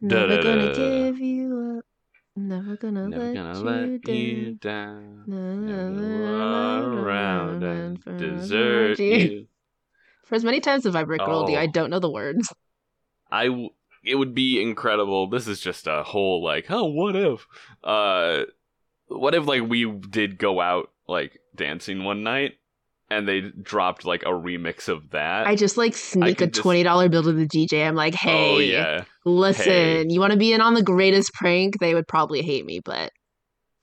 Never 0.00 0.42
gonna 0.42 0.74
give 0.74 1.18
you 1.18 1.76
up. 1.78 1.84
Never 2.36 2.76
gonna 2.76 3.08
Never 3.08 3.24
let 3.24 3.34
gonna 3.34 3.58
you 3.58 3.64
let 3.64 4.02
down. 4.02 4.14
you 4.16 4.54
down. 4.54 5.24
Never 5.26 5.90
na, 5.90 6.30
run 6.30 6.94
na, 6.94 7.02
around 7.02 7.62
and 7.64 8.04
desert 8.18 8.98
you. 8.98 9.46
For 10.26 10.34
as 10.34 10.44
many 10.44 10.60
times 10.60 10.84
as 10.86 10.94
I've 10.94 11.08
rickrolled 11.08 11.50
you, 11.50 11.56
I 11.56 11.64
Oh. 11.66 11.70
don't 11.72 11.90
know 11.90 11.98
the 12.00 12.10
words. 12.10 12.52
I 13.30 13.46
w- 13.46 13.70
it 14.04 14.14
would 14.14 14.34
be 14.34 14.62
incredible. 14.62 15.28
This 15.28 15.48
is 15.48 15.58
just 15.60 15.86
a 15.86 16.02
whole 16.02 16.44
like, 16.44 16.66
oh, 16.70 16.84
what 16.84 17.16
if? 17.16 17.46
Uh, 17.82 18.44
what 19.08 19.34
if 19.34 19.46
like 19.46 19.62
we 19.68 19.90
did 19.90 20.38
go 20.38 20.60
out 20.60 20.90
like 21.08 21.40
dancing 21.56 22.04
one 22.04 22.22
night, 22.22 22.54
and 23.10 23.26
they 23.28 23.40
dropped 23.40 24.04
like 24.04 24.22
a 24.22 24.30
remix 24.30 24.88
of 24.88 25.10
that? 25.10 25.46
I 25.46 25.54
just 25.56 25.76
like 25.76 25.94
sneak 25.96 26.40
a 26.40 26.46
twenty 26.48 26.82
dollar 26.82 27.08
bill 27.08 27.22
to 27.22 27.32
the 27.32 27.46
DJ. 27.46 27.86
I'm 27.86 27.94
like, 27.94 28.14
oh, 28.14 28.18
hey, 28.28 28.54
oh 28.54 28.58
yeah, 28.58 29.04
listen, 29.24 29.64
Hey. 29.64 30.06
you 30.08 30.20
want 30.20 30.32
to 30.32 30.38
be 30.38 30.52
in 30.52 30.60
on 30.60 30.74
the 30.74 30.82
greatest 30.82 31.32
prank? 31.34 31.78
They 31.80 31.94
would 31.94 32.06
probably 32.08 32.42
hate 32.42 32.64
me, 32.66 32.80
but 32.84 33.10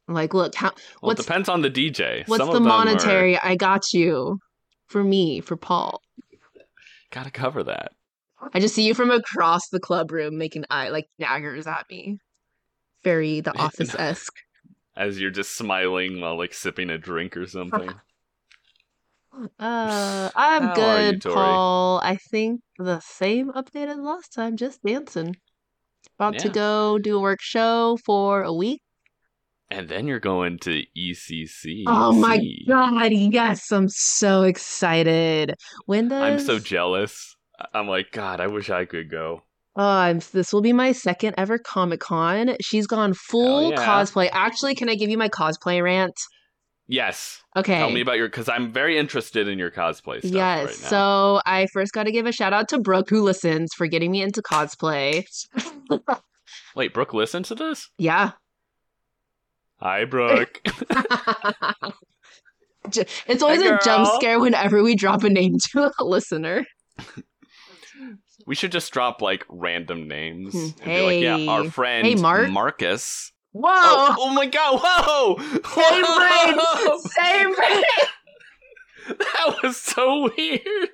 I'm 0.07 0.13
like, 0.13 0.33
look, 0.33 0.53
how, 0.55 0.67
well, 0.67 0.75
what's 1.01 1.21
it 1.21 1.23
depends 1.23 1.49
on 1.49 1.61
the 1.61 1.69
DJ. 1.71 2.27
what's 2.27 2.39
Some 2.39 2.47
the 2.49 2.53
them 2.59 2.63
are- 2.67 2.85
monetary? 2.85 3.37
I 3.41 3.55
got 3.55 3.81
you 3.93 4.37
for 4.87 5.03
me, 5.03 5.41
for 5.41 5.57
Paul. 5.57 5.99
Gotta 7.11 7.31
cover 7.31 7.63
that. 7.63 7.91
I 8.53 8.59
just 8.59 8.75
see 8.75 8.85
you 8.85 8.93
from 8.93 9.09
across 9.09 9.69
the 9.69 9.79
club 9.79 10.11
room 10.11 10.37
making 10.37 10.65
eye 10.69 10.89
like 10.89 11.05
daggers 11.19 11.65
at 11.65 11.85
me. 11.89 12.19
Very 13.03 13.39
the 13.41 13.57
office 13.59 13.95
esque. 13.95 14.33
As 14.95 15.19
you're 15.19 15.31
just 15.31 15.57
smiling 15.57 16.21
while 16.21 16.37
like 16.37 16.53
sipping 16.53 16.89
a 16.89 16.97
drink 16.97 17.35
or 17.37 17.47
something. 17.47 17.93
Uh, 19.59 20.29
I'm 20.35 20.63
How 20.63 20.75
good, 20.75 21.25
you, 21.25 21.31
Paul. 21.31 21.99
I 22.03 22.17
think 22.31 22.61
the 22.77 22.99
same 23.01 23.51
update 23.51 23.87
as 23.87 23.97
last 23.97 24.33
time, 24.33 24.55
just 24.55 24.81
dancing. 24.83 25.35
About 26.17 26.39
to 26.39 26.49
go 26.49 26.97
do 26.97 27.17
a 27.17 27.21
work 27.21 27.41
show 27.41 27.97
for 28.05 28.43
a 28.43 28.53
week. 28.53 28.81
and 29.69 29.89
then 29.89 30.07
you're 30.07 30.19
going 30.19 30.59
to 30.59 30.83
ECC. 30.97 31.83
Oh 31.87 32.13
my 32.13 32.39
god, 32.67 33.11
yes, 33.11 33.71
I'm 33.71 33.89
so 33.89 34.43
excited. 34.43 35.55
When 35.85 36.07
does 36.07 36.21
I'm 36.21 36.39
so 36.45 36.59
jealous. 36.59 37.35
I'm 37.73 37.87
like, 37.87 38.11
God, 38.11 38.39
I 38.39 38.47
wish 38.47 38.69
I 38.69 38.85
could 38.85 39.09
go. 39.09 39.41
Oh, 39.75 39.83
I'm, 39.83 40.19
this 40.31 40.53
will 40.53 40.61
be 40.61 40.71
my 40.71 40.91
second 40.93 41.35
ever 41.37 41.57
Comic 41.57 41.99
Con. 41.99 42.55
She's 42.61 42.87
gone 42.87 43.13
full 43.13 43.71
yeah. 43.71 43.85
cosplay. 43.85 44.29
Actually, 44.31 44.75
can 44.75 44.87
I 44.87 44.95
give 44.95 45.09
you 45.09 45.17
my 45.17 45.29
cosplay 45.29 45.83
rant? 45.83 46.15
Yes. 46.87 47.41
Okay. 47.55 47.77
Tell 47.79 47.89
me 47.89 48.01
about 48.01 48.17
your 48.17 48.27
because 48.27 48.47
I'm 48.47 48.71
very 48.71 48.97
interested 48.97 49.47
in 49.47 49.57
your 49.57 49.71
cosplay 49.71 50.19
stuff 50.19 50.31
Yes. 50.31 50.65
right 50.67 50.81
now. 50.83 50.87
so 50.89 51.41
I 51.45 51.65
first 51.73 51.93
got 51.93 52.03
to 52.03 52.11
give 52.11 52.25
a 52.27 52.31
shout 52.31 52.53
out 52.53 52.69
to 52.69 52.79
Brooke 52.79 53.09
who 53.09 53.23
listens 53.23 53.73
for 53.73 53.87
getting 53.87 54.11
me 54.11 54.21
into 54.21 54.41
cosplay. 54.43 55.23
Wait, 56.75 56.93
Brooke, 56.93 57.13
listen 57.13 57.41
to 57.43 57.55
this. 57.55 57.89
yeah. 57.97 58.31
Hi, 59.79 60.05
Brooke. 60.05 60.61
It's 63.27 63.41
always 63.41 63.61
Hey, 63.63 63.69
a 63.69 63.79
jump 63.83 64.07
scare 64.15 64.39
whenever 64.39 64.83
we 64.83 64.95
drop 64.95 65.23
a 65.23 65.29
name 65.29 65.57
to 65.71 65.91
a 65.99 66.03
listener. 66.05 66.65
we 68.45 68.53
should 68.53 68.71
just 68.71 68.93
drop 68.93 69.23
like 69.23 69.43
random 69.49 70.07
names. 70.07 70.53
Hmm. 70.53 70.67
And 70.83 70.85
be 70.85 71.01
like, 71.01 71.21
yeah, 71.23 71.51
our 71.51 71.63
friend 71.71 72.05
Hey, 72.05 72.13
Mark. 72.15 72.49
Marcus. 72.51 73.31
Whoa! 73.57 73.69
Oh, 73.71 74.15
oh 74.19 74.33
my 74.33 74.47
god, 74.47 74.81
whoa! 74.83 75.37
Same 75.63 76.03
brain! 76.03 76.99
Same 76.99 77.55
brain! 77.55 77.83
That 79.17 79.55
was 79.63 79.77
so 79.77 80.29
weird. 80.35 80.89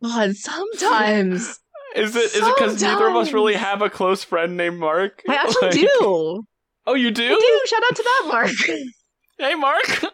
God, 0.00 0.36
sometimes. 0.36 1.58
Is 1.96 2.14
it 2.14 2.24
is 2.26 2.36
it 2.36 2.54
because 2.56 2.80
neither 2.80 3.08
of 3.08 3.16
us 3.16 3.32
really 3.32 3.54
have 3.54 3.82
a 3.82 3.90
close 3.90 4.22
friend 4.22 4.56
named 4.56 4.78
Mark? 4.78 5.20
I 5.28 5.34
actually 5.34 5.68
Like- 5.68 5.74
do. 5.74 6.42
Oh, 6.86 6.94
you 6.94 7.10
do? 7.10 7.24
I 7.24 7.28
do. 7.28 7.60
Shout 7.68 7.82
out 7.90 7.96
to 7.96 8.02
that, 8.02 8.24
Mark. 8.28 8.50
Hey, 9.40 9.54
Mark. 9.54 10.04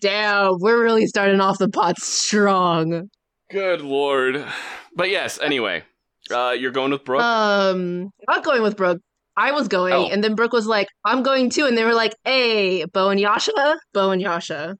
Damn, 0.00 0.58
we're 0.60 0.82
really 0.82 1.06
starting 1.06 1.40
off 1.40 1.58
the 1.58 1.68
pot 1.68 1.98
strong. 2.00 3.08
Good 3.50 3.80
lord. 3.80 4.44
But 4.94 5.10
yes, 5.10 5.38
anyway. 5.40 5.82
Uh 6.30 6.54
you're 6.58 6.70
going 6.72 6.90
with 6.92 7.04
Brooke? 7.04 7.22
Um, 7.22 8.10
not 8.28 8.44
going 8.44 8.62
with 8.62 8.76
Brooke. 8.76 9.00
I 9.38 9.52
was 9.52 9.68
going, 9.68 9.94
Oh. 9.94 10.08
and 10.10 10.22
then 10.22 10.34
Brooke 10.34 10.52
was 10.52 10.66
like, 10.66 10.88
"I'm 11.04 11.22
going 11.22 11.48
too," 11.48 11.64
and 11.66 11.78
they 11.78 11.84
were 11.84 11.94
like, 11.94 12.14
"Hey, 12.24 12.84
Beau 12.86 13.08
and 13.10 13.20
Yasha, 13.20 13.78
Beau 13.94 14.10
and 14.10 14.20
Yasha." 14.20 14.74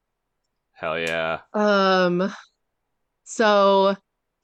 Hell 0.72 0.98
yeah. 0.98 1.38
Um, 1.54 2.32
so 3.24 3.94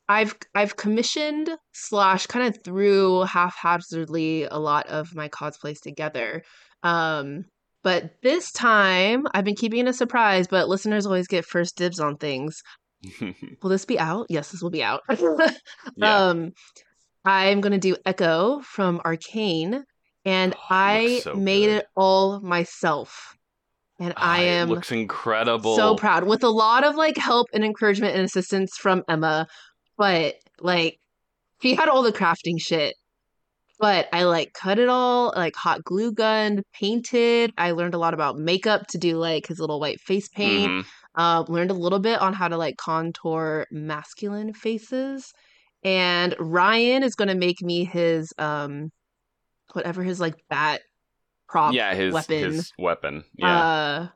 I've 0.09 0.35
I've 0.55 0.77
commissioned 0.77 1.51
slash 1.73 2.27
kind 2.27 2.47
of 2.49 2.63
threw 2.63 3.23
haphazardly 3.23 4.45
a 4.45 4.59
lot 4.59 4.87
of 4.89 5.15
my 5.15 5.29
cosplays 5.29 5.81
together. 5.81 6.43
Um, 6.83 7.45
but 7.83 8.13
this 8.23 8.53
time 8.53 9.27
I've 9.35 9.45
been 9.45 9.57
keeping 9.57 9.81
it 9.81 9.89
a 9.89 9.93
surprise, 9.93 10.47
but 10.49 10.69
listeners 10.69 11.07
always 11.07 11.27
get 11.27 11.45
first 11.45 11.77
dibs 11.77 12.01
on 12.01 12.17
things. 12.19 12.63
Will 13.21 13.71
this 13.71 13.85
be 13.85 13.99
out? 13.99 14.27
Yes, 14.29 14.51
this 14.51 14.63
will 14.63 14.71
be 14.71 14.83
out. 14.83 15.03
yeah. 15.97 16.17
Um, 16.29 16.53
I'm 17.25 17.61
gonna 17.61 17.79
do 17.79 17.97
Ekko 18.07 18.63
from 18.65 19.01
Arcane, 19.05 19.85
and 20.25 20.55
Oh, 20.55 20.61
I 20.71 21.21
so 21.23 21.37
made 21.37 21.69
good. 21.69 21.79
it 21.79 21.87
all 21.97 22.41
myself, 22.41 23.37
and 23.99 24.15
I 24.17 24.39
Ah, 24.39 24.63
am 24.63 24.69
looks 24.71 24.93
incredible. 24.93 25.77
so 25.77 25.97
proud 25.97 26.25
with 26.25 26.43
a 26.45 26.49
lot 26.51 26.85
of 26.85 26.97
like 26.97 27.17
help 27.17 27.49
and 27.53 27.65
encouragement 27.65 28.15
and 28.17 28.25
assistance 28.25 28.77
from 28.77 29.03
Emma. 29.09 29.47
But 29.97 30.37
like, 30.61 30.99
she 31.63 31.75
had 31.75 31.89
all 31.89 32.03
the 32.03 32.13
crafting 32.13 32.61
shit, 32.61 32.95
but 33.79 34.09
I 34.13 34.25
like 34.25 34.53
cut 34.55 34.79
it 34.79 34.89
all, 34.89 35.33
like 35.37 35.57
hot 35.57 35.85
glue 35.85 36.13
gun, 36.13 36.63
painted. 36.73 37.53
I 37.59 37.73
learned 37.73 37.95
a 37.95 37.99
lot 37.99 38.15
about 38.15 38.39
makeup 38.39 38.87
to 38.89 38.99
do 38.99 39.17
like 39.19 39.47
his 39.47 39.61
little 39.61 39.81
white 39.81 40.01
face 40.01 40.29
paint. 40.29 40.73
Mhm. 40.73 40.87
Uh, 41.17 41.45
learned 41.49 41.71
a 41.71 41.75
little 41.75 42.01
bit 42.01 42.21
on 42.21 42.33
how 42.35 42.49
to 42.49 42.57
like 42.57 42.77
contour 42.77 43.67
masculine 43.71 44.53
faces. 44.53 45.33
And 45.85 46.35
Ryan 46.41 47.03
is 47.05 47.15
gonna 47.15 47.35
make 47.37 47.63
me 47.63 47.85
his 47.85 48.33
um 48.39 48.91
whatever 49.75 50.03
his 50.03 50.21
like 50.21 50.35
bat 50.49 50.81
prop 51.49 51.75
Yeah, 51.75 51.95
his 51.95 52.13
weapon. 52.15 52.53
his 52.53 52.73
weapon. 52.79 53.25
Yeah. 53.37 53.59
Uh 53.61 54.09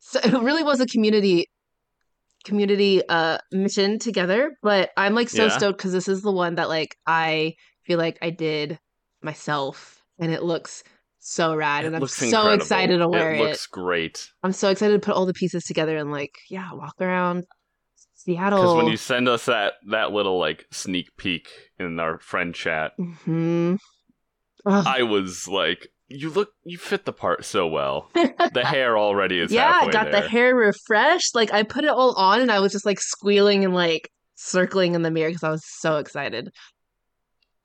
so 0.00 0.20
it 0.24 0.32
really 0.32 0.62
was 0.62 0.80
a 0.80 0.86
community 0.86 1.46
community 2.44 3.02
uh 3.08 3.38
mission 3.52 3.98
together, 3.98 4.56
but 4.62 4.90
I'm 4.96 5.14
like 5.14 5.28
so 5.28 5.44
Yeah. 5.48 5.56
stoked 5.58 5.78
because 5.78 5.92
this 5.92 6.08
is 6.08 6.22
the 6.22 6.32
one 6.32 6.56
that 6.56 6.68
like 6.68 6.96
I 7.06 7.54
feel 7.84 7.98
like 7.98 8.18
I 8.22 8.30
did 8.30 8.78
myself 9.22 10.02
and 10.18 10.32
it 10.32 10.42
looks 10.42 10.82
so 11.20 11.54
rad 11.56 11.84
It 11.84 11.88
and 11.88 11.96
I'm 11.96 12.06
so 12.06 12.24
incredible. 12.26 12.54
excited 12.54 12.98
to 12.98 13.08
wear 13.08 13.32
it. 13.32 13.38
it. 13.38 13.42
looks 13.42 13.66
great. 13.66 14.30
I'm 14.42 14.52
so 14.52 14.68
excited 14.68 15.00
to 15.00 15.04
put 15.06 15.14
all 15.14 15.24
the 15.24 15.32
pieces 15.32 15.64
together 15.64 15.96
and 15.96 16.10
like, 16.12 16.34
yeah, 16.50 16.70
walk 16.74 16.96
around 17.00 17.44
Seattle. 18.14 18.60
Because 18.60 18.76
when 18.76 18.88
you 18.88 18.98
send 18.98 19.26
us 19.28 19.46
that 19.46 19.74
that 19.90 20.12
little 20.12 20.38
like 20.38 20.66
sneak 20.70 21.16
peek 21.16 21.48
in 21.78 21.98
our 21.98 22.18
friend 22.18 22.54
chat, 22.54 22.92
hmm 22.98 23.76
Ugh. 24.66 24.84
I 24.86 25.02
was 25.02 25.46
like, 25.48 25.88
"You 26.08 26.30
look, 26.30 26.50
you 26.64 26.78
fit 26.78 27.04
the 27.04 27.12
part 27.12 27.44
so 27.44 27.66
well. 27.66 28.10
The 28.52 28.64
hair 28.64 28.96
already 28.96 29.40
is 29.40 29.50
yeah, 29.50 29.80
I 29.82 29.90
got 29.90 30.10
there. 30.10 30.22
the 30.22 30.28
hair 30.28 30.54
refreshed. 30.54 31.34
Like 31.34 31.52
I 31.52 31.62
put 31.64 31.84
it 31.84 31.90
all 31.90 32.14
on 32.14 32.40
and 32.40 32.52
I 32.52 32.60
was 32.60 32.72
just 32.72 32.86
like 32.86 33.00
squealing 33.00 33.64
and 33.64 33.74
like 33.74 34.08
circling 34.36 34.94
in 34.94 35.02
the 35.02 35.10
mirror 35.10 35.30
because 35.30 35.42
I 35.42 35.50
was 35.50 35.64
so 35.80 35.96
excited. 35.96 36.50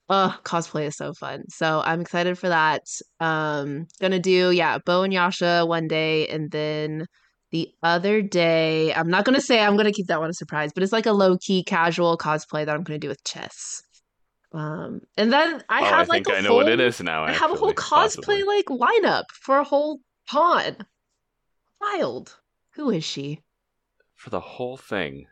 Oh, 0.10 0.36
cosplay 0.44 0.88
is 0.88 0.98
so 0.98 1.14
fun. 1.14 1.44
So 1.50 1.82
I'm 1.86 2.02
excited 2.02 2.40
for 2.40 2.50
that. 2.50 2.82
Um 3.20 3.86
gonna 4.02 4.20
do, 4.20 4.50
yeah, 4.52 4.80
Beau 4.84 5.04
and 5.04 5.14
Yasha 5.14 5.66
one 5.68 5.88
day 5.88 6.28
and 6.28 6.50
then 6.50 7.06
the 7.52 7.70
other 7.84 8.22
day, 8.22 8.94
I'm 8.94 9.10
not 9.10 9.26
gonna 9.26 9.42
say 9.42 9.60
I'm 9.60 9.78
gonna 9.78 9.92
keep 9.92 10.08
that 10.08 10.20
one 10.20 10.30
a 10.30 10.34
surprise, 10.34 10.72
but 10.74 10.84
it's 10.84 10.94
like 10.94 11.06
a 11.06 11.12
low-key 11.12 11.64
casual 11.64 12.18
cosplay 12.18 12.66
that 12.66 12.76
I'm 12.76 12.84
gonna 12.84 13.00
do 13.00 13.08
with 13.10 13.24
Chess. 13.24 13.84
Um 14.52 15.02
and 15.16 15.32
then 15.32 15.64
I 15.70 15.82
oh, 15.82 15.86
have 15.86 16.10
I 16.10 16.14
like 16.14 16.26
think 16.26 16.36
a 16.36 16.40
I 16.40 16.42
know 16.42 16.56
what 16.56 16.68
it 16.70 16.80
whole- 16.80 16.88
is 16.88 17.02
now. 17.02 17.24
I 17.24 17.34
have 17.34 17.52
a 17.52 17.56
whole 17.56 17.74
cosplay 17.74 17.90
possibly. 17.90 18.44
like 18.44 18.66
lineup 18.66 19.26
for 19.32 19.60
a 19.60 19.64
whole 19.64 20.00
pod. 20.28 20.86
Wild. 21.80 22.36
Who 22.76 22.90
is 22.92 23.04
she? 23.04 23.42
for 24.16 24.30
the 24.32 24.40
whole 24.42 24.76
thing. 24.76 25.28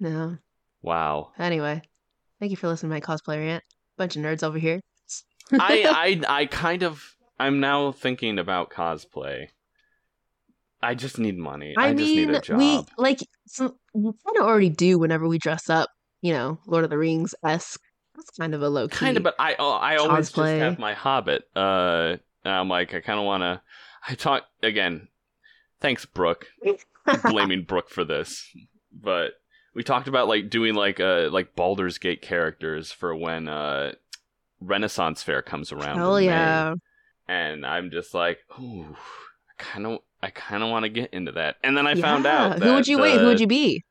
No. 0.00 0.38
Wow. 0.80 1.32
Anyway, 1.38 1.82
thank 2.40 2.50
you 2.50 2.56
for 2.56 2.66
listening 2.68 2.88
to 2.90 2.94
my 2.96 3.00
cosplay 3.02 3.36
rant. 3.36 3.62
Bunch 3.98 4.16
of 4.16 4.22
nerds 4.22 4.42
over 4.42 4.58
here. 4.58 4.80
I 5.52 6.20
I 6.28 6.40
I 6.42 6.46
kind 6.46 6.82
of 6.84 7.16
I'm 7.38 7.60
now 7.60 7.92
thinking 7.92 8.38
about 8.38 8.70
cosplay. 8.70 9.48
I 10.80 10.94
just 10.94 11.18
need 11.18 11.36
money. 11.36 11.74
I, 11.76 11.88
I 11.88 11.92
just 11.92 12.08
need 12.08 12.28
mean, 12.28 12.34
a 12.36 12.40
job. 12.40 12.58
we 12.58 12.80
like 12.96 13.18
so 13.46 13.74
we 13.92 14.04
kind 14.04 14.36
of 14.38 14.46
already 14.46 14.70
do 14.70 14.98
whenever 14.98 15.28
we 15.28 15.38
dress 15.38 15.68
up. 15.68 15.90
You 16.22 16.32
know, 16.32 16.58
Lord 16.66 16.84
of 16.84 16.90
the 16.90 16.98
Rings 16.98 17.34
esque. 17.44 17.82
That's 18.18 18.30
kind 18.38 18.54
of 18.54 18.62
a 18.62 18.68
low 18.68 18.88
key. 18.88 18.96
kind 18.96 19.16
of 19.16 19.22
but 19.22 19.34
i 19.38 19.54
oh, 19.58 19.70
i 19.72 19.96
always 19.96 20.30
Cosplay. 20.30 20.58
just 20.58 20.62
have 20.62 20.78
my 20.78 20.92
hobbit 20.94 21.44
uh 21.56 22.16
and 22.44 22.52
i'm 22.52 22.68
like 22.68 22.92
i 22.94 23.00
kind 23.00 23.18
of 23.18 23.24
want 23.24 23.42
to 23.42 23.60
i 24.08 24.14
talk 24.14 24.42
again 24.62 25.08
thanks 25.80 26.04
brooke 26.04 26.46
blaming 27.24 27.62
brooke 27.62 27.88
for 27.88 28.04
this 28.04 28.46
but 28.92 29.32
we 29.74 29.82
talked 29.84 30.08
about 30.08 30.26
like 30.28 30.50
doing 30.50 30.74
like 30.74 30.98
uh 30.98 31.28
like 31.30 31.54
Baldur's 31.54 31.98
Gate 31.98 32.20
characters 32.20 32.90
for 32.90 33.14
when 33.14 33.46
uh 33.48 33.92
Renaissance 34.60 35.22
Fair 35.22 35.40
comes 35.40 35.70
around. 35.70 35.98
Hell 35.98 36.16
May, 36.16 36.24
yeah. 36.24 36.74
and 37.28 37.64
I'm 37.64 37.92
just 37.92 38.12
like, 38.12 38.38
ooh, 38.58 38.96
I 39.48 39.62
kind 39.62 39.86
of, 39.86 39.98
I 40.20 40.30
kind 40.30 40.64
of 40.64 40.70
want 40.70 40.82
to 40.84 40.88
get 40.88 41.14
into 41.14 41.30
that. 41.32 41.56
And 41.62 41.76
then 41.76 41.86
I 41.86 41.94
found 41.94 42.24
Yeah. 42.24 42.46
out 42.54 42.58
Who 42.60 42.74
would 42.74 42.88
you 42.88 42.98
wait? 42.98 43.20
Who 43.20 43.26
would 43.26 43.38
you 43.38 43.46
be? 43.46 43.84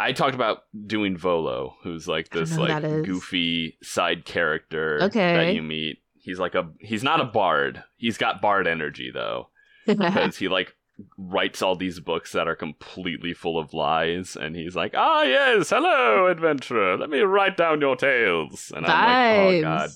I 0.00 0.12
talked 0.12 0.34
about 0.36 0.62
doing 0.86 1.16
Volo, 1.16 1.74
who's 1.82 2.06
like 2.06 2.30
this 2.30 2.56
like 2.56 2.80
goofy 2.82 3.76
side 3.82 4.24
character 4.24 5.00
Okay. 5.02 5.34
that 5.34 5.54
you 5.54 5.62
meet. 5.62 5.98
He's 6.14 6.38
like 6.38 6.54
a 6.54 6.70
he's 6.80 7.02
not 7.02 7.20
a 7.20 7.24
bard. 7.24 7.82
He's 7.96 8.16
got 8.16 8.40
bard 8.40 8.66
energy 8.68 9.10
though, 9.12 9.48
because 9.86 10.36
he 10.36 10.46
like 10.48 10.74
writes 11.16 11.62
all 11.62 11.74
these 11.76 12.00
books 12.00 12.32
that 12.32 12.46
are 12.48 12.54
completely 12.56 13.32
full 13.34 13.58
of 13.58 13.74
lies, 13.74 14.36
and 14.36 14.54
he's 14.54 14.76
like, 14.76 14.92
ah 14.96 15.22
yes, 15.22 15.70
hello 15.70 16.26
adventurer, 16.28 16.96
let 16.96 17.10
me 17.10 17.20
write 17.20 17.56
down 17.56 17.80
your 17.80 17.96
tales, 17.96 18.72
and 18.76 18.86
I'm 18.86 18.92
like, 18.92 19.54
oh 19.56 19.62
god. 19.62 19.90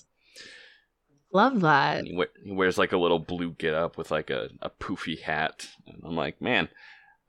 Love 1.35 1.61
that. 1.63 2.05
He, 2.05 2.15
we- 2.15 2.27
he 2.45 2.53
wears 2.53 2.77
like 2.77 2.93
a 2.93 2.99
little 2.99 3.19
blue 3.19 3.53
get 3.53 3.73
up 3.75 3.97
with 3.97 4.11
like 4.11 4.31
a, 4.31 4.49
a 4.61 4.69
poofy 4.71 5.21
hat, 5.21 5.67
and 5.87 6.03
I'm 6.05 6.15
like, 6.17 6.41
man, 6.43 6.69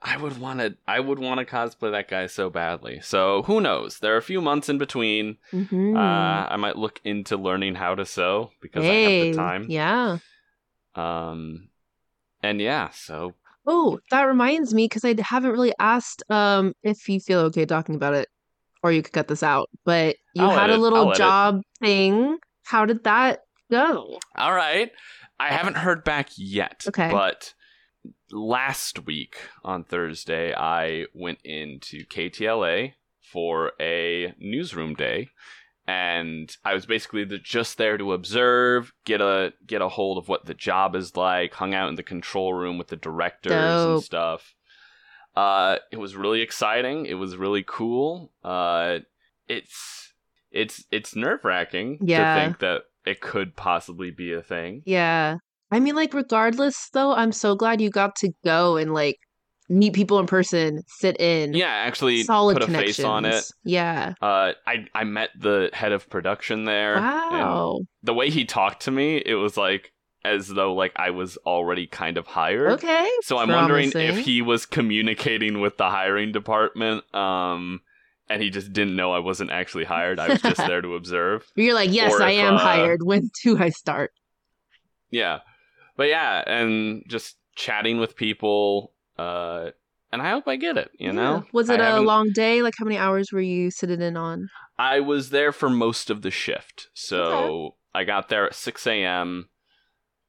I 0.05 0.17
would 0.17 0.37
want 0.37 0.59
to 0.59 0.75
I 0.87 0.99
would 0.99 1.17
want 1.19 1.39
to 1.39 1.45
cosplay 1.45 1.91
that 1.91 2.09
guy 2.09 2.27
so 2.27 2.49
badly. 2.49 2.99
So 3.01 3.43
who 3.43 3.61
knows? 3.61 3.99
There 3.99 4.13
are 4.13 4.17
a 4.17 4.21
few 4.21 4.41
months 4.41 4.67
in 4.67 4.77
between. 4.77 5.37
Mhm. 5.53 5.95
Uh, 5.95 6.47
I 6.51 6.57
might 6.57 6.75
look 6.77 6.99
into 7.05 7.37
learning 7.37 7.75
how 7.75 7.95
to 7.95 8.05
sew 8.05 8.51
because 8.61 8.83
I 8.83 8.87
have 8.89 9.21
the 9.23 9.33
time. 9.33 9.65
Yeah. 9.69 10.17
Um, 10.95 11.69
and 12.41 12.59
yeah, 12.61 12.89
so 12.91 13.33
Oh, 13.65 13.99
that 14.11 14.23
reminds 14.23 14.73
me 14.73 14.85
because 14.85 15.05
I 15.05 15.15
haven't 15.21 15.51
really 15.51 15.73
asked 15.79 16.21
um 16.29 16.73
if 16.83 17.07
you 17.07 17.19
feel 17.21 17.39
okay 17.41 17.65
talking 17.65 17.95
about 17.95 18.13
it, 18.13 18.27
or 18.83 18.91
you 18.91 19.01
could 19.01 19.13
cut 19.13 19.29
this 19.29 19.41
out. 19.43 19.69
But 19.85 20.17
you 20.33 20.43
I'll 20.43 20.51
had 20.51 20.65
edit. 20.69 20.79
a 20.79 20.81
little 20.81 20.99
I'll 20.99 21.07
edit. 21.09 21.17
job 21.17 21.61
thing. 21.79 22.37
How 22.65 22.85
did 22.85 23.05
that 23.05 23.39
go? 23.71 24.19
all 24.35 24.53
right. 24.53 24.91
I 25.39 25.47
haven't 25.53 25.77
heard 25.77 26.03
back 26.03 26.29
yet. 26.37 26.83
Okay. 26.87 27.09
But 27.09 27.53
last 28.31 29.05
week 29.05 29.35
on 29.63 29.83
Thursday, 29.83 30.53
I 30.53 31.05
went 31.13 31.39
into 31.43 32.05
KTLA 32.05 32.93
for 33.21 33.71
a 33.79 34.33
newsroom 34.39 34.93
day, 34.95 35.29
and 35.87 36.55
I 36.63 36.73
was 36.73 36.85
basically 36.85 37.23
the, 37.25 37.37
just 37.37 37.77
there 37.77 37.97
to 37.97 38.13
observe, 38.13 38.93
get 39.05 39.21
a 39.21 39.53
get 39.65 39.81
a 39.81 39.89
hold 39.89 40.17
of 40.17 40.27
what 40.27 40.45
the 40.45 40.53
job 40.53 40.95
is 40.95 41.15
like. 41.15 41.53
Hung 41.53 41.73
out 41.73 41.89
in 41.89 41.95
the 41.95 42.03
control 42.03 42.53
room 42.53 42.77
with 42.77 42.87
the 42.87 42.95
directors 42.95 43.51
and 43.85 44.03
stuff. 44.03 44.53
Uh, 45.35 45.77
it 45.91 45.97
was 45.97 46.15
really 46.15 46.41
exciting. 46.41 47.05
It 47.05 47.15
was 47.15 47.35
really 47.37 47.63
cool. 47.65 48.31
Uh, 48.43 48.99
it's 49.47 50.13
it's 50.51 50.85
it's 50.91 51.15
nerve 51.15 51.43
wracking 51.43 51.97
Yeah. 52.01 52.35
to 52.35 52.41
think 52.41 52.59
that 52.59 52.81
it 53.05 53.19
could 53.19 53.55
possibly 53.55 54.11
be 54.11 54.31
a 54.31 54.41
thing. 54.41 54.83
Yeah. 54.85 55.37
I 55.73 55.79
mean, 55.79 55.95
like, 55.95 56.13
regardless, 56.13 56.89
though, 56.93 57.13
I'm 57.13 57.31
so 57.31 57.55
glad 57.55 57.81
you 57.81 57.89
got 57.89 58.15
to 58.17 58.31
go 58.43 58.77
and 58.77 58.93
like 58.93 59.17
meet 59.69 59.93
people 59.93 60.19
in 60.19 60.27
person, 60.27 60.83
sit 60.87 61.19
in. 61.19 61.53
Yeah, 61.53 61.67
actually 61.67 62.23
Solid 62.23 62.55
put 62.55 62.63
a 62.63 62.65
connections. 62.67 62.97
face 62.97 63.05
on 63.05 63.25
it. 63.25 63.43
Yeah. 63.63 64.13
Uh, 64.21 64.53
I 64.67 64.87
I 64.93 65.03
met 65.03 65.31
the 65.37 65.69
head 65.73 65.91
of 65.91 66.09
production 66.09 66.65
there. 66.65 66.95
Wow. 66.95 67.81
the 68.03 68.13
way 68.13 68.29
he 68.29 68.45
talked 68.45 68.83
to 68.83 68.91
me, 68.91 69.17
it 69.25 69.35
was 69.35 69.57
like 69.57 69.91
as 70.25 70.47
though 70.47 70.73
like 70.73 70.93
I 70.95 71.09
was 71.09 71.37
already 71.37 71.87
kind 71.87 72.17
of 72.17 72.27
hired. 72.27 72.73
Okay. 72.73 73.09
So 73.23 73.37
I'm 73.37 73.49
wondering 73.49 73.91
if 73.93 74.19
he 74.19 74.41
was 74.41 74.65
communicating 74.65 75.59
with 75.59 75.77
the 75.77 75.89
hiring 75.89 76.31
department, 76.31 77.03
um, 77.15 77.81
and 78.29 78.41
he 78.41 78.49
just 78.49 78.73
didn't 78.73 78.95
know 78.95 79.11
I 79.11 79.19
wasn't 79.19 79.51
actually 79.51 79.85
hired. 79.85 80.19
I 80.19 80.29
was 80.29 80.41
just 80.41 80.57
there 80.67 80.81
to 80.81 80.95
observe. 80.95 81.45
You're 81.55 81.73
like, 81.73 81.91
yes, 81.91 82.13
or 82.13 82.23
I 82.23 82.31
am 82.31 82.55
uh, 82.55 82.59
hired. 82.59 83.03
When 83.03 83.29
do 83.43 83.57
I 83.57 83.69
start? 83.69 84.11
Yeah, 85.11 85.39
but 85.95 86.07
yeah, 86.07 86.43
and 86.47 87.03
just 87.07 87.37
chatting 87.55 87.99
with 87.99 88.15
people. 88.15 88.93
Uh, 89.17 89.69
and 90.11 90.21
I 90.21 90.29
hope 90.31 90.47
I 90.47 90.55
get 90.57 90.77
it. 90.77 90.91
You 90.97 91.07
Yeah. 91.07 91.11
know, 91.13 91.45
Was 91.51 91.69
it 91.69 91.79
I 91.79 91.83
a 91.83 91.89
haven't- 91.91 92.05
long 92.05 92.31
day? 92.31 92.61
Like, 92.61 92.73
how 92.77 92.85
many 92.85 92.97
hours 92.97 93.31
were 93.31 93.41
you 93.41 93.71
sitting 93.71 94.01
in 94.01 94.15
on? 94.17 94.49
I 94.77 94.99
was 94.99 95.29
there 95.31 95.51
for 95.51 95.69
most 95.69 96.09
of 96.09 96.21
the 96.21 96.31
shift. 96.31 96.87
So 96.93 97.75
I 97.95 98.03
got 98.03 98.29
there 98.29 98.45
at 98.45 98.55
6 98.55 98.85
a.m. 98.87 99.49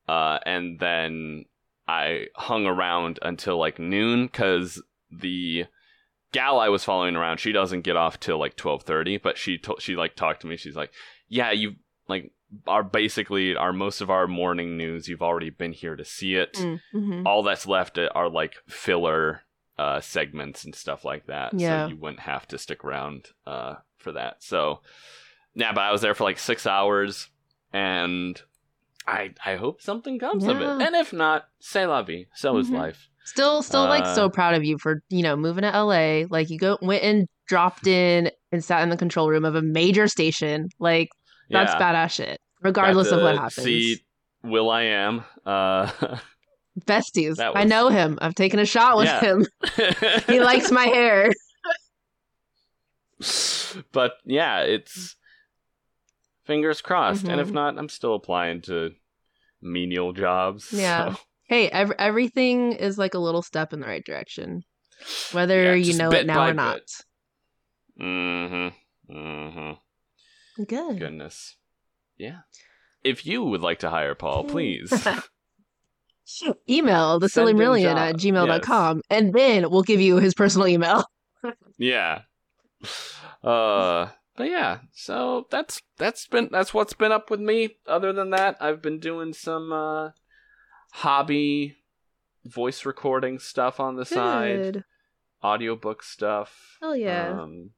Uh, 0.08 0.38
and 0.44 0.78
then 0.80 1.44
I 1.88 2.26
hung 2.36 2.66
around 2.66 3.18
until 3.22 3.58
like 3.58 3.78
noon 3.78 4.26
because 4.26 4.82
the 5.10 5.64
gal 6.32 6.58
I 6.58 6.68
was 6.68 6.84
following 6.84 7.16
around, 7.16 7.38
she 7.40 7.52
doesn't 7.52 7.82
get 7.82 7.96
off 7.96 8.20
till 8.20 8.38
like 8.38 8.56
12:30. 8.56 9.16
But 9.22 9.38
she 9.38 9.56
to- 9.58 9.76
she 9.78 9.96
like 9.96 10.14
talked 10.14 10.42
to 10.42 10.46
me. 10.46 10.56
She's 10.56 10.76
like, 10.76 10.92
"Yeah, 11.28 11.50
you 11.52 11.76
like 12.08 12.32
are 12.66 12.82
basically 12.82 13.56
our 13.56 13.72
most 13.72 14.00
of 14.00 14.10
our 14.10 14.26
morning 14.26 14.76
news. 14.76 15.08
You've 15.08 15.22
already 15.22 15.50
been 15.50 15.72
here 15.72 15.96
to 15.96 16.04
see 16.04 16.34
it. 16.36 16.54
Mm-hmm. 16.54 17.26
All 17.26 17.42
that's 17.42 17.66
left 17.66 17.98
are 17.98 18.28
like 18.28 18.54
filler." 18.68 19.42
Uh, 19.76 20.00
segments 20.00 20.62
and 20.64 20.72
stuff 20.72 21.04
like 21.04 21.26
that, 21.26 21.52
Yeah. 21.52 21.86
so 21.86 21.88
you 21.90 21.96
wouldn't 21.96 22.20
have 22.20 22.46
to 22.46 22.58
stick 22.58 22.84
around 22.84 23.30
uh, 23.44 23.74
for 23.98 24.12
that. 24.12 24.40
So, 24.40 24.82
yeah, 25.56 25.72
but 25.72 25.80
I 25.80 25.90
was 25.90 26.00
there 26.00 26.14
for 26.14 26.22
like 26.22 26.38
six 26.38 26.64
hours, 26.64 27.28
and 27.72 28.40
I 29.04 29.32
I 29.44 29.56
hope 29.56 29.82
something 29.82 30.20
comes 30.20 30.44
of 30.46 30.60
it. 30.60 30.68
And 30.68 30.94
if 30.94 31.12
not, 31.12 31.48
c'est 31.58 31.86
la 31.86 32.02
vie. 32.04 32.26
So 32.36 32.56
is 32.58 32.70
Mhm. 32.70 32.74
life. 32.78 33.08
Still, 33.24 33.62
still, 33.62 33.86
like, 33.86 34.04
Uh, 34.04 34.14
so 34.14 34.30
proud 34.30 34.54
of 34.54 34.62
you 34.62 34.78
for 34.78 35.02
you 35.08 35.24
know 35.24 35.34
moving 35.34 35.62
to 35.62 35.76
LA. 35.76 36.24
Like, 36.30 36.50
you 36.50 36.58
go 36.58 36.78
went 36.80 37.02
and 37.02 37.26
dropped 37.48 37.88
in 37.88 38.30
and 38.52 38.62
sat 38.62 38.80
in 38.84 38.90
the 38.90 38.96
control 38.96 39.28
room 39.28 39.44
of 39.44 39.56
a 39.56 39.62
major 39.62 40.06
station. 40.06 40.68
Like, 40.78 41.08
that's 41.50 41.72
yeah. 41.72 41.78
badass 42.06 42.10
shit. 42.12 42.40
Regardless 42.62 43.10
of 43.10 43.20
what 43.22 43.36
happens. 43.36 43.64
See 43.64 44.00
Will 44.42 44.70
I 44.70 44.82
am. 44.82 45.24
Uh, 45.46 45.90
Besties. 46.86 47.36
That 47.36 47.56
I 47.56 47.64
know 47.64 47.88
him. 47.88 48.18
I've 48.20 48.34
taken 48.34 48.58
a 48.58 48.66
shot 48.66 48.96
with 48.96 49.06
Yeah. 49.06 49.20
him. 49.20 49.46
He 50.26 50.40
likes 50.40 50.70
my 50.70 50.84
hair. 50.86 51.30
but 53.92 54.12
yeah, 54.24 54.60
it's 54.62 55.16
fingers 56.44 56.82
crossed. 56.82 57.26
And 57.26 57.40
if 57.40 57.48
Mhm. 57.48 57.52
not, 57.52 57.78
I'm 57.78 57.88
still 57.88 58.14
applying 58.14 58.60
to 58.62 58.92
menial 59.62 60.12
jobs. 60.12 60.72
Yeah. 60.72 61.14
so- 61.14 61.20
Hey, 61.46 61.68
ev- 61.68 61.92
everything 61.98 62.72
is 62.72 62.96
like 62.98 63.12
a 63.14 63.18
little 63.18 63.42
step 63.42 63.72
in 63.74 63.80
the 63.80 63.86
right 63.86 64.04
direction, 64.04 64.64
whether 65.32 65.62
Yeah, 65.62 65.74
you 65.74 65.94
know 65.96 66.10
it 66.10 66.26
now 66.26 66.46
or 66.48 66.54
not. 66.54 66.80
Mm-hmm. 68.00 69.14
Mm-hmm. 69.14 69.72
Good. 70.56 70.98
Goodness. 70.98 71.56
Yeah. 72.16 72.40
If 73.02 73.26
you 73.26 73.42
would 73.44 73.60
like 73.60 73.80
to 73.80 73.90
hire 73.90 74.14
Paul, 74.14 74.44
please. 74.44 74.92
Email 76.68 77.18
the 77.18 77.28
Silly 77.28 77.52
Marillion 77.52 77.96
at 77.96 78.16
job. 78.16 78.34
gmail.com 78.34 79.02
and 79.10 79.32
then 79.34 79.70
we'll 79.70 79.82
give 79.82 80.00
you 80.00 80.16
his 80.16 80.34
personal 80.34 80.66
email. 80.68 81.04
yeah. 81.78 82.22
Uh 83.42 84.08
but 84.36 84.48
yeah, 84.48 84.78
so 84.92 85.46
that's 85.50 85.80
that's 85.96 86.26
been 86.26 86.48
that's 86.50 86.74
what's 86.74 86.94
been 86.94 87.12
up 87.12 87.30
with 87.30 87.40
me. 87.40 87.76
Other 87.86 88.12
than 88.12 88.30
that, 88.30 88.56
I've 88.60 88.82
been 88.82 88.98
doing 88.98 89.32
some 89.32 89.72
uh 89.72 90.10
hobby 90.92 91.76
voice 92.44 92.84
recording 92.84 93.38
stuff 93.38 93.78
on 93.78 93.96
the 93.96 94.04
side, 94.04 94.56
Good. 94.74 94.84
audiobook 95.42 96.02
stuff. 96.02 96.78
Hell 96.80 96.96
yeah. 96.96 97.38
Um 97.38 97.70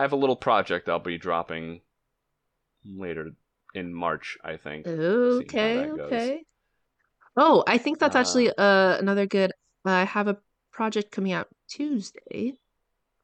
I 0.00 0.02
have 0.04 0.14
a 0.14 0.16
little 0.16 0.34
project 0.34 0.88
I'll 0.88 0.98
be 0.98 1.18
dropping 1.18 1.82
later 2.86 3.32
in 3.74 3.92
March, 3.92 4.38
I 4.42 4.56
think. 4.56 4.86
Okay, 4.86 5.84
goes. 5.84 6.00
okay. 6.00 6.42
Oh, 7.36 7.62
I 7.66 7.76
think 7.76 7.98
that's 7.98 8.16
Uh, 8.16 8.20
actually 8.20 8.48
uh, 8.48 8.96
another 8.96 9.26
good. 9.26 9.52
I 9.84 10.04
have 10.04 10.26
a 10.26 10.38
project 10.72 11.10
coming 11.12 11.32
out 11.32 11.48
Tuesday. 11.68 12.54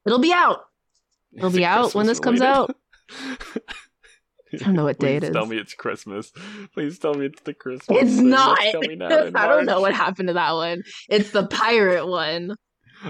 It'll 0.05 0.19
be 0.19 0.31
out. 0.31 0.65
It'll 1.33 1.49
be 1.49 1.65
out 1.65 1.95
when 1.95 2.05
this 2.05 2.19
comes 2.19 2.41
Christmas-related? 2.41 2.69
I 4.53 4.57
don't 4.57 4.75
know 4.75 4.83
what 4.83 4.99
day 4.99 5.15
it 5.15 5.23
Please 5.23 5.33
Tell 5.33 5.47
me 5.47 5.57
it's 5.57 5.73
Christmas. 5.73 6.31
Please 6.75 6.99
tell 6.99 7.15
me 7.15 7.25
it's 7.25 7.41
the 7.41 7.55
Christmas. 7.55 7.97
It's 8.03 8.15
thing 8.17 8.29
not. 8.29 8.59
that's 8.61 8.71
coming 8.73 9.01
out 9.01 9.35
I 9.35 9.47
don't 9.47 9.65
know 9.65 9.81
what 9.81 9.95
happened 9.95 10.27
to 10.27 10.33
that 10.35 10.51
one. 10.51 10.83
It's 11.09 11.31
the 11.31 11.47
pirate 11.47 12.05
one. 12.05 12.55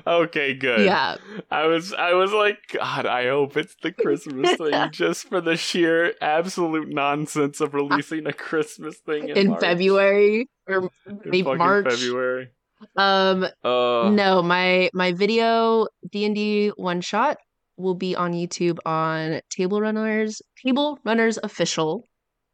Okay, 0.06 0.54
good. 0.54 0.86
Yeah. 0.86 1.18
I 1.50 1.68
was 1.68 1.94
I 1.94 2.14
was 2.14 2.32
like, 2.32 2.58
God, 2.74 3.06
I 3.06 3.28
hope 3.28 3.58
it's 3.58 3.76
the 3.82 3.92
Christmas 3.92 4.56
thing 4.56 4.74
just 4.92 5.28
for 5.28 5.42
the 5.42 5.56
sheer 5.56 6.14
absolute 6.22 6.90
nonsense 6.90 7.62
of 7.62 7.74
releasing 7.74 8.28
a 8.28 8.34
Christmas 8.34 8.98
thing 8.98 9.30
in, 9.30 9.38
In. 9.38 9.58
February 9.58 10.50
or 10.68 10.90
maybe 11.26 11.44
March. 11.44 11.90
February. 11.90 12.50
Um 12.96 13.44
Uh, 13.64 14.10
no, 14.12 14.42
my 14.44 14.90
my 14.94 15.14
video 15.14 15.88
D&D 16.12 16.70
one 16.76 17.02
shot 17.02 17.38
will 17.78 17.96
be 17.96 18.16
on 18.16 18.34
YouTube 18.34 18.78
on 18.86 19.42
Table 19.50 19.82
Runners 19.82 20.42
Table 20.64 21.00
Runners 21.04 21.40
official 21.42 22.04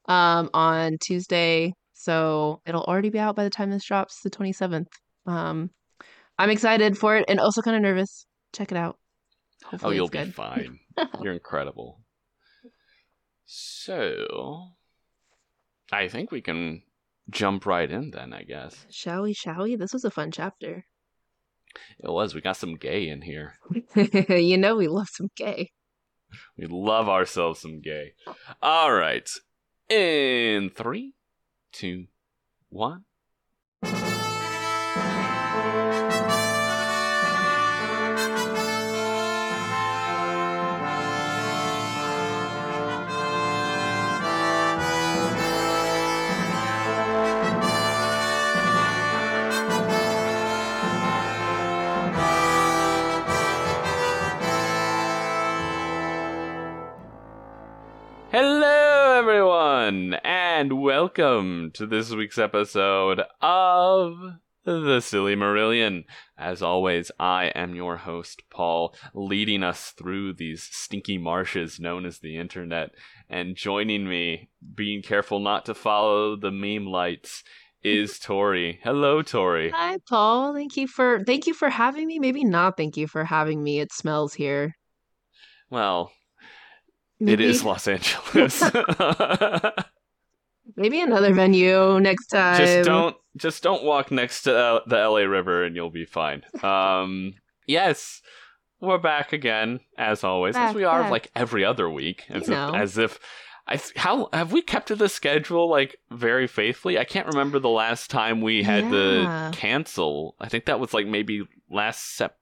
um 0.08 0.50
on 0.54 0.98
Tuesday. 1.00 1.74
So 1.94 2.62
it'll 2.66 2.84
already 2.84 3.10
be 3.10 3.20
out 3.20 3.36
by 3.36 3.44
the 3.44 3.50
time 3.50 3.72
this 3.72 3.86
drops 3.86 4.22
the 4.22 4.30
27th. 4.30 4.88
Um 5.26 5.70
I'm 6.38 6.50
excited 6.50 6.98
for 6.98 7.18
it 7.18 7.26
and 7.28 7.40
also 7.40 7.62
kind 7.62 7.76
of 7.76 7.84
nervous. 7.84 8.26
Check 8.54 8.72
it 8.72 8.78
out. 8.78 8.98
oh, 9.66 9.70
Hopefully 9.70 9.96
you'll 9.96 10.10
it's 10.12 10.26
be 10.26 10.32
fine. 10.32 10.80
You're 11.22 11.34
incredible. 11.34 12.02
So, 13.46 14.70
I 15.92 16.08
think 16.08 16.32
we 16.32 16.42
can 16.42 16.82
jump 17.30 17.66
right 17.66 17.90
in 17.90 18.12
then, 18.12 18.34
I 18.34 18.44
guess. 18.44 18.86
Shall 18.90 19.24
we? 19.24 19.34
Shall 19.34 19.64
we? 19.64 19.76
This 19.76 19.94
was 19.94 20.06
a 20.06 20.12
fun 20.12 20.32
chapter. 20.32 20.86
It 22.00 22.10
was. 22.10 22.34
We 22.34 22.42
got 22.42 22.58
some 22.58 22.76
gay 22.76 23.10
in 23.10 23.22
here. 23.22 23.56
you 23.96 24.58
know 24.58 24.76
we 24.76 24.88
love 24.88 25.10
some 25.10 25.30
gay. 25.36 25.72
We 26.58 26.68
love 26.68 27.10
ourselves 27.10 27.62
some 27.62 27.82
gay. 27.82 28.14
All 28.62 28.92
right. 28.92 29.30
In 29.90 30.70
three, 30.70 31.14
two, 31.72 32.06
one. 32.70 33.06
Everyone, 59.94 60.20
and 60.24 60.82
welcome 60.82 61.70
to 61.72 61.86
this 61.86 62.10
week's 62.12 62.40
episode 62.40 63.22
of 63.42 64.16
The 64.66 65.00
Silly 65.02 65.36
Marillion. 65.36 66.06
As 66.36 66.64
always, 66.64 67.12
I 67.20 67.52
am 67.54 67.76
your 67.76 67.98
host, 67.98 68.42
Paul, 68.50 68.96
leading 69.14 69.62
us 69.62 69.92
through 69.92 70.34
these 70.34 70.68
stinky 70.72 71.20
marshes 71.20 71.80
known 71.80 72.08
as 72.08 72.20
the 72.20 72.38
internet, 72.38 72.90
and 73.30 73.56
joining 73.56 74.10
me, 74.10 74.50
being 74.74 75.04
careful 75.04 75.40
not 75.40 75.66
to 75.66 75.76
follow 75.76 76.36
the 76.36 76.52
meme 76.52 76.88
lights, 76.88 77.44
is 77.84 78.18
Tori. 78.24 78.80
Hello, 78.84 79.22
Tori. 79.22 79.70
Hi, 79.70 80.00
Paul. 80.10 80.56
Thank 80.56 80.76
you 80.76 80.88
for 80.88 81.24
thank 81.26 81.46
you 81.46 81.54
for 81.54 81.70
having 81.70 82.08
me. 82.08 82.18
Maybe 82.18 82.44
not 82.44 82.78
thank 82.78 82.98
you 82.98 83.08
for 83.08 83.26
having 83.26 83.62
me. 83.62 83.80
It 83.80 83.94
smells 83.94 84.34
here. 84.34 84.76
Well, 85.70 86.12
Maybe, 87.26 87.44
it 87.44 87.50
is 87.50 87.64
Los 87.64 87.88
Angeles. 87.88 88.62
maybe 90.76 91.02
another 91.02 91.34
venue 91.34 92.00
next 92.00 92.28
time. 92.28 92.58
just 92.58 92.86
don't 92.88 93.16
just 93.36 93.64
don't 93.64 93.84
walk 93.84 94.12
next 94.12 94.44
to 94.44 94.56
uh, 94.58 94.80
the 94.88 94.96
LA 94.98 95.20
River 95.22 95.64
and 95.64 95.76
you'll 95.76 95.90
be 95.90 96.06
fine. 96.06 96.44
Um 96.62 97.34
yes, 97.68 98.22
we're 98.80 98.98
back 98.98 99.34
again 99.34 99.80
as 99.98 100.24
always, 100.24 100.56
as 100.56 100.76
we 100.76 100.84
are 100.84 101.02
back. 101.04 101.12
like 101.12 101.32
every 101.36 101.64
other 101.66 101.90
week, 101.90 102.24
as 102.30 102.36
You 102.36 102.40
if 102.42 102.50
know. 102.50 102.72
as 102.76 102.98
if 102.98 103.20
I 103.66 103.78
th- 103.78 103.94
how 103.96 104.28
have 104.34 104.52
we 104.52 104.62
kept 104.62 104.88
to 104.90 104.96
the 104.96 105.08
schedule 105.10 105.70
like 105.70 105.96
very 106.12 106.48
faithfully? 106.48 106.98
I 107.00 107.06
can't 107.06 107.28
remember 107.28 107.60
the 107.60 107.70
last 107.70 108.10
time 108.12 108.42
we 108.42 108.64
had 108.64 108.84
Yeah. 108.86 109.52
to 109.52 109.58
cancel. 109.58 110.36
I 110.40 110.50
think 110.50 110.66
that 110.66 110.80
was 110.82 110.94
like 110.94 111.08
maybe 111.08 111.44
last 111.70 112.16
September. 112.16 112.38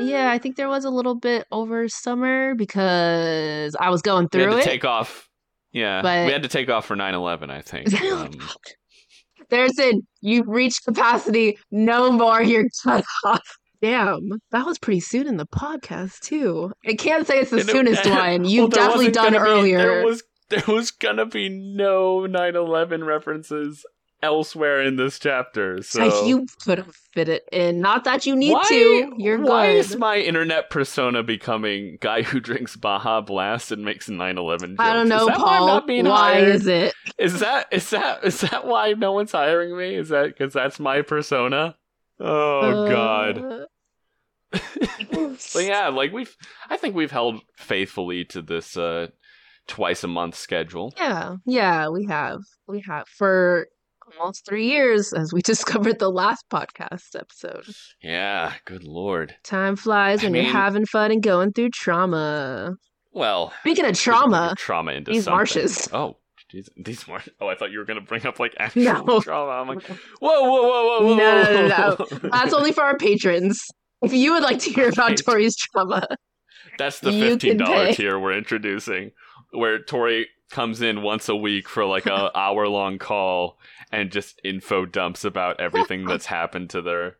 Yeah, 0.00 0.30
I 0.30 0.38
think 0.38 0.56
there 0.56 0.68
was 0.68 0.84
a 0.84 0.90
little 0.90 1.14
bit 1.14 1.46
over 1.52 1.88
summer 1.88 2.54
because 2.54 3.74
I 3.80 3.90
was 3.90 4.02
going 4.02 4.28
we 4.32 4.40
had 4.40 4.46
through 4.48 4.52
to 4.54 4.58
it. 4.58 4.64
take 4.64 4.84
off. 4.84 5.28
Yeah, 5.72 6.02
But- 6.02 6.26
we 6.26 6.32
had 6.32 6.42
to 6.44 6.48
take 6.48 6.68
off 6.70 6.86
for 6.86 6.96
9-11, 6.96 7.50
I 7.50 7.60
think. 7.62 7.88
Um, 8.12 8.30
There's 9.50 9.78
it. 9.78 9.96
You've 10.20 10.48
reached 10.48 10.84
capacity. 10.84 11.58
No 11.70 12.10
more. 12.10 12.42
You're 12.42 12.68
cut 12.82 13.04
off. 13.24 13.42
Damn, 13.82 14.30
that 14.52 14.64
was 14.64 14.78
pretty 14.78 15.00
soon 15.00 15.26
in 15.26 15.36
the 15.36 15.46
podcast 15.46 16.20
too. 16.20 16.72
I 16.86 16.94
can't 16.94 17.26
say 17.26 17.40
it's 17.40 17.50
the 17.50 17.58
And 17.60 17.68
it- 17.68 17.72
soonest 17.72 18.06
one. 18.08 18.44
You've 18.46 18.72
Well, 18.72 18.86
definitely 18.86 19.10
done 19.10 19.32
gonna 19.34 19.44
be- 19.44 19.50
earlier. 19.50 19.78
there 19.78 20.04
was 20.06 20.22
there 20.48 20.62
was 20.68 20.90
gonna 20.90 21.26
be 21.26 21.48
no 21.50 22.20
9/11 22.20 23.04
references 23.04 23.84
elsewhere 24.24 24.82
in 24.82 24.96
this 24.96 25.18
chapter. 25.18 25.82
So 25.82 26.26
you 26.26 26.46
could 26.64 26.78
have 26.78 26.94
fit 27.12 27.28
it 27.28 27.48
in. 27.52 27.80
Not 27.80 28.04
that 28.04 28.26
you 28.26 28.34
need 28.34 28.52
why, 28.52 28.64
to. 28.68 29.12
You're 29.16 29.40
why 29.40 29.68
good. 29.68 29.76
is 29.78 29.96
my 29.96 30.16
internet 30.18 30.70
persona 30.70 31.22
becoming 31.22 31.98
guy 32.00 32.22
who 32.22 32.40
drinks 32.40 32.76
Baja 32.76 33.20
Blast 33.20 33.70
and 33.70 33.84
makes 33.84 34.08
9/11 34.08 34.60
jokes? 34.60 34.74
I 34.80 34.92
don't 34.92 35.04
Is 35.04 35.10
know, 35.10 35.26
why 35.26 35.32
I'm 35.32 35.38
Paul. 35.38 35.82
Why 36.04 36.32
hired? 36.34 36.48
is 36.48 36.66
it? 36.66 36.94
Is 37.18 37.40
that 37.40 37.68
is 37.70 37.90
that 37.90 38.24
is 38.24 38.40
that 38.40 38.66
why 38.66 38.92
no 38.94 39.12
one's 39.12 39.32
hiring 39.32 39.76
me? 39.76 39.94
Is 39.94 40.08
that 40.08 40.26
because 40.26 40.52
that's 40.52 40.80
my 40.80 41.02
persona? 41.02 41.76
Oh 42.18 42.88
God. 42.88 43.38
Uh, 43.38 43.64
But 45.52 45.64
yeah, 45.64 45.88
like 45.88 46.12
we've 46.12 46.36
I 46.70 46.76
think 46.76 46.94
we've 46.94 47.10
held 47.10 47.40
faithfully 47.56 48.24
to 48.26 48.40
this 48.42 48.76
uh 48.76 49.08
twice 49.66 50.04
a 50.04 50.08
month 50.08 50.36
schedule. 50.36 50.92
Yeah, 50.96 51.36
yeah, 51.46 51.88
we 51.88 52.06
have. 52.06 52.40
We 52.68 52.80
have 52.86 53.08
for 53.08 53.68
almost 54.20 54.46
three 54.46 54.66
years, 54.68 55.12
as 55.12 55.32
we 55.32 55.42
discovered 55.42 55.98
the 55.98 56.10
last 56.10 56.44
podcast 56.50 57.14
episode. 57.18 57.64
Yeah, 58.02 58.52
good 58.64 58.84
lord. 58.84 59.36
Time 59.44 59.76
flies 59.76 60.20
I 60.22 60.26
when 60.26 60.32
mean- 60.32 60.44
you're 60.44 60.52
having 60.52 60.86
fun 60.86 61.10
and 61.10 61.22
going 61.22 61.52
through 61.52 61.70
trauma. 61.70 62.74
Well, 63.12 63.52
Speaking 63.60 63.84
of 63.84 63.96
trauma, 63.98 64.54
trauma 64.58 64.92
into 64.92 65.12
these 65.12 65.24
something. 65.24 65.36
marshes. 65.36 65.88
Oh, 65.92 66.16
jeez, 66.52 66.68
these 66.76 67.06
marshes. 67.06 67.32
Oh, 67.40 67.46
I 67.46 67.54
thought 67.54 67.70
you 67.70 67.78
were 67.78 67.84
gonna 67.84 68.00
bring 68.00 68.26
up 68.26 68.40
like 68.40 68.54
actual 68.58 68.82
No. 69.04 69.20
trauma. 69.22 69.52
I'm 69.52 69.68
like, 69.68 69.82
whoa, 70.20 70.42
whoa, 70.42 70.62
whoa, 70.62 70.98
whoa, 70.98 71.06
whoa, 71.06 71.16
No, 71.16 71.42
no, 71.44 71.66
no, 71.68 71.96
whoa. 71.98 72.28
that's 72.30 72.52
only 72.52 72.72
for 72.72 72.82
our 72.82 72.96
patrons. 72.96 73.64
If 74.02 74.12
you 74.12 74.32
would 74.32 74.42
like 74.42 74.58
to 74.60 74.70
hear 74.70 74.88
about 74.88 75.10
Right. 75.10 75.18
Tori's 75.24 75.56
trauma, 75.56 76.06
That's 76.76 76.98
the 77.00 77.12
fifteen 77.12 77.56
dollar 77.56 77.92
tier 77.92 78.18
we're 78.18 78.36
introducing, 78.36 79.12
where 79.52 79.78
Tori 79.82 80.26
comes 80.50 80.82
in 80.82 81.02
once 81.02 81.28
a 81.28 81.36
week 81.36 81.68
for 81.68 81.84
like 81.84 82.06
a 82.06 82.36
hour 82.36 82.68
long 82.68 82.98
call 82.98 83.58
and 83.94 84.10
just 84.10 84.40
info 84.44 84.84
dumps 84.84 85.24
about 85.24 85.60
everything 85.60 86.04
that's 86.04 86.26
happened 86.26 86.70
to 86.70 86.82
their. 86.82 87.06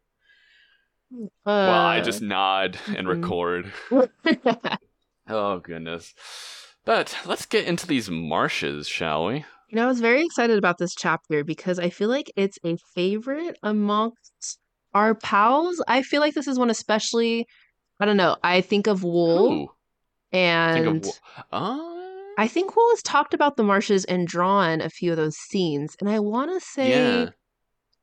uh, 1.14 1.26
Well, 1.45 1.87
I 1.87 2.00
just 2.00 2.23
nod 2.23 2.78
and 2.88 3.07
mhm. 3.07 3.23
record. 3.23 3.73
Oh 5.26 5.59
goodness. 5.59 6.12
But 6.85 7.16
let's 7.25 7.47
get 7.47 7.64
into 7.64 7.87
these 7.87 8.11
marshes, 8.11 8.87
shall 8.87 9.25
we? 9.26 9.37
You 9.71 9.76
know, 9.76 9.85
I 9.85 9.87
was 9.87 10.00
very 10.00 10.23
excited 10.23 10.59
about 10.59 10.76
this 10.76 10.95
chapter 10.95 11.45
because 11.45 11.78
I 11.78 11.88
feel 11.88 12.11
like 12.11 12.31
it's 12.37 12.59
a 12.62 12.76
favorite 12.95 13.57
amongst 13.62 14.59
our 14.93 15.14
pals. 15.14 15.83
I 15.88 16.02
feel 16.02 16.21
like 16.21 16.35
this 16.35 16.47
is 16.47 16.59
one 16.59 16.69
especially, 16.69 17.47
I 17.99 18.04
don't 18.04 18.19
know, 18.19 18.37
I 18.43 18.61
think 18.61 18.87
of 18.87 19.02
Wool 19.02 19.52
Ooh, 19.52 19.69
and 20.31 21.02
think 21.02 21.07
of 21.07 21.21
uh, 21.52 21.93
I 22.36 22.48
think 22.48 22.74
Wool 22.74 22.90
has 22.90 23.02
talked 23.02 23.34
about 23.34 23.56
the 23.56 23.62
marshes 23.62 24.04
and 24.04 24.26
drawn 24.26 24.80
a 24.80 24.90
few 24.90 25.10
of 25.10 25.16
those 25.16 25.36
scenes. 25.36 25.96
And 26.00 26.08
I 26.08 26.18
want 26.18 26.52
to 26.52 26.60
say 26.60 26.90
yeah. 26.90 27.30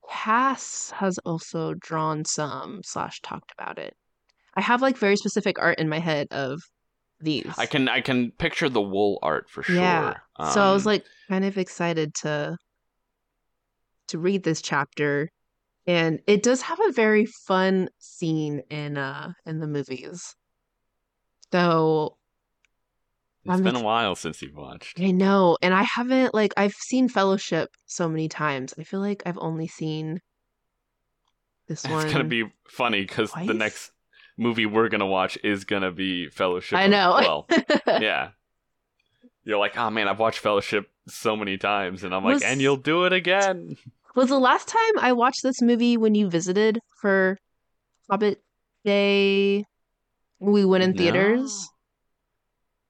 Cass 0.10 0.92
has 0.92 1.18
also 1.20 1.74
drawn 1.76 2.26
some 2.26 2.82
slash 2.84 3.22
talked 3.22 3.52
about 3.58 3.78
it. 3.78 3.96
I 4.56 4.62
have 4.62 4.82
like 4.82 4.98
very 4.98 5.16
specific 5.16 5.58
art 5.60 5.80
in 5.80 5.88
my 5.88 6.00
head 6.00 6.28
of 6.32 6.62
these. 7.22 7.54
I 7.58 7.66
can 7.66 7.88
I 7.88 8.02
can 8.02 8.32
picture 8.32 8.68
the 8.68 8.82
wool 8.82 9.20
art 9.22 9.50
for 9.50 9.64
sure. 9.64 9.76
Yeah. 9.76 10.18
so 10.52 10.62
I 10.62 10.74
was 10.74 10.86
Um, 10.86 10.92
like 10.92 11.06
kind 11.30 11.46
of 11.46 11.58
excited 11.58 12.14
to 12.16 12.58
to 14.08 14.20
read 14.20 14.44
this 14.44 14.62
chapter 14.62 15.30
and 15.88 16.20
it 16.28 16.44
does 16.44 16.62
have 16.64 16.80
a 16.82 16.92
very 16.92 17.26
fun 17.26 17.90
scene 18.00 18.62
in 18.70 18.98
uh 18.98 19.32
in 19.46 19.60
the 19.60 19.68
movies. 19.68 20.36
So 21.52 22.18
it's 23.46 23.54
I'm 23.54 23.64
been 23.64 23.76
ex- 23.76 23.82
a 23.82 23.86
while 23.86 24.16
since 24.16 24.42
you've 24.42 24.56
watched. 24.56 25.00
I 25.00 25.12
know 25.12 25.58
and 25.62 25.74
I 25.74 25.84
haven't 25.84 26.34
like 26.34 26.54
I've 26.58 26.74
seen 26.74 27.10
Fellowship 27.10 27.70
so 27.86 28.08
many 28.08 28.30
times. 28.30 28.74
I 28.78 28.84
feel 28.84 29.00
like 29.00 29.24
I've 29.26 29.38
only 29.40 29.68
seen 29.68 30.20
this 31.68 31.84
one. 31.86 32.04
It's 32.04 32.14
gonna 32.14 32.26
be 32.26 32.46
funny 32.68 33.02
because 33.02 33.32
the 33.32 33.54
next 33.54 33.92
movie 34.38 34.66
we're 34.66 34.90
gonna 34.90 35.08
watch 35.08 35.38
is 35.44 35.66
gonna 35.66 35.92
be 35.92 36.30
Fellowship. 36.30 36.78
I 36.78 36.88
know. 36.88 37.18
Well, 37.20 37.48
yeah. 37.88 38.30
You're 39.44 39.58
like, 39.58 39.76
oh 39.78 39.90
man, 39.90 40.08
I've 40.08 40.20
watched 40.20 40.40
Fellowship 40.40 40.90
so 41.08 41.36
many 41.36 41.58
times, 41.58 42.04
and 42.04 42.14
I'm 42.14 42.24
like, 42.24 42.44
and 42.44 42.62
you'll 42.62 42.78
do 42.78 43.06
it 43.06 43.14
again. 43.14 43.76
Was 44.16 44.30
the 44.30 44.40
last 44.40 44.68
time 44.68 45.00
I 45.00 45.14
watched 45.14 45.42
this 45.42 45.62
movie 45.62 45.98
when 45.98 46.14
you 46.16 46.30
visited 46.30 46.80
for 47.02 47.38
Hobbit 48.10 48.42
Day? 48.86 49.66
We 50.40 50.66
went 50.66 50.84
in 50.84 50.94
theaters. 50.96 51.70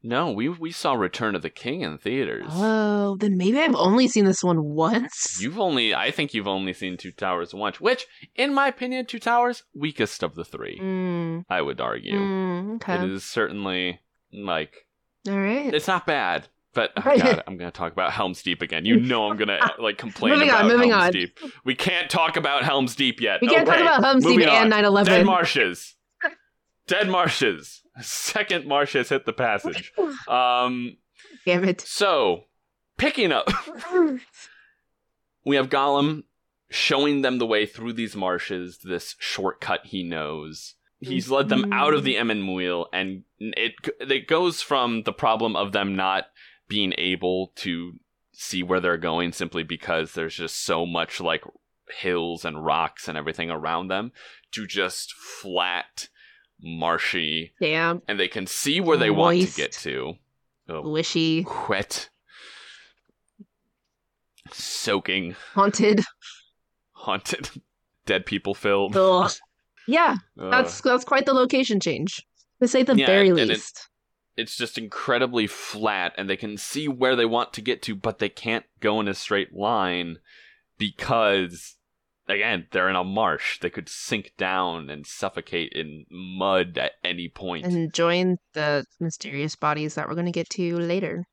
No, 0.03 0.31
we 0.31 0.49
we 0.49 0.71
saw 0.71 0.93
Return 0.93 1.35
of 1.35 1.43
the 1.43 1.49
King 1.51 1.81
in 1.81 1.97
theaters. 1.99 2.47
Oh, 2.49 3.17
then 3.19 3.37
maybe 3.37 3.59
I've 3.59 3.75
only 3.75 4.07
seen 4.07 4.25
this 4.25 4.43
one 4.43 4.63
once. 4.63 5.37
You've 5.39 5.59
only, 5.59 5.93
I 5.93 6.09
think 6.09 6.33
you've 6.33 6.47
only 6.47 6.73
seen 6.73 6.97
Two 6.97 7.11
Towers 7.11 7.53
once, 7.53 7.79
which, 7.79 8.07
in 8.35 8.51
my 8.53 8.67
opinion, 8.67 9.05
Two 9.05 9.19
Towers 9.19 9.63
weakest 9.75 10.23
of 10.23 10.33
the 10.33 10.43
three. 10.43 10.79
Mm, 10.81 11.45
I 11.49 11.61
would 11.61 11.79
argue. 11.79 12.17
mm, 12.19 12.75
okay. 12.77 13.05
is 13.07 13.23
certainly 13.23 13.99
like 14.33 14.87
All 15.29 15.37
right. 15.37 15.71
it's 15.71 15.87
not 15.87 16.07
bad, 16.07 16.47
but 16.73 16.91
oh 16.97 17.01
God, 17.03 17.43
I'm 17.45 17.57
gonna 17.57 17.69
talk 17.69 17.91
about 17.91 18.11
Helm's 18.11 18.41
Deep 18.41 18.63
again. 18.63 18.85
You 18.85 18.99
know 18.99 19.29
I'm 19.29 19.37
gonna 19.37 19.59
like 19.79 19.99
complain 19.99 20.33
Moving 20.33 20.49
on, 20.49 20.65
about 20.65 20.71
moving 20.71 20.89
Helm's 20.89 21.05
on. 21.05 21.11
Deep. 21.11 21.39
We 21.63 21.75
can't 21.75 22.09
talk 22.09 22.37
about 22.37 22.63
Helm's 22.63 22.95
Deep 22.95 23.21
yet. 23.21 23.39
We 23.41 23.49
can't 23.49 23.67
talk 23.67 23.75
Okay, 23.75 23.83
about 23.85 24.03
Helm's 24.03 24.23
Deep 24.25 24.39
moving 24.39 24.49
and 24.49 24.71
9/11. 24.73 25.05
Dead 25.05 25.25
marshes. 25.27 25.95
Dead 26.91 27.07
marshes. 27.07 27.83
Second 28.01 28.67
marsh 28.67 28.93
has 28.93 29.07
hit 29.07 29.25
the 29.25 29.31
passage. 29.31 29.93
Um, 30.27 30.97
Damn 31.45 31.63
it. 31.63 31.79
So, 31.79 32.45
picking 32.97 33.31
up, 33.31 33.49
we 35.45 35.55
have 35.55 35.69
Gollum 35.69 36.23
showing 36.69 37.21
them 37.21 37.37
the 37.37 37.45
way 37.45 37.65
through 37.65 37.93
these 37.93 38.15
marshes, 38.15 38.79
this 38.83 39.15
shortcut 39.19 39.85
he 39.85 40.03
knows. 40.03 40.75
He's 40.99 41.31
led 41.31 41.47
them 41.47 41.71
out 41.71 41.93
of 41.93 42.03
the 42.03 42.17
Emyn 42.17 42.43
Muil, 42.43 42.87
and 42.91 43.23
it 43.39 43.73
it 43.99 44.27
goes 44.27 44.61
from 44.61 45.03
the 45.03 45.13
problem 45.13 45.55
of 45.55 45.71
them 45.71 45.95
not 45.95 46.25
being 46.67 46.93
able 46.97 47.53
to 47.55 47.93
see 48.33 48.63
where 48.63 48.79
they're 48.79 48.97
going 48.97 49.31
simply 49.31 49.63
because 49.63 50.13
there's 50.13 50.35
just 50.35 50.61
so 50.63 50.85
much 50.85 51.21
like 51.21 51.43
hills 51.89 52.45
and 52.45 52.65
rocks 52.65 53.07
and 53.07 53.17
everything 53.17 53.49
around 53.49 53.87
them 53.87 54.11
to 54.51 54.67
just 54.67 55.13
flat, 55.13 56.09
marshy, 56.61 57.53
Damn. 57.59 58.01
and 58.07 58.19
they 58.19 58.27
can 58.27 58.47
see 58.47 58.79
where 58.81 58.97
they 58.97 59.09
want 59.09 59.41
to 59.41 59.55
get 59.55 59.71
to. 59.73 60.13
Oh, 60.69 60.89
Wishy. 60.89 61.45
wet, 61.67 62.09
soaking, 64.51 65.35
Haunted. 65.53 66.01
haunted, 66.93 67.49
dead 68.05 68.25
people 68.25 68.53
filled. 68.53 68.95
Ugh. 68.95 69.31
Yeah, 69.87 70.15
Ugh. 70.39 70.51
that's 70.51 70.81
that's 70.81 71.03
quite 71.03 71.25
the 71.25 71.33
location 71.33 71.79
change. 71.79 72.25
To 72.61 72.67
say 72.67 72.83
the 72.83 72.95
Yeah, 72.95 73.07
very 73.07 73.29
and 73.29 73.39
it- 73.39 73.47
least. 73.49 73.89
it's 74.37 74.55
just 74.55 74.77
incredibly 74.77 75.47
flat, 75.47 76.13
and 76.17 76.29
they 76.29 76.37
can 76.37 76.57
see 76.57 76.87
where 76.87 77.15
they 77.15 77.25
want 77.25 77.53
to 77.53 77.61
get 77.61 77.81
to, 77.83 77.95
but 77.95 78.19
they 78.19 78.29
can't 78.29 78.65
go 78.79 78.99
in 78.99 79.07
a 79.07 79.13
straight 79.15 79.53
line 79.53 80.17
because, 80.77 81.75
again, 82.31 82.67
they're 82.71 82.89
in 82.89 82.95
a 82.95 83.03
marsh. 83.03 83.59
They 83.59 83.69
could 83.69 83.89
sink 83.89 84.33
down 84.37 84.89
and 84.89 85.05
suffocate 85.05 85.73
in 85.73 86.05
mud 86.09 86.77
at 86.77 86.93
any 87.03 87.29
point. 87.29 87.65
and 87.65 87.93
join 87.93 88.37
the 88.53 88.85
mysterious 88.99 89.55
bodies 89.55 89.95
that 89.95 90.07
we're 90.07 90.15
going 90.15 90.25
to 90.25 90.31
get 90.31 90.49
to 90.51 90.77
later. 90.77 91.25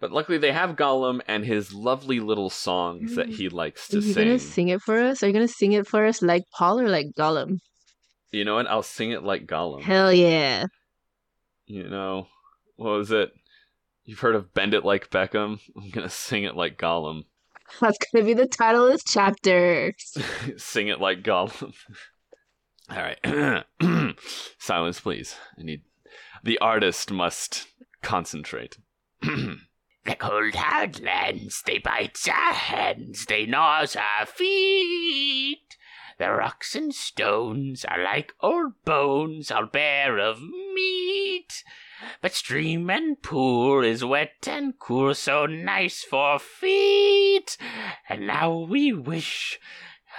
But 0.00 0.12
luckily, 0.12 0.38
they 0.38 0.52
have 0.52 0.76
Gollum 0.76 1.20
and 1.26 1.44
his 1.44 1.72
lovely 1.72 2.20
little 2.20 2.50
songs 2.50 3.14
that 3.16 3.28
he 3.28 3.48
mm. 3.48 3.52
likes 3.52 3.88
to 3.88 4.02
sing. 4.02 4.18
Are 4.18 4.32
you 4.32 4.38
sing. 4.38 4.48
to 4.48 4.54
sing 4.54 4.68
it 4.68 4.82
for 4.82 4.98
us? 4.98 5.22
Are 5.22 5.26
you 5.26 5.32
going 5.32 5.46
to 5.46 5.52
sing 5.52 5.72
it 5.72 5.86
for 5.86 6.04
us 6.04 6.20
like 6.20 6.42
Paul 6.52 6.80
or 6.80 6.88
like 6.88 7.06
Gollum? 7.16 7.58
You 8.30 8.44
know 8.44 8.56
what? 8.56 8.66
I'll 8.66 8.82
sing 8.82 9.12
it 9.12 9.22
like 9.22 9.46
Gollum. 9.46 9.82
Hell 9.82 10.12
yeah. 10.12 10.66
you 11.66 11.88
know, 11.88 12.26
what 12.76 12.90
was 12.90 13.10
it? 13.12 13.30
You've 14.04 14.20
heard 14.20 14.34
of 14.34 14.52
Bend 14.52 14.74
It 14.74 14.84
Like 14.84 15.08
Beckham? 15.08 15.60
I'm 15.76 15.90
gonna 15.90 16.10
sing 16.10 16.44
it 16.44 16.56
like 16.56 16.76
Gollum. 16.76 17.22
That's 17.80 17.98
to 18.14 18.22
be 18.22 18.34
the 18.34 18.46
title 18.46 18.86
of 18.86 18.92
this 18.92 19.04
chapter. 19.04 19.94
sing 20.56 20.88
it 20.88 21.00
like 21.00 21.22
Gollum. 21.22 21.74
All 22.90 22.96
right. 22.96 23.64
Silence, 24.58 25.00
please. 25.00 25.36
I 25.58 25.62
need. 25.62 25.82
The 26.42 26.58
artist 26.58 27.10
must 27.10 27.66
concentrate. 28.02 28.76
The 30.04 30.16
cold 30.16 30.54
hard 30.54 31.00
lands, 31.00 31.62
they 31.64 31.78
bite 31.78 32.28
our 32.28 32.52
hands, 32.52 33.24
they 33.24 33.46
gnaws 33.46 33.96
our 33.96 34.26
feet. 34.26 35.78
The 36.18 36.30
rocks 36.30 36.76
and 36.76 36.94
stones 36.94 37.86
are 37.86 38.02
like 38.02 38.34
old 38.40 38.74
bones, 38.84 39.50
all 39.50 39.64
bare 39.64 40.18
of 40.18 40.42
meat. 40.42 41.64
But 42.20 42.32
stream 42.32 42.90
and 42.90 43.20
pool 43.22 43.84
is 43.84 44.04
wet 44.04 44.46
and 44.46 44.78
cool, 44.78 45.14
so 45.14 45.46
nice 45.46 46.02
for 46.02 46.38
feet. 46.38 47.56
And 48.08 48.26
now 48.26 48.58
we 48.58 48.92
wish. 48.92 49.58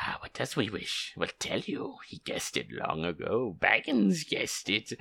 Ah, 0.02 0.18
what 0.20 0.34
does 0.34 0.56
we 0.56 0.70
wish? 0.70 1.14
We'll 1.16 1.30
tell 1.40 1.60
you. 1.60 1.96
He 2.08 2.20
guessed 2.26 2.58
it 2.58 2.68
long 2.72 3.06
ago. 3.06 3.56
Baggins 3.60 4.28
guessed 4.28 4.70
it. 4.70 4.94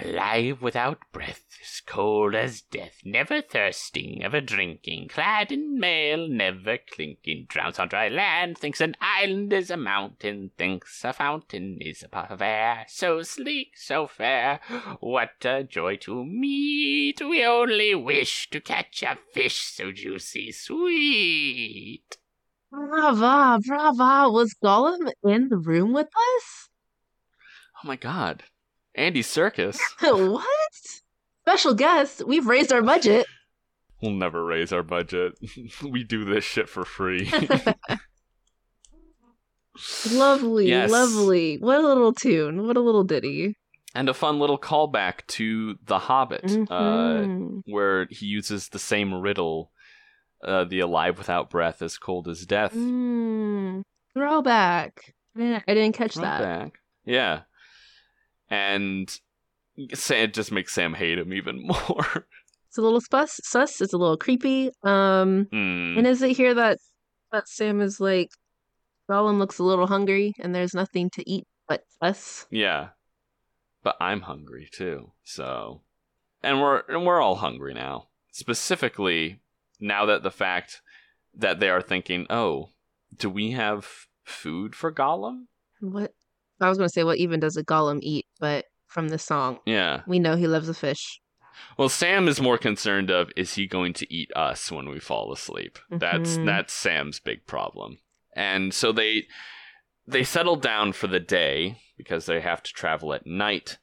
Alive 0.00 0.62
without 0.62 1.00
breath, 1.12 1.44
as 1.60 1.82
cold 1.84 2.34
as 2.34 2.62
death, 2.62 3.00
never 3.04 3.42
thirsting, 3.42 4.22
ever 4.22 4.40
drinking, 4.40 5.08
clad 5.08 5.50
in 5.50 5.78
mail, 5.80 6.28
never 6.28 6.78
clinking, 6.78 7.46
drowns 7.48 7.80
on 7.80 7.88
dry 7.88 8.08
land, 8.08 8.56
thinks 8.58 8.80
an 8.80 8.94
island 9.00 9.52
is 9.52 9.70
a 9.70 9.76
mountain, 9.76 10.52
thinks 10.56 11.04
a 11.04 11.12
fountain 11.12 11.78
is 11.80 12.04
a 12.04 12.08
puff 12.08 12.30
of 12.30 12.40
air, 12.40 12.84
so 12.86 13.22
sleek, 13.22 13.76
so 13.76 14.06
fair, 14.06 14.60
what 15.00 15.44
a 15.44 15.64
joy 15.64 15.96
to 15.96 16.24
meet, 16.24 17.20
we 17.20 17.44
only 17.44 17.94
wish 17.94 18.48
to 18.50 18.60
catch 18.60 19.02
a 19.02 19.18
fish 19.32 19.58
so 19.58 19.90
juicy 19.90 20.52
sweet. 20.52 22.18
Brava, 22.70 23.58
brava. 23.66 24.30
Was 24.30 24.54
Gollum 24.62 25.10
in 25.24 25.48
the 25.48 25.56
room 25.56 25.92
with 25.92 26.08
us? 26.08 26.68
Oh 27.82 27.88
my 27.88 27.96
god. 27.96 28.44
Andy 28.98 29.22
Serkis. 29.22 29.78
what? 30.00 30.44
Special 31.46 31.74
guest. 31.74 32.26
We've 32.26 32.46
raised 32.46 32.72
our 32.72 32.82
budget. 32.82 33.26
We'll 34.02 34.12
never 34.12 34.44
raise 34.44 34.72
our 34.72 34.82
budget. 34.82 35.32
we 35.82 36.04
do 36.04 36.24
this 36.24 36.44
shit 36.44 36.68
for 36.68 36.84
free. 36.84 37.30
lovely, 40.12 40.68
Yes. 40.68 40.90
lovely. 40.90 41.56
What 41.58 41.78
a 41.78 41.86
little 41.86 42.12
tune. 42.12 42.66
What 42.66 42.76
a 42.76 42.80
little 42.80 43.04
ditty. 43.04 43.54
and 43.94 44.08
a 44.10 44.14
fun 44.14 44.38
little 44.38 44.58
callback 44.58 45.26
to 45.26 45.76
The 45.86 45.98
Hobbit, 45.98 46.44
uh, 46.70 47.22
Mhm. 47.24 47.62
where 47.66 48.06
he 48.10 48.26
uses 48.26 48.68
the 48.68 48.78
same 48.78 49.14
riddle, 49.14 49.72
uh, 50.44 50.64
the 50.64 50.80
alive 50.80 51.16
without 51.16 51.48
breath, 51.48 51.80
as 51.80 51.96
cold 51.96 52.28
as 52.28 52.44
death. 52.44 52.74
Mm, 52.74 53.82
throwback. 54.12 55.14
I 55.36 55.62
didn't 55.66 55.94
catch 55.94 56.14
that. 56.16 56.70
Yeah. 57.06 57.40
And 58.50 59.08
it 59.76 60.34
just 60.34 60.50
makes 60.52 60.72
Sam 60.72 60.94
hate 60.94 61.18
him 61.18 61.32
even 61.32 61.62
more. 61.66 62.26
It's 62.68 62.78
a 62.78 62.82
little 62.82 63.00
sus. 63.00 63.40
Sus. 63.44 63.80
It's 63.80 63.92
a 63.92 63.98
little 63.98 64.16
creepy. 64.16 64.70
Um, 64.82 65.46
Hmm. 65.50 65.98
and 65.98 66.06
is 66.06 66.22
it 66.22 66.36
here 66.36 66.54
that 66.54 66.78
that 67.32 67.48
Sam 67.48 67.80
is 67.80 68.00
like, 68.00 68.30
Gollum 69.10 69.38
looks 69.38 69.58
a 69.58 69.64
little 69.64 69.86
hungry, 69.86 70.34
and 70.40 70.54
there's 70.54 70.74
nothing 70.74 71.10
to 71.10 71.30
eat 71.30 71.44
but 71.68 71.82
us. 72.00 72.46
Yeah. 72.50 72.88
But 73.82 73.96
I'm 74.00 74.22
hungry 74.22 74.68
too. 74.72 75.12
So 75.24 75.82
and 76.42 76.60
we're 76.60 76.82
and 76.88 77.06
we're 77.06 77.20
all 77.20 77.36
hungry 77.36 77.74
now. 77.74 78.08
Specifically 78.32 79.40
now 79.80 80.06
that 80.06 80.22
the 80.22 80.30
fact 80.30 80.80
that 81.34 81.60
they 81.60 81.68
are 81.70 81.80
thinking, 81.82 82.26
"Oh, 82.28 82.70
do 83.16 83.30
we 83.30 83.52
have 83.52 83.86
food 84.24 84.74
for 84.74 84.92
Gollum?" 84.92 85.46
What? 85.80 86.12
I 86.60 86.68
was 86.68 86.78
gonna 86.78 86.88
say, 86.88 87.04
what 87.04 87.18
even 87.18 87.40
does 87.40 87.56
a 87.56 87.64
Gollum 87.64 88.00
eat? 88.02 88.26
But 88.40 88.66
from 88.86 89.08
the 89.08 89.18
song, 89.18 89.58
Yeah. 89.66 90.02
we 90.06 90.18
know 90.18 90.36
he 90.36 90.46
loves 90.46 90.68
a 90.68 90.74
fish. 90.74 91.20
Well, 91.76 91.88
Sam 91.88 92.28
is 92.28 92.40
more 92.40 92.56
concerned 92.58 93.10
of 93.10 93.30
is 93.36 93.54
he 93.54 93.66
going 93.66 93.92
to 93.94 94.12
eat 94.14 94.30
us 94.36 94.70
when 94.70 94.88
we 94.88 95.00
fall 95.00 95.32
asleep? 95.32 95.78
That's 95.90 96.38
Mhm. 96.38 96.46
that's 96.46 96.72
Sam's 96.72 97.20
big 97.20 97.46
problem. 97.46 97.98
And 98.34 98.72
so 98.72 98.92
they 98.92 99.26
they 100.06 100.24
settle 100.24 100.56
down 100.56 100.92
for 100.94 101.06
the 101.06 101.20
day 101.20 101.82
because 101.98 102.24
they 102.26 102.40
have 102.40 102.62
to 102.62 102.72
travel 102.72 103.12
at 103.12 103.26
night. 103.26 103.78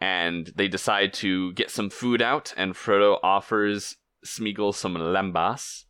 And 0.00 0.52
they 0.56 0.68
decide 0.68 1.12
to 1.14 1.52
get 1.54 1.70
some 1.70 1.88
food 1.88 2.20
out 2.20 2.52
and 2.56 2.74
Frodo 2.74 3.18
offers 3.22 3.96
Smeagol 4.24 4.74
some 4.74 4.94
lembas. 4.94 5.84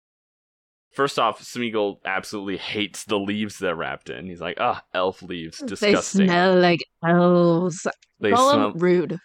First 0.96 1.18
off, 1.18 1.42
Smeagol 1.42 1.98
absolutely 2.06 2.56
hates 2.56 3.04
the 3.04 3.18
leaves 3.18 3.58
they're 3.58 3.76
wrapped 3.76 4.08
in. 4.08 4.24
He's 4.24 4.40
like, 4.40 4.56
"Ah, 4.58 4.82
elf 4.94 5.20
leaves, 5.22 5.58
disgusting." 5.58 6.22
They 6.22 6.26
smell 6.26 6.58
like 6.58 6.80
elves. 7.06 7.86
They 8.18 8.30
Gollum, 8.30 8.52
smell. 8.52 8.72
rude. 8.72 9.18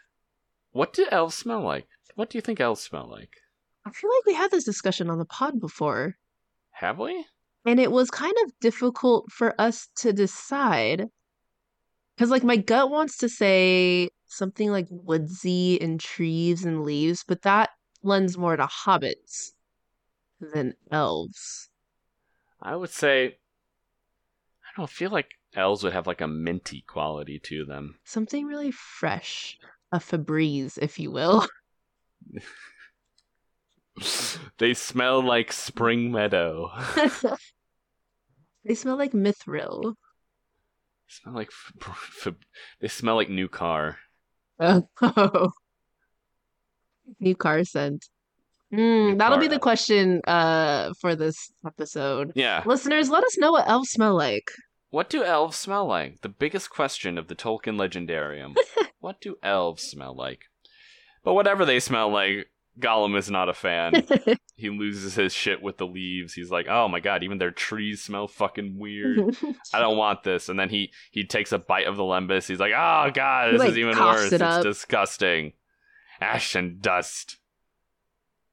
What 0.74 0.92
do 0.92 1.08
elves 1.10 1.36
smell 1.36 1.62
like? 1.62 1.88
What 2.16 2.30
do 2.30 2.38
you 2.38 2.42
think 2.42 2.60
elves 2.60 2.82
smell 2.82 3.08
like? 3.10 3.38
I 3.86 3.92
feel 3.92 4.10
like 4.10 4.26
we 4.26 4.34
had 4.34 4.52
this 4.52 4.66
discussion 4.66 5.10
on 5.10 5.18
the 5.18 5.24
pod 5.26 5.62
before, 5.62 6.18
Have 6.72 7.00
we? 7.00 7.26
and 7.66 7.80
it 7.80 7.94
was 7.94 8.12
kind 8.12 8.36
of 8.44 8.52
difficult 8.60 9.32
for 9.32 9.56
us 9.58 9.88
to 10.00 10.12
decide. 10.12 11.08
Because, 12.18 12.30
like, 12.30 12.44
my 12.44 12.58
gut 12.58 12.92
wants 12.92 13.16
to 13.20 13.30
say 13.30 14.10
something 14.28 14.72
like 14.72 14.88
woodsy 14.90 15.80
and 15.82 16.02
trees 16.02 16.66
and 16.66 16.84
leaves, 16.84 17.24
but 17.26 17.44
that 17.44 17.70
lends 18.04 18.38
more 18.38 18.58
to 18.58 18.66
hobbits 18.66 19.52
than 20.42 20.74
elves. 20.92 21.70
I 22.62 22.76
would 22.76 22.90
say 22.90 23.28
I 23.28 24.70
don't 24.78 24.90
feel 24.90 25.12
like 25.12 25.30
elves 25.56 25.84
would 25.84 25.94
have 25.94 26.08
like 26.08 26.22
a 26.22 26.28
minty 26.28 26.84
quality 26.88 27.40
to 27.40 27.66
them. 27.66 27.96
Something 28.04 28.46
really 28.46 28.72
fresh, 28.72 29.58
a 29.92 30.00
Febreze, 30.00 30.78
if 30.78 31.00
you 31.00 31.12
will. 31.12 31.46
they 34.58 34.74
smell 34.74 35.22
like 35.22 35.52
spring 35.52 36.12
meadow. 36.12 36.72
they 38.66 38.76
smell 38.76 38.98
like 38.98 39.12
mithril. 39.12 39.96
smell 41.08 41.36
like 41.36 41.50
f- 41.50 41.74
f- 42.28 42.34
they 42.80 42.88
smell 42.88 43.16
like 43.16 43.30
new 43.30 43.50
car. 43.50 43.98
Oh. 44.60 45.52
New 47.20 47.36
car 47.36 47.64
scent. 47.64 48.08
Mm, 48.74 49.18
that'll 49.18 49.38
be 49.38 49.48
the 49.48 49.60
question 49.60 50.22
uh 50.26 50.94
for 51.00 51.16
this 51.16 51.52
episode. 51.66 52.32
Yeah. 52.36 52.64
Listeners, 52.66 53.10
let 53.10 53.24
us 53.24 53.38
know 53.38 53.52
what 53.52 53.68
elves 53.68 53.90
smell 53.90 54.16
like. 54.16 54.50
What 54.90 55.10
do 55.10 55.24
elves 55.24 55.58
smell 55.58 55.86
like? 55.86 56.22
The 56.22 56.30
biggest 56.30 56.70
question 56.70 57.18
of 57.18 57.28
the 57.28 57.36
Tolkien 57.36 57.78
legendarium. 57.78 58.56
what 59.00 59.22
do 59.22 59.38
elves 59.42 59.84
smell 59.84 60.16
like? 60.16 60.42
But 61.24 61.34
whatever 61.34 61.66
they 61.66 61.80
smell 61.80 62.12
like, 62.12 62.48
Gollum 62.80 63.18
is 63.18 63.30
not 63.30 63.50
a 63.50 63.54
fan. 63.54 64.06
he 64.56 64.70
loses 64.70 65.16
his 65.16 65.34
shit 65.34 65.62
with 65.62 65.78
the 65.78 65.86
leaves. 65.86 66.34
He's 66.34 66.52
like, 66.52 66.68
"Oh 66.70 66.88
my 66.88 67.00
god, 67.00 67.24
even 67.24 67.38
their 67.38 67.52
trees 67.52 68.02
smell 68.02 68.28
fucking 68.28 68.78
weird. 68.78 69.36
I 69.74 69.80
don't 69.80 69.98
want 69.98 70.24
this." 70.24 70.48
And 70.48 70.58
then 70.60 70.70
he 70.70 70.92
he 71.12 71.26
takes 71.26 71.52
a 71.52 71.60
bite 71.60 71.88
of 71.88 71.98
the 71.98 72.04
lembas. 72.04 72.48
He's 72.48 72.60
like, 72.60 72.74
"Oh 72.74 73.12
god, 73.14 73.48
He, 73.48 73.52
this 73.54 73.60
like, 73.60 73.70
is 73.72 73.78
even 73.78 74.00
worse. 74.00 74.32
it 74.32 74.42
It's 74.42 74.64
disgusting. 74.64 75.54
Ash 76.22 76.56
and 76.56 76.82
dust. 76.82 77.38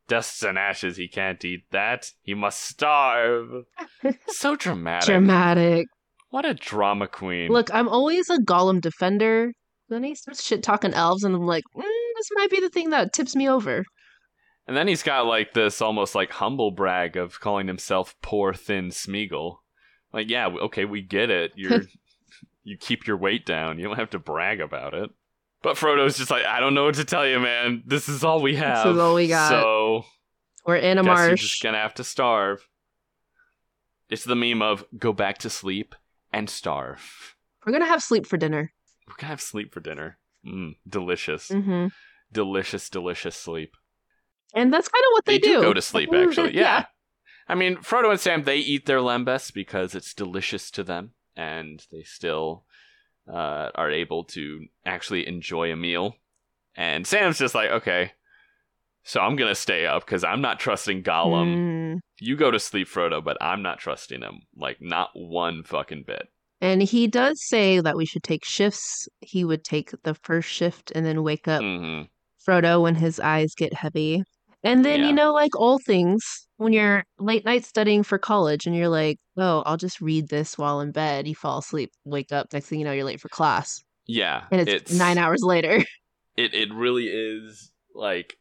Dusts 0.08 0.42
and 0.42 0.58
ashes. 0.58 0.96
He 0.96 1.06
can't 1.06 1.44
eat 1.44 1.70
that. 1.70 2.10
He 2.22 2.34
must 2.34 2.62
starve." 2.62 3.64
so 4.28 4.56
dramatic. 4.56 5.06
Dramatic. 5.06 5.86
What 6.30 6.44
a 6.44 6.54
drama 6.54 7.06
queen. 7.06 7.50
Look, 7.50 7.72
I'm 7.72 7.88
always 7.88 8.28
a 8.28 8.38
Gollum 8.38 8.80
defender. 8.80 9.52
Then 9.88 10.04
he 10.04 10.14
starts 10.14 10.44
shit 10.44 10.62
talking 10.62 10.92
elves, 10.92 11.24
and 11.24 11.34
I'm 11.34 11.46
like, 11.46 11.64
mm, 11.74 11.82
this 12.16 12.28
might 12.34 12.50
be 12.50 12.60
the 12.60 12.68
thing 12.68 12.90
that 12.90 13.12
tips 13.12 13.34
me 13.34 13.48
over. 13.48 13.84
And 14.66 14.76
then 14.76 14.86
he's 14.86 15.02
got 15.02 15.24
like 15.26 15.54
this 15.54 15.80
almost 15.80 16.14
like 16.14 16.30
humble 16.30 16.70
brag 16.70 17.16
of 17.16 17.40
calling 17.40 17.66
himself 17.66 18.14
poor 18.20 18.52
thin 18.52 18.88
Smeagol. 18.88 19.56
Like, 20.12 20.28
yeah, 20.28 20.48
okay, 20.48 20.84
we 20.84 21.00
get 21.00 21.30
it. 21.30 21.52
You're 21.56 21.82
you 22.64 22.76
keep 22.76 23.06
your 23.06 23.16
weight 23.16 23.46
down. 23.46 23.78
You 23.78 23.86
don't 23.86 23.96
have 23.96 24.10
to 24.10 24.18
brag 24.18 24.60
about 24.60 24.92
it. 24.92 25.10
But 25.62 25.76
Frodo's 25.76 26.16
just 26.16 26.30
like, 26.30 26.44
I 26.44 26.60
don't 26.60 26.74
know 26.74 26.84
what 26.84 26.94
to 26.96 27.04
tell 27.04 27.26
you, 27.26 27.40
man. 27.40 27.82
This 27.86 28.08
is 28.08 28.22
all 28.22 28.40
we 28.40 28.54
have. 28.56 28.84
This 28.86 28.94
is 28.94 28.98
all 29.00 29.14
we 29.14 29.26
got. 29.28 29.50
So 29.50 30.04
We're 30.64 30.76
in 30.76 30.98
a 30.98 31.02
guess 31.02 31.06
you're 31.18 31.28
marsh. 31.28 31.40
just 31.40 31.62
gonna 31.62 31.78
have 31.78 31.94
to 31.94 32.04
starve. 32.04 32.68
It's 34.08 34.24
the 34.24 34.36
meme 34.36 34.62
of 34.62 34.84
go 34.96 35.12
back 35.12 35.38
to 35.38 35.50
sleep 35.50 35.94
and 36.32 36.48
starve. 36.48 37.34
We're 37.66 37.72
gonna 37.72 37.86
have 37.86 38.02
sleep 38.02 38.26
for 38.26 38.36
dinner. 38.36 38.72
We're 39.06 39.14
gonna 39.18 39.30
have 39.30 39.40
sleep 39.40 39.72
for 39.74 39.80
dinner. 39.80 40.18
Mm, 40.46 40.76
delicious, 40.88 41.48
hmm 41.48 41.86
delicious, 42.30 42.90
delicious 42.90 43.34
sleep. 43.34 43.74
And 44.54 44.72
that's 44.72 44.88
kind 44.88 45.02
of 45.02 45.12
what 45.12 45.24
they, 45.24 45.38
they 45.38 45.48
do. 45.48 45.60
go 45.62 45.72
to 45.74 45.80
sleep 45.82 46.10
actually 46.12 46.54
yeah. 46.54 46.60
Yeah. 46.62 46.84
i 47.48 47.54
mean 47.54 47.76
frodo 47.78 48.10
and 48.10 48.20
sam 48.20 48.44
they 48.44 48.56
eat 48.58 48.84
their 48.86 48.98
lembas 48.98 49.52
because 49.52 49.94
it's 49.94 50.12
delicious 50.14 50.70
to 50.72 50.82
them 50.82 51.12
and 51.36 51.84
they 51.90 52.02
still 52.02 52.64
uh, 53.30 53.70
are 53.74 53.90
able 53.90 54.24
to 54.24 54.66
actually 54.86 55.26
enjoy 55.26 55.70
a 55.72 55.76
meal 55.76 56.14
and 56.76 57.06
sam's 57.06 57.38
just 57.38 57.54
like 57.54 57.70
okay 57.70 58.12
so 59.04 59.20
i'm 59.20 59.36
gonna 59.36 59.54
stay 59.54 59.86
up 59.86 60.04
because 60.04 60.24
i'm 60.24 60.40
not 60.40 60.58
trusting 60.60 61.02
gollum 61.02 61.56
Mm. 61.56 61.98
you 62.20 62.36
go 62.36 62.50
to 62.50 62.58
sleep 62.58 62.88
frodo 62.88 63.22
but 63.22 63.36
i'm 63.40 63.62
not 63.62 63.78
trusting 63.78 64.22
him 64.22 64.40
like 64.56 64.78
not 64.80 65.10
one 65.14 65.62
fucking 65.62 66.04
bit 66.06 66.28
And 66.60 66.82
he 66.82 67.06
does 67.06 67.40
say 67.46 67.80
that 67.80 67.96
we 67.96 68.04
should 68.04 68.24
take 68.24 68.44
shifts. 68.44 69.06
He 69.20 69.44
would 69.44 69.62
take 69.62 69.90
the 70.02 70.14
first 70.14 70.48
shift 70.48 70.90
and 70.94 71.06
then 71.06 71.22
wake 71.22 71.46
up 71.46 71.62
hmm 71.62 72.02
Frodo 72.44 72.82
when 72.82 72.94
his 72.96 73.20
eyes 73.20 73.54
get 73.54 73.74
heavy. 73.74 74.22
And 74.64 74.84
then, 74.84 75.00
Yeah. 75.00 75.06
you 75.08 75.12
know, 75.12 75.32
like 75.32 75.54
all 75.54 75.78
things, 75.86 76.47
when 76.58 76.72
you're 76.72 77.04
late 77.18 77.44
night 77.44 77.64
studying 77.64 78.02
for 78.02 78.18
college 78.18 78.66
and 78.66 78.76
you're 78.76 78.88
like, 78.88 79.18
oh, 79.36 79.62
I'll 79.64 79.76
just 79.76 80.00
read 80.00 80.28
this 80.28 80.58
while 80.58 80.80
in 80.80 80.92
bed, 80.92 81.26
you 81.26 81.34
fall 81.34 81.58
asleep, 81.58 81.90
wake 82.04 82.30
up, 82.32 82.52
next 82.52 82.66
thing 82.66 82.78
you 82.78 82.84
know, 82.84 82.92
you're 82.92 83.04
late 83.04 83.20
for 83.20 83.28
class. 83.30 83.82
yeah 84.06 84.44
And 84.52 84.68
it's, 84.68 84.92
nine 84.92 85.16
hours 85.18 85.40
later. 85.42 85.76
it, 86.36 86.54
it 86.54 86.72
really 86.74 87.06
is 87.06 87.72
like 87.94 88.34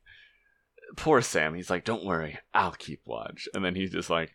poor 0.95 1.21
sam 1.21 1.53
he's 1.55 1.69
like 1.69 1.83
don't 1.83 2.05
worry 2.05 2.37
i'll 2.53 2.71
keep 2.71 3.01
watch 3.05 3.47
and 3.53 3.63
then 3.65 3.75
he's 3.75 3.91
just 3.91 4.09
like 4.09 4.31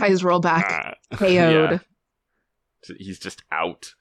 I 0.00 0.08
just 0.10 0.22
roll 0.24 0.40
back, 0.40 0.96
Ah. 1.12 1.16
KO'd. 1.16 1.28
Yeah. 1.30 1.78
He's 2.98 3.18
just 3.18 3.42
out. 3.50 3.94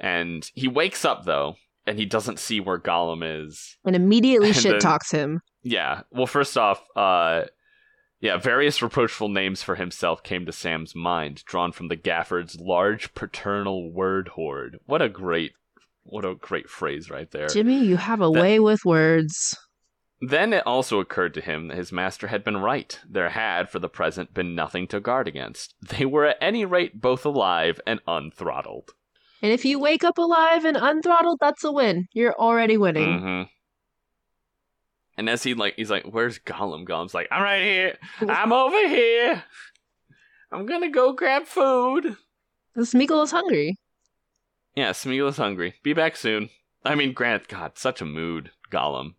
And 0.00 0.48
he 0.54 0.68
wakes 0.68 1.04
up 1.04 1.24
though, 1.24 1.56
and 1.86 1.98
he 1.98 2.06
doesn't 2.06 2.38
see 2.38 2.60
where 2.60 2.78
Gollum 2.78 3.44
is. 3.44 3.76
And 3.84 3.94
immediately 3.94 4.48
And 4.52 4.56
shit 4.56 4.70
then- 4.72 4.80
talks 4.80 5.10
him. 5.10 5.40
Yeah. 5.62 6.02
Well, 6.10 6.26
first 6.26 6.56
off, 6.56 6.82
uh 6.96 7.42
yeah, 8.20 8.36
various 8.36 8.80
reproachful 8.82 9.28
names 9.28 9.62
for 9.62 9.74
himself 9.76 10.22
came 10.22 10.46
to 10.46 10.52
Sam's 10.52 10.94
mind, 10.94 11.44
drawn 11.44 11.72
from 11.72 11.88
the 11.88 11.96
Gaffer's 11.96 12.58
large 12.60 13.14
paternal 13.14 13.92
word 13.92 14.28
hoard. 14.28 14.78
What 14.86 15.02
a 15.02 15.08
great 15.08 15.52
what 16.08 16.24
a 16.24 16.36
great 16.36 16.68
phrase 16.70 17.10
right 17.10 17.28
there. 17.32 17.48
Jimmy, 17.48 17.84
you 17.84 17.96
have 17.96 18.20
a 18.20 18.30
That- 18.30 18.40
way 18.40 18.60
with 18.60 18.84
words. 18.84 19.56
Then 20.20 20.52
it 20.52 20.62
also 20.64 21.00
occurred 21.00 21.34
to 21.34 21.40
him 21.40 21.68
that 21.68 21.76
his 21.76 21.92
master 21.92 22.28
had 22.28 22.42
been 22.44 22.56
right. 22.58 22.98
There 23.06 23.28
had, 23.30 23.68
for 23.68 23.80
the 23.80 23.88
present, 23.88 24.32
been 24.32 24.54
nothing 24.54 24.86
to 24.88 25.00
guard 25.00 25.26
against. 25.28 25.74
They 25.90 26.06
were 26.06 26.24
at 26.26 26.38
any 26.40 26.64
rate 26.64 27.00
both 27.00 27.26
alive 27.26 27.80
and 27.86 28.00
unthrottled. 28.06 28.90
And 29.42 29.52
if 29.52 29.64
you 29.66 29.78
wake 29.78 30.04
up 30.04 30.16
alive 30.16 30.64
and 30.64 30.76
unthrottled, 30.76 31.36
that's 31.40 31.64
a 31.64 31.70
win. 31.72 32.06
You're 32.12 32.34
already 32.34 32.76
winning. 32.78 33.18
hmm 33.18 33.42
And 35.16 35.30
as 35.30 35.42
he 35.42 35.54
like, 35.54 35.74
he's 35.76 35.90
like, 35.90 36.04
"Where's 36.04 36.38
Gollum?" 36.38 36.86
Gollum's 36.86 37.14
like, 37.14 37.28
"I'm 37.30 37.42
right 37.42 37.62
here. 37.62 37.98
I'm 38.28 38.52
over 38.52 38.88
here. 38.88 39.42
I'm 40.52 40.66
gonna 40.66 40.90
go 40.90 41.12
grab 41.12 41.46
food." 41.46 42.16
Smeagol 42.76 43.24
is 43.24 43.30
hungry. 43.30 43.78
Yeah, 44.74 44.90
Smeagol 44.90 45.30
is 45.30 45.38
hungry. 45.38 45.74
Be 45.82 45.94
back 45.94 46.16
soon. 46.16 46.50
I 46.84 46.94
mean, 46.94 47.14
Grant, 47.14 47.48
God, 47.48 47.78
such 47.78 48.00
a 48.00 48.04
mood, 48.04 48.50
Gollum. 48.70 49.14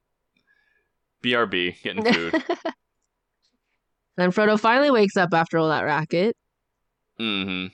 BRB, 1.24 1.82
getting 1.82 2.06
food. 2.14 2.34
then 4.16 4.32
Frodo 4.32 4.60
finally 4.60 4.92
wakes 4.92 5.18
up 5.18 5.34
after 5.34 5.58
all 5.58 5.70
that 5.70 5.84
racket. 5.84 6.38
Mm-hmm. 7.20 7.74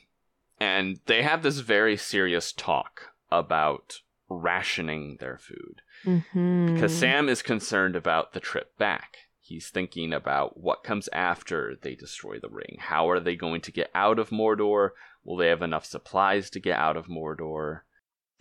And 0.59 0.99
they 1.05 1.21
have 1.21 1.43
this 1.43 1.59
very 1.59 1.97
serious 1.97 2.53
talk 2.53 3.09
about 3.29 3.99
rationing 4.29 5.17
their 5.19 5.38
food. 5.38 5.81
Mm-hmm. 6.05 6.73
Because 6.73 6.95
Sam 6.95 7.29
is 7.29 7.41
concerned 7.41 7.95
about 7.95 8.33
the 8.33 8.39
trip 8.39 8.77
back. 8.77 9.17
He's 9.39 9.69
thinking 9.69 10.13
about 10.13 10.57
what 10.59 10.83
comes 10.83 11.09
after 11.11 11.75
they 11.81 11.95
destroy 11.95 12.39
the 12.39 12.49
ring. 12.49 12.77
How 12.79 13.09
are 13.09 13.19
they 13.19 13.35
going 13.35 13.61
to 13.61 13.71
get 13.71 13.91
out 13.93 14.17
of 14.17 14.29
Mordor? 14.29 14.89
Will 15.23 15.37
they 15.37 15.49
have 15.49 15.61
enough 15.61 15.85
supplies 15.85 16.49
to 16.51 16.59
get 16.59 16.77
out 16.77 16.97
of 16.97 17.07
Mordor? 17.07 17.81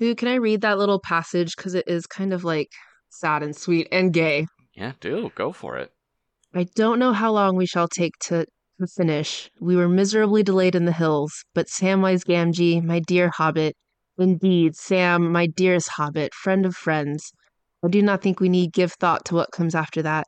Ooh, 0.01 0.15
can 0.15 0.29
I 0.29 0.37
read 0.37 0.61
that 0.63 0.79
little 0.79 1.01
passage? 1.01 1.57
Because 1.57 1.75
it 1.75 1.87
is 1.87 2.07
kind 2.07 2.33
of 2.33 2.45
like 2.45 2.69
sad 3.11 3.43
and 3.43 3.55
sweet 3.55 3.89
and 3.93 4.13
gay. 4.13 4.47
Yeah, 4.75 4.93
do 5.01 5.31
go 5.35 5.53
for 5.53 5.77
it. 5.77 5.93
I 6.55 6.65
don't 6.75 6.99
know 6.99 7.13
how 7.13 7.33
long 7.33 7.57
we 7.57 7.67
shall 7.67 7.89
take 7.89 8.15
to, 8.23 8.47
to 8.81 8.87
finish. 8.87 9.51
We 9.61 9.77
were 9.77 9.89
miserably 9.89 10.43
delayed 10.43 10.75
in 10.75 10.85
the 10.85 10.93
hills, 10.93 11.33
but 11.55 11.67
Samwise 11.67 12.25
Gamgee, 12.25 12.83
my 12.83 13.01
dear 13.01 13.31
hobbit, 13.31 13.75
indeed, 14.19 14.77
Sam, 14.77 15.33
my 15.33 15.47
dearest 15.47 15.89
hobbit, 15.91 16.35
friend 16.35 16.67
of 16.67 16.75
friends, 16.75 17.33
I 17.85 17.89
do 17.89 18.03
not 18.03 18.23
think 18.23 18.39
we 18.39 18.49
need 18.49 18.73
give 18.73 18.93
thought 18.93 19.25
to 19.27 19.35
what 19.35 19.53
comes 19.53 19.75
after 19.75 20.03
that. 20.03 20.27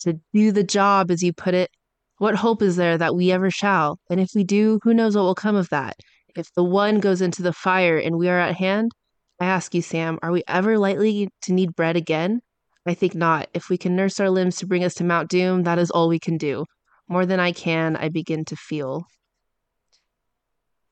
To 0.00 0.20
do 0.32 0.52
the 0.52 0.64
job, 0.64 1.10
as 1.10 1.22
you 1.22 1.32
put 1.32 1.54
it, 1.54 1.70
what 2.18 2.36
hope 2.36 2.62
is 2.62 2.76
there 2.76 2.96
that 2.96 3.14
we 3.14 3.30
ever 3.30 3.50
shall? 3.50 3.98
And 4.08 4.20
if 4.20 4.30
we 4.34 4.44
do, 4.44 4.80
who 4.82 4.94
knows 4.94 5.16
what 5.16 5.22
will 5.22 5.34
come 5.34 5.56
of 5.56 5.68
that? 5.70 5.96
If 6.36 6.52
the 6.54 6.64
one 6.64 7.00
goes 7.00 7.20
into 7.20 7.42
the 7.42 7.52
fire 7.52 7.98
and 7.98 8.16
we 8.16 8.28
are 8.28 8.38
at 8.38 8.56
hand, 8.56 8.92
I 9.40 9.46
ask 9.46 9.74
you, 9.74 9.82
Sam, 9.82 10.18
are 10.22 10.32
we 10.32 10.42
ever 10.48 10.78
likely 10.78 11.28
to 11.42 11.52
need 11.52 11.74
bread 11.76 11.96
again? 11.96 12.40
I 12.86 12.94
think 12.94 13.14
not. 13.14 13.48
If 13.54 13.68
we 13.68 13.78
can 13.78 13.96
nurse 13.96 14.20
our 14.20 14.30
limbs 14.30 14.56
to 14.56 14.66
bring 14.66 14.84
us 14.84 14.94
to 14.94 15.04
Mount 15.04 15.30
Doom, 15.30 15.64
that 15.64 15.78
is 15.78 15.90
all 15.90 16.08
we 16.08 16.18
can 16.18 16.36
do. 16.36 16.64
More 17.08 17.26
than 17.26 17.40
I 17.40 17.52
can, 17.52 17.96
I 17.96 18.08
begin 18.08 18.44
to 18.46 18.56
feel. 18.56 19.06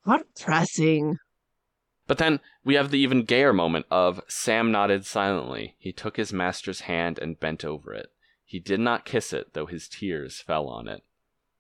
How 0.05 0.19
depressing. 0.19 1.17
But 2.07 2.19
then 2.19 2.41
we 2.65 2.75
have 2.75 2.91
the 2.91 2.99
even 2.99 3.25
gayer 3.25 3.53
moment 3.53 3.87
of 3.91 4.21
Sam 4.29 4.71
nodded 4.71 5.07
silently. 5.07 5.77
He 5.79 5.93
took 5.93 6.17
his 6.17 6.33
master's 6.33 6.83
hand 6.83 7.19
and 7.19 7.39
bent 7.39 7.65
over 7.65 7.95
it. 7.95 8.13
He 8.45 8.59
did 8.59 8.81
not 8.81 9.05
kiss 9.05 9.33
it, 9.33 9.55
though 9.55 9.67
his 9.67 9.89
tears 9.89 10.41
fell 10.41 10.67
on 10.67 10.89
it. 10.89 11.03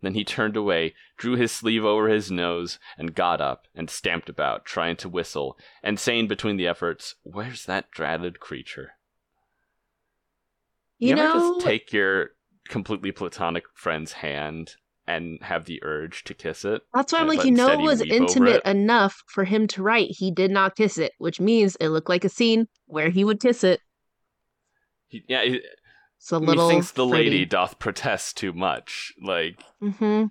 Then 0.03 0.15
he 0.15 0.25
turned 0.25 0.57
away, 0.57 0.95
drew 1.17 1.37
his 1.37 1.53
sleeve 1.53 1.85
over 1.85 2.09
his 2.09 2.31
nose, 2.31 2.81
and 2.99 3.15
got 3.15 3.41
up 3.41 3.69
and 3.75 3.89
stamped 3.89 4.29
about, 4.29 4.65
trying 4.65 4.97
to 4.97 5.09
whistle, 5.09 5.57
and 5.83 5.99
saying 5.99 6.27
between 6.27 6.57
the 6.57 6.67
efforts, 6.67 7.15
Where's 7.23 7.65
that 7.67 7.93
dratted 7.93 8.41
creature? 8.41 8.95
You, 10.99 11.13
ever 11.13 11.23
know, 11.23 11.55
just 11.55 11.67
take 11.67 11.93
your 11.93 12.31
completely 12.69 13.13
platonic 13.13 13.65
friend's 13.75 14.13
hand 14.13 14.77
and 15.17 15.39
have 15.43 15.65
the 15.67 15.81
urge 15.83 16.25
to 16.25 16.35
kiss 16.35 16.65
it? 16.65 16.83
that's 16.95 17.13
why 17.13 17.21
I'm 17.21 17.29
like, 17.29 17.45
you 17.45 17.51
know, 17.51 17.69
it 17.69 17.79
was 17.81 18.01
intimate 18.01 18.63
it? 18.65 18.71
enough 18.71 19.23
for 19.27 19.45
him 19.45 19.67
to 19.69 19.83
write. 19.83 20.09
He 20.11 20.31
did 20.31 20.51
not 20.51 20.77
kiss 20.77 20.99
it, 20.99 21.13
which 21.19 21.41
means 21.41 21.77
it 21.77 21.89
looked 21.89 22.09
like 22.09 22.25
a 22.25 22.29
scene 22.29 22.67
where 22.87 23.11
he 23.11 23.25
would 23.25 23.41
kiss 23.41 23.65
it. 23.65 23.81
He, 25.09 25.25
yeah, 25.29 25.43
he, 25.45 25.61
It's 26.19 26.33
a 26.33 26.39
little. 26.39 26.67
methinks 26.69 26.91
the 26.93 27.07
lady 27.07 27.45
doth 27.45 27.79
protest 27.79 28.37
too 28.37 28.53
much. 28.53 29.13
Like, 29.23 29.61
Mm-hmm. 29.83 30.25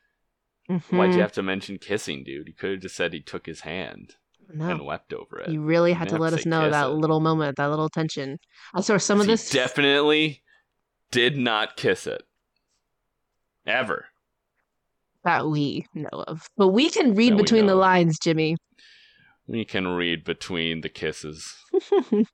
Mm-hmm. 0.74 0.98
Why'd 0.98 1.14
you 1.16 1.22
have 1.22 1.34
to 1.34 1.44
mention 1.44 1.78
kissing, 1.80 2.24
dude? 2.24 2.48
You 2.48 2.54
could 2.54 2.72
have 2.72 2.80
just 2.82 2.96
said 2.96 3.12
he 3.14 3.20
took 3.22 3.46
his 3.46 3.62
hand 3.62 4.16
and 4.58 4.86
wept 4.86 5.12
over 5.14 5.40
it. 5.40 5.50
You 5.50 5.62
really 5.62 5.92
had 5.92 6.10
You 6.12 6.18
to 6.18 6.22
let 6.24 6.34
us 6.34 6.46
know 6.46 6.70
that 6.70 6.86
it. 6.88 6.94
little 6.94 7.20
moment, 7.20 7.58
that 7.58 7.70
little 7.70 7.90
tension. 7.90 8.38
I 8.74 8.80
saw 8.82 8.98
some 8.98 9.20
of 9.20 9.26
He 9.26 9.34
this. 9.34 9.50
definitely 9.50 10.42
did 11.12 11.36
not 11.38 11.76
kiss 11.76 12.08
it. 12.08 12.24
Ever. 13.66 14.06
That 15.24 15.48
we 15.48 15.86
know 15.94 16.10
of. 16.28 16.48
But 16.58 16.70
we 16.70 16.90
can 16.90 17.16
read 17.16 17.34
That 17.34 17.38
between 17.38 17.66
the 17.68 17.76
lines, 17.76 18.18
Jimmy. 18.20 18.58
We 19.48 19.66
can 19.66 19.88
read 19.88 20.24
between 20.24 20.82
the 20.82 20.90
kisses. 20.90 21.56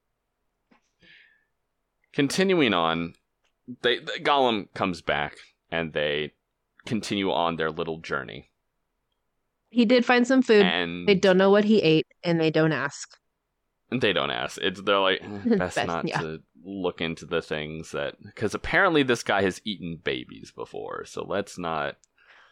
Continuing 2.13 2.73
on, 2.73 3.13
they 3.82 4.00
Gollum 4.00 4.73
comes 4.73 5.02
back 5.02 5.36
and 5.71 5.93
they 5.93 6.34
continue 6.86 7.32
on 7.32 7.58
their 7.58 7.69
little 7.69 8.00
journey. 8.00 8.50
He 9.69 9.86
did 9.86 10.06
find 10.06 10.26
some 10.26 10.41
food. 10.41 10.63
And 10.63 11.08
They 11.08 11.15
don't 11.15 11.38
know 11.38 11.52
what 11.52 11.65
he 11.65 11.82
ate, 11.82 12.08
and 12.23 12.39
they 12.39 12.50
don't 12.50 12.71
ask. 12.71 13.17
They 13.91 14.13
don't 14.13 14.32
ask. 14.32 14.58
It's 14.62 14.82
they're 14.82 15.00
like 15.00 15.21
"Eh, 15.21 15.28
best, 15.58 15.76
Best, 15.76 15.88
not 15.88 16.08
yeah. 16.08 16.21
to 16.21 16.41
look 16.63 17.02
into 17.02 17.26
the 17.26 17.41
things 17.41 17.91
that 17.91 18.15
because 18.23 18.54
apparently 18.54 19.04
this 19.04 19.23
guy 19.23 19.41
has 19.43 19.62
eaten 19.65 20.00
babies 20.04 20.52
before, 20.56 21.06
so 21.06 21.23
let's 21.23 21.58
not. 21.58 21.95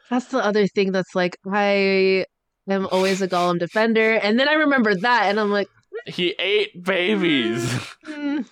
That's 0.10 0.28
the 0.28 0.44
other 0.44 0.68
thing 0.68 0.92
that's 0.92 1.16
like 1.16 1.38
I 1.52 2.26
am 2.70 2.88
always 2.92 3.22
a 3.22 3.28
Gollum 3.28 3.60
defender, 3.60 4.16
and 4.16 4.40
then 4.40 4.48
I 4.48 4.54
remember 4.54 4.96
that, 4.96 5.30
and 5.30 5.40
I'm 5.40 5.52
like, 5.52 5.68
He 6.06 6.36
ate 6.40 6.84
babies. 6.84 7.64
mm. 8.06 8.46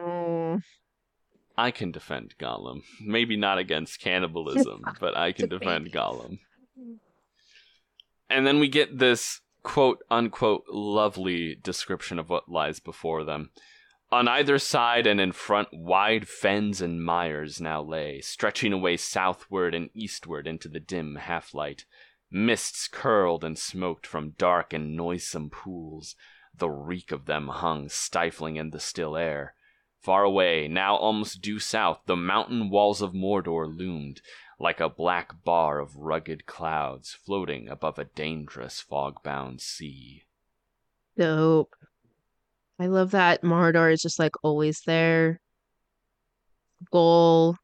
Mm. 0.00 0.62
I 1.56 1.72
can 1.72 1.90
defend 1.90 2.34
Gollum. 2.38 2.82
Maybe 3.00 3.36
not 3.36 3.58
against 3.58 4.00
cannibalism, 4.00 4.84
but 5.00 5.16
I 5.16 5.32
can 5.32 5.48
defend 5.48 5.92
Gollum. 5.92 6.38
And 8.30 8.46
then 8.46 8.60
we 8.60 8.68
get 8.68 8.98
this 8.98 9.40
quote 9.64 10.02
unquote 10.10 10.64
lovely 10.70 11.56
description 11.56 12.18
of 12.18 12.30
what 12.30 12.48
lies 12.48 12.78
before 12.78 13.24
them. 13.24 13.50
On 14.10 14.26
either 14.26 14.58
side 14.58 15.06
and 15.06 15.20
in 15.20 15.32
front, 15.32 15.68
wide 15.72 16.26
fens 16.26 16.80
and 16.80 17.04
mires 17.04 17.60
now 17.60 17.82
lay, 17.82 18.22
stretching 18.22 18.72
away 18.72 18.96
southward 18.96 19.74
and 19.74 19.90
eastward 19.92 20.46
into 20.46 20.68
the 20.68 20.80
dim 20.80 21.16
half 21.16 21.52
light. 21.52 21.84
Mists 22.30 22.88
curled 22.88 23.44
and 23.44 23.58
smoked 23.58 24.06
from 24.06 24.30
dark 24.30 24.72
and 24.72 24.96
noisome 24.96 25.50
pools. 25.50 26.14
The 26.54 26.70
reek 26.70 27.12
of 27.12 27.26
them 27.26 27.48
hung 27.48 27.90
stifling 27.90 28.56
in 28.56 28.70
the 28.70 28.80
still 28.80 29.16
air. 29.16 29.54
Far 30.00 30.24
away, 30.24 30.68
now 30.68 30.96
almost 30.96 31.42
due 31.42 31.58
south, 31.58 32.00
the 32.06 32.16
mountain 32.16 32.70
walls 32.70 33.02
of 33.02 33.12
Mordor 33.12 33.66
loomed, 33.66 34.22
like 34.58 34.80
a 34.80 34.88
black 34.88 35.44
bar 35.44 35.80
of 35.80 35.96
rugged 35.96 36.46
clouds 36.46 37.12
floating 37.12 37.68
above 37.68 37.98
a 37.98 38.04
dangerous 38.04 38.80
fog-bound 38.80 39.60
sea. 39.60 40.24
dope. 41.16 41.74
I 42.78 42.86
love 42.86 43.10
that 43.10 43.42
Mordor 43.42 43.92
is 43.92 44.00
just 44.00 44.18
like 44.18 44.34
always 44.42 44.82
there. 44.86 45.40
Goal 46.92 47.56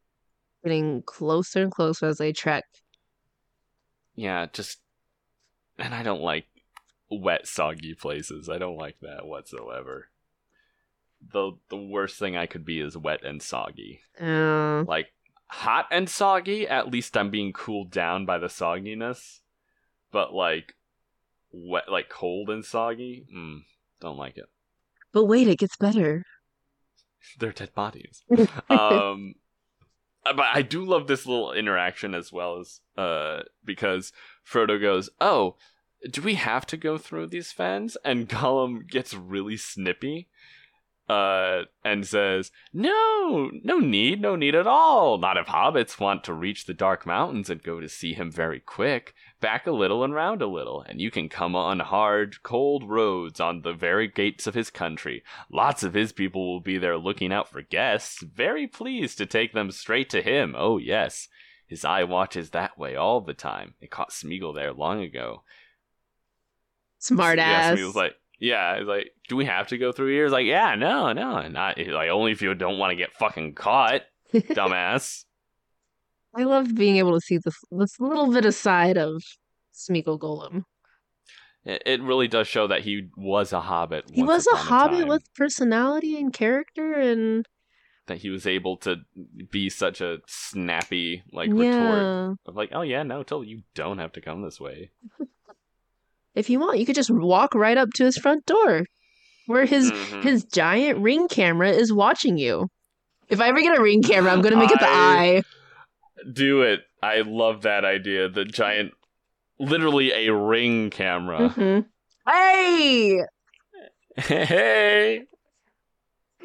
getting 0.65 1.03
closer 1.03 1.63
and 1.63 1.71
closer 1.71 2.07
as 2.07 2.19
they 2.19 2.33
trek. 2.33 2.65
Yeah, 4.17 4.47
just 4.53 4.81
and 5.79 5.95
I 5.95 6.03
don't 6.03 6.23
like 6.23 6.47
wet, 7.11 7.47
soggy 7.47 7.95
places. 7.95 8.49
I 8.49 8.59
don't 8.59 8.77
like 8.77 8.97
that 9.03 9.27
whatsoever. 9.27 10.09
The 11.33 11.53
the 11.69 11.77
worst 11.77 12.19
thing 12.19 12.37
I 12.37 12.47
could 12.47 12.65
be 12.65 12.81
is 12.81 12.97
wet 12.97 13.25
and 13.25 13.41
soggy. 13.41 14.01
Uh, 14.21 14.85
Like 14.85 15.09
hot 15.47 15.87
and 15.91 16.09
soggy, 16.09 16.67
at 16.69 16.91
least 16.91 17.17
I'm 17.17 17.31
being 17.31 17.53
cooled 17.53 17.91
down 17.91 18.27
by 18.27 18.39
the 18.39 18.49
sogginess. 18.49 19.41
But 20.11 20.35
like 20.35 20.75
wet 21.53 21.91
like 21.91 22.09
cold 22.09 22.51
and 22.51 22.65
soggy, 22.65 23.27
mm, 23.35 23.63
don't 24.01 24.19
like 24.19 24.37
it. 24.37 24.49
But 25.15 25.25
wait, 25.25 25.49
it 25.49 25.59
gets 25.59 25.77
better. 25.77 26.25
They're 27.39 27.53
dead 27.53 27.75
bodies. 27.75 28.23
um 28.69 29.35
but 30.25 30.47
I 30.53 30.63
do 30.63 30.85
love 30.85 31.07
this 31.07 31.27
little 31.27 31.53
interaction 31.53 32.15
as 32.15 32.33
well 32.33 32.59
as 32.59 32.81
uh 32.99 33.43
because 33.65 34.13
Frodo 34.47 34.81
goes, 34.81 35.09
"Oh, 35.21 35.57
do 36.11 36.21
we 36.21 36.35
have 36.35 36.67
to 36.67 36.77
go 36.77 36.99
through 36.99 37.29
these 37.29 37.53
fens?" 37.53 37.97
And 38.05 38.29
Gollum 38.29 38.87
gets 38.87 39.15
really 39.15 39.57
snippy 39.57 40.29
uh 41.09 41.63
and 41.85 42.07
says, 42.07 42.51
"No, 42.73 43.51
no 43.63 43.79
need, 43.79 44.21
no 44.23 44.37
need 44.37 44.55
at 44.55 44.67
all. 44.67 45.19
Not 45.19 45.37
if 45.37 45.47
hobbits 45.47 46.01
want 46.01 46.25
to 46.25 46.33
reach 46.33 46.65
the 46.65 46.73
dark 46.75 47.05
mountains 47.05 47.51
and 47.51 47.63
go 47.63 47.81
to 47.81 47.89
see 47.89 48.15
him 48.15 48.31
very 48.33 48.61
quick. 48.61 49.15
Back 49.41 49.67
a 49.67 49.73
little 49.73 50.03
and 50.03 50.15
round 50.15 50.41
a 50.41 50.47
little, 50.47 50.81
and 50.81 51.01
you 51.01 51.11
can 51.11 51.29
come 51.29 51.55
on 51.55 51.81
hard, 51.81 52.43
cold 52.43 52.89
roads 52.89 53.41
on 53.41 53.61
the 53.61 53.75
very 53.75 54.09
gates 54.09 54.47
of 54.47 54.55
his 54.55 54.71
country. 54.71 55.23
Lots 55.51 55.83
of 55.83 55.93
his 55.93 56.13
people 56.13 56.51
will 56.51 56.61
be 56.61 56.79
there 56.79 56.97
looking 56.97 57.33
out 57.33 57.49
for 57.49 57.61
guests, 57.61 58.23
very 58.23 58.67
pleased 58.67 59.19
to 59.19 59.27
take 59.27 59.53
them 59.53 59.71
straight 59.71 60.09
to 60.11 60.23
him. 60.23 60.55
Oh, 60.57 60.79
yes. 60.79 61.29
His 61.67 61.85
eye 61.85 62.05
watches 62.05 62.51
that 62.51 62.79
way 62.79 62.97
all 62.97 63.21
the 63.21 63.35
time. 63.35 63.75
It 63.81 63.91
caught 63.91 64.11
Smeagol 64.11 64.55
there 64.55 64.73
long 64.73 65.03
ago. 65.03 65.43
Smart 66.99 67.37
Yeah, 67.39 67.45
ass. 67.45 67.79
Smeagol's 67.79 67.97
like, 67.97 68.15
yeah, 68.45 68.79
he's 68.79 68.87
like, 68.87 69.11
do 69.29 69.37
we 69.37 69.47
have 69.47 69.69
to 69.69 69.79
go 69.79 69.91
through 69.91 70.13
here? 70.13 70.25
He's 70.25 70.33
like, 70.33 70.47
yeah, 70.47 70.75
no, 70.75 71.13
no, 71.13 71.49
not 71.49 71.79
like 71.79 72.11
only 72.11 72.33
if 72.33 72.43
you 72.43 72.55
don't 72.55 72.79
want 72.79 72.91
to 72.91 72.97
get 72.97 73.15
fucking 73.15 73.55
caught, 73.55 74.03
dumbass. 74.35 75.25
I 76.35 76.43
love 76.45 76.75
being 76.75 76.99
able 76.99 77.15
to 77.15 77.21
see 77.21 77.39
this 77.39 77.57
this 77.71 77.99
little 77.99 78.31
bit 78.31 78.45
aside 78.45 78.99
of 78.99 79.23
Smeagol 79.73 80.19
Gollum. 80.19 80.65
It, 81.65 81.83
it 81.87 82.03
really 82.03 82.29
does 82.29 82.47
show 82.47 82.67
that 82.67 82.83
he 82.83 83.09
was 83.17 83.55
a 83.55 83.61
hobbit. 83.61 84.11
He 84.13 84.23
was 84.23 84.47
a 84.47 84.57
hobbit 84.57 85.09
with 85.09 85.23
personality 85.35 86.19
and 86.19 86.31
character, 86.31 86.93
and 86.93 87.47
that 88.09 88.19
he 88.19 88.29
was 88.29 88.47
able 88.47 88.77
to 88.79 88.97
be 89.51 89.71
such 89.71 90.03
a 90.03 90.19
snappy 90.27 91.23
like 91.33 91.51
retort 91.51 92.37
of 92.45 92.55
like, 92.55 92.71
oh 92.73 92.83
yeah, 92.83 93.05
no, 93.05 93.23
totally, 93.23 93.49
you 93.49 93.63
don't 93.75 93.99
have 93.99 94.13
to 94.13 94.21
come 94.21 94.43
this 94.43 94.61
way. 94.61 94.91
If 96.35 96.51
you 96.51 96.59
want, 96.59 96.79
you 96.79 96.87
could 96.87 96.95
just 96.97 97.11
walk 97.11 97.55
right 97.55 97.77
up 97.77 97.91
to 97.95 98.05
his 98.05 98.17
front 98.17 98.45
door, 98.47 98.87
where 99.47 99.65
his 99.65 99.91
Mhm. 99.93 100.23
his 100.23 100.45
giant 100.45 100.99
ring 101.01 101.29
camera 101.29 101.71
is 101.71 101.93
watching 101.93 102.39
you. 102.39 102.69
If 103.29 103.41
I 103.41 103.49
ever 103.49 103.61
get 103.61 103.79
a 103.79 103.83
ring 103.83 104.03
camera, 104.03 104.33
I'm 104.33 104.43
gonna 104.43 104.57
make 104.57 104.71
it 104.71 104.81
the 104.81 104.87
eye. 104.89 105.43
Do 106.33 106.63
it. 106.63 106.81
I 107.03 107.21
love 107.21 107.63
that 107.63 107.85
idea. 107.85 108.29
The 108.29 108.45
giant, 108.45 108.93
literally 109.59 110.11
a 110.13 110.33
ring 110.35 110.91
camera. 110.91 111.51
Mhm. 111.51 111.87
Hey, 112.27 113.21
hey, 114.17 115.23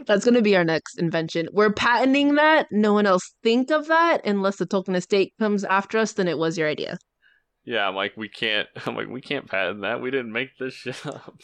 that's 0.06 0.26
gonna 0.26 0.42
be 0.42 0.56
our 0.58 0.64
next 0.66 1.00
invention. 1.00 1.48
We're 1.54 1.72
patenting 1.74 2.36
that. 2.36 2.68
No 2.72 2.94
one 2.94 3.06
else 3.06 3.34
think 3.44 3.72
of 3.72 3.88
that 3.88 4.26
unless 4.26 4.58
the 4.58 4.66
Tolkien 4.66 4.96
estate 4.96 5.34
comes 5.40 5.64
after 5.64 5.98
us. 5.98 6.14
Then 6.14 6.28
it 6.28 6.38
was 6.38 6.58
your 6.58 6.68
idea. 6.68 6.98
Yeah. 7.70 7.88
I'm 7.88 7.96
like, 7.96 8.18
we 8.18 8.28
can't. 8.30 8.68
I'm 8.86 8.96
like, 8.96 9.08
we 9.08 9.22
can't 9.22 9.48
patent 9.48 9.82
that. 9.82 10.02
We 10.02 10.10
didn't 10.12 10.32
make 10.34 10.58
this 10.58 10.74
shit 10.74 11.06
up. 11.06 11.40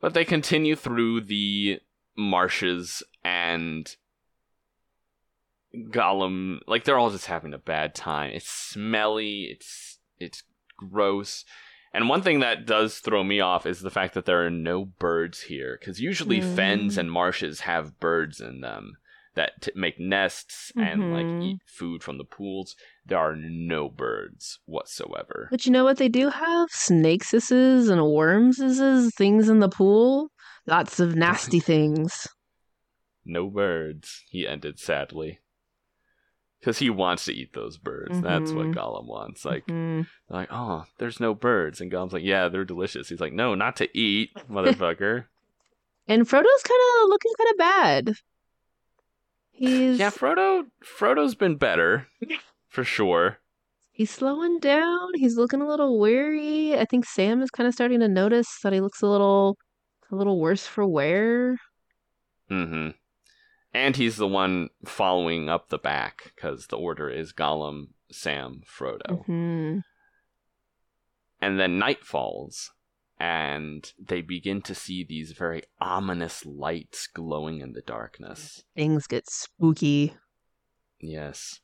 But 0.00 0.14
they 0.14 0.24
continue 0.24 0.76
through 0.76 1.22
the 1.22 1.80
marshes 2.16 3.02
and 3.24 3.94
Gollum 5.74 6.58
like 6.66 6.84
they're 6.84 6.98
all 6.98 7.10
just 7.10 7.26
having 7.26 7.52
a 7.52 7.58
bad 7.58 7.94
time. 7.94 8.30
It's 8.32 8.48
smelly, 8.50 9.48
it's 9.50 9.98
it's 10.18 10.42
gross. 10.76 11.44
And 11.92 12.08
one 12.08 12.22
thing 12.22 12.40
that 12.40 12.66
does 12.66 12.98
throw 12.98 13.24
me 13.24 13.40
off 13.40 13.66
is 13.66 13.80
the 13.80 13.90
fact 13.90 14.14
that 14.14 14.24
there 14.26 14.44
are 14.46 14.50
no 14.50 14.84
birds 14.84 15.42
here 15.42 15.78
cuz 15.82 16.00
usually 16.00 16.40
Mm. 16.40 16.54
fens 16.56 16.98
and 16.98 17.10
marshes 17.10 17.60
have 17.60 17.98
birds 18.00 18.40
in 18.40 18.60
them 18.60 18.96
that 19.34 19.60
t- 19.62 19.72
make 19.74 19.98
nests 20.00 20.72
and 20.76 21.02
Mhm. 21.02 21.12
like 21.12 21.44
eat 21.44 21.60
food 21.66 22.02
from 22.02 22.16
the 22.18 22.24
pools. 22.24 22.74
There 23.08 23.18
are 23.18 23.36
no 23.36 23.88
birds 23.88 24.58
whatsoever. 24.66 25.46
But 25.50 25.64
you 25.64 25.70
know 25.72 25.84
what 25.84 25.96
they 25.98 26.08
do 26.08 26.28
have? 26.28 26.70
Snakesises 26.70 27.88
and 27.88 28.00
wormsises, 28.00 29.14
things 29.14 29.48
in 29.48 29.60
the 29.60 29.68
pool. 29.68 30.30
Lots 30.66 30.98
of 30.98 31.14
nasty 31.14 31.60
things. 31.72 32.26
No 33.24 33.48
birds, 33.48 34.24
he 34.28 34.46
ended 34.46 34.78
sadly. 34.80 35.38
Because 36.58 36.78
he 36.78 36.90
wants 36.90 37.26
to 37.26 37.32
eat 37.32 37.52
those 37.52 37.78
birds. 37.78 38.20
That's 38.20 38.50
what 38.52 38.66
Mhm. 38.66 38.74
Gollum 38.74 39.06
wants. 39.06 39.44
Like, 39.44 39.66
Mhm. 39.68 40.08
like, 40.28 40.48
oh, 40.50 40.84
there's 40.98 41.20
no 41.20 41.32
birds. 41.34 41.80
And 41.80 41.92
Gollum's 41.92 42.12
like, 42.12 42.24
yeah, 42.24 42.48
they're 42.48 42.64
delicious. 42.64 43.08
He's 43.08 43.20
like, 43.20 43.32
no, 43.32 43.54
not 43.54 43.76
to 43.76 43.88
eat, 43.96 44.30
motherfucker. 44.50 45.26
And 46.08 46.22
Frodo's 46.28 46.62
kind 46.62 46.80
of 47.02 47.08
looking 47.08 47.32
kind 47.38 47.50
of 47.52 47.58
bad. 47.58 48.14
He's 49.52 49.98
yeah, 49.98 50.10
Frodo, 50.10 50.66
Frodo's 50.84 51.34
been 51.34 51.56
better, 51.56 52.08
for 52.76 52.84
sure. 52.84 53.38
he's 53.90 54.10
slowing 54.10 54.58
down. 54.60 55.08
He's 55.14 55.38
looking 55.38 55.62
a 55.62 55.66
little 55.66 55.98
weary. 55.98 56.78
I 56.78 56.84
think 56.84 57.06
Sam 57.06 57.40
is 57.40 57.50
kind 57.50 57.66
of 57.66 57.72
starting 57.72 58.00
to 58.00 58.08
notice 58.08 58.58
that 58.62 58.74
he 58.74 58.80
looks 58.82 59.00
a 59.00 59.06
little 59.06 59.56
a 60.12 60.14
little 60.14 60.38
worse 60.38 60.66
for 60.66 60.86
wear. 60.86 61.56
Mm-hmm. 62.50 62.90
And 63.72 63.96
he's 63.96 64.16
the 64.16 64.28
one 64.28 64.68
following 64.84 65.48
up 65.48 65.70
the 65.70 65.78
back, 65.78 66.32
because 66.34 66.66
the 66.66 66.76
order 66.76 67.08
is 67.08 67.32
Gollum, 67.32 67.88
Sam, 68.12 68.60
Frodo. 68.66 69.24
Mhm. 69.26 69.82
And 71.40 71.58
then 71.58 71.78
night 71.78 72.04
falls, 72.04 72.72
and 73.18 73.90
they 73.98 74.20
begin 74.20 74.60
to 74.62 74.74
see 74.74 75.02
these 75.02 75.32
very 75.32 75.62
ominous 75.80 76.44
lights 76.44 77.06
glowing 77.06 77.60
in 77.60 77.72
the 77.72 77.82
darkness. 77.82 78.62
Things 78.74 79.06
get 79.06 79.28
spooky. 79.30 80.14
Yes. 81.00 81.60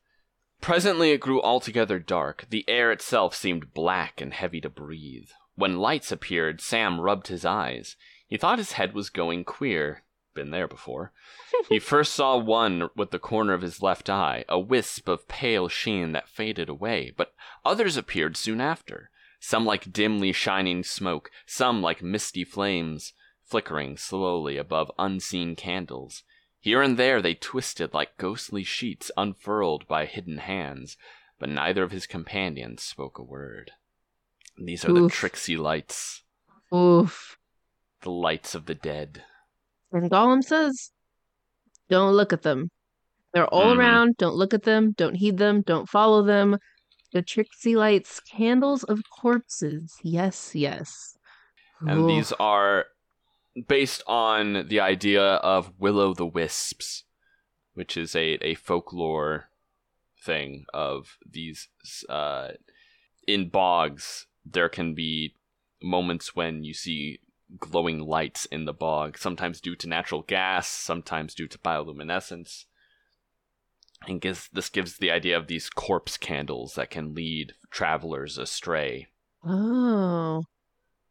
Presently 0.62 1.10
it 1.10 1.20
grew 1.20 1.42
altogether 1.42 1.98
dark. 1.98 2.46
The 2.48 2.64
air 2.68 2.92
itself 2.92 3.34
seemed 3.34 3.74
black 3.74 4.20
and 4.20 4.32
heavy 4.32 4.60
to 4.60 4.70
breathe. 4.70 5.28
When 5.56 5.78
lights 5.78 6.12
appeared, 6.12 6.60
Sam 6.60 7.00
rubbed 7.00 7.26
his 7.26 7.44
eyes. 7.44 7.96
He 8.28 8.36
thought 8.36 8.58
his 8.58 8.72
head 8.72 8.94
was 8.94 9.10
going 9.10 9.44
queer. 9.44 10.04
been 10.34 10.50
there 10.50 10.68
before. 10.68 11.12
he 11.68 11.80
first 11.80 12.14
saw 12.14 12.36
one 12.36 12.88
with 12.94 13.10
the 13.10 13.18
corner 13.18 13.54
of 13.54 13.62
his 13.62 13.82
left 13.82 14.08
eye, 14.08 14.44
a 14.48 14.58
wisp 14.58 15.08
of 15.08 15.26
pale 15.26 15.66
sheen 15.66 16.12
that 16.12 16.28
faded 16.28 16.68
away, 16.68 17.12
but 17.16 17.34
others 17.64 17.96
appeared 17.96 18.36
soon 18.36 18.60
after, 18.60 19.10
some 19.40 19.66
like 19.66 19.92
dimly 19.92 20.32
shining 20.32 20.84
smoke, 20.84 21.32
some 21.44 21.82
like 21.82 22.04
misty 22.04 22.44
flames, 22.44 23.14
flickering 23.42 23.96
slowly 23.96 24.56
above 24.56 24.92
unseen 24.96 25.56
candles. 25.56 26.22
Here 26.62 26.80
and 26.80 26.96
there 26.96 27.20
they 27.20 27.34
twisted 27.34 27.92
like 27.92 28.16
ghostly 28.18 28.62
sheets 28.62 29.10
unfurled 29.16 29.86
by 29.88 30.06
hidden 30.06 30.38
hands, 30.38 30.96
but 31.40 31.48
neither 31.48 31.82
of 31.82 31.90
his 31.90 32.06
companions 32.06 32.84
spoke 32.84 33.18
a 33.18 33.22
word. 33.24 33.72
These 34.56 34.84
are 34.84 34.92
the 34.92 35.00
Oof. 35.02 35.12
tricksy 35.12 35.56
lights, 35.56 36.22
Oof. 36.72 37.36
the 38.02 38.12
lights 38.12 38.54
of 38.54 38.66
the 38.66 38.76
dead. 38.76 39.24
And 39.90 40.08
Gollum 40.08 40.42
says, 40.44 40.92
Don't 41.90 42.14
look 42.14 42.32
at 42.32 42.42
them. 42.42 42.70
They're 43.34 43.48
all 43.48 43.74
Mhm. 43.74 43.78
around. 43.78 44.16
Don't 44.18 44.36
look 44.36 44.54
at 44.54 44.62
them. 44.62 44.92
Don't 44.92 45.16
heed 45.16 45.38
them. 45.38 45.62
Don't 45.62 45.88
follow 45.88 46.22
them. 46.22 46.58
The 47.12 47.22
tricksy 47.22 47.74
lights, 47.74 48.20
candles 48.20 48.84
of 48.84 49.02
corpses. 49.10 49.96
Yes, 50.04 50.54
yes. 50.54 51.18
And 51.80 52.02
Oof. 52.02 52.06
these 52.06 52.32
are 52.38 52.86
based 53.68 54.02
on 54.06 54.68
the 54.68 54.80
idea 54.80 55.22
of 55.22 55.72
will 55.78 55.98
o' 56.00 56.14
the 56.14 56.26
wisps, 56.26 57.04
which 57.74 57.96
is 57.96 58.14
a, 58.14 58.38
a 58.42 58.54
folklore 58.54 59.48
thing 60.22 60.64
of 60.72 61.18
these 61.28 61.68
uh, 62.08 62.48
in 63.26 63.48
bogs 63.48 64.26
there 64.44 64.68
can 64.68 64.94
be 64.94 65.34
moments 65.82 66.34
when 66.34 66.64
you 66.64 66.74
see 66.74 67.18
glowing 67.58 68.00
lights 68.00 68.44
in 68.46 68.64
the 68.64 68.72
bog 68.72 69.18
sometimes 69.18 69.60
due 69.60 69.74
to 69.74 69.88
natural 69.88 70.22
gas 70.22 70.68
sometimes 70.68 71.34
due 71.34 71.48
to 71.48 71.58
bioluminescence 71.58 72.64
and 74.06 74.20
gives, 74.20 74.48
this 74.52 74.68
gives 74.68 74.96
the 74.96 75.10
idea 75.10 75.36
of 75.36 75.48
these 75.48 75.68
corpse 75.68 76.16
candles 76.16 76.74
that 76.74 76.90
can 76.90 77.14
lead 77.14 77.52
travelers 77.70 78.38
astray 78.38 79.08
Oh, 79.44 80.44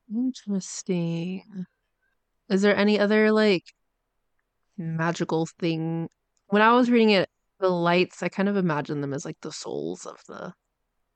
interesting. 0.10 1.66
Is 2.52 2.62
there 2.62 2.76
any 2.76 3.00
other 3.00 3.32
like 3.32 3.74
magical 4.78 5.46
thing? 5.46 6.10
When 6.48 6.62
I 6.62 6.74
was 6.74 6.90
reading 6.90 7.12
it, 7.12 7.30
the 7.60 7.70
lights, 7.70 8.22
I 8.22 8.30
kind 8.30 8.50
of 8.50 8.58
imagined 8.58 9.02
them 9.04 9.14
as 9.14 9.24
like 9.26 9.40
the 9.42 9.52
souls 9.52 10.06
of 10.06 10.18
the 10.28 10.54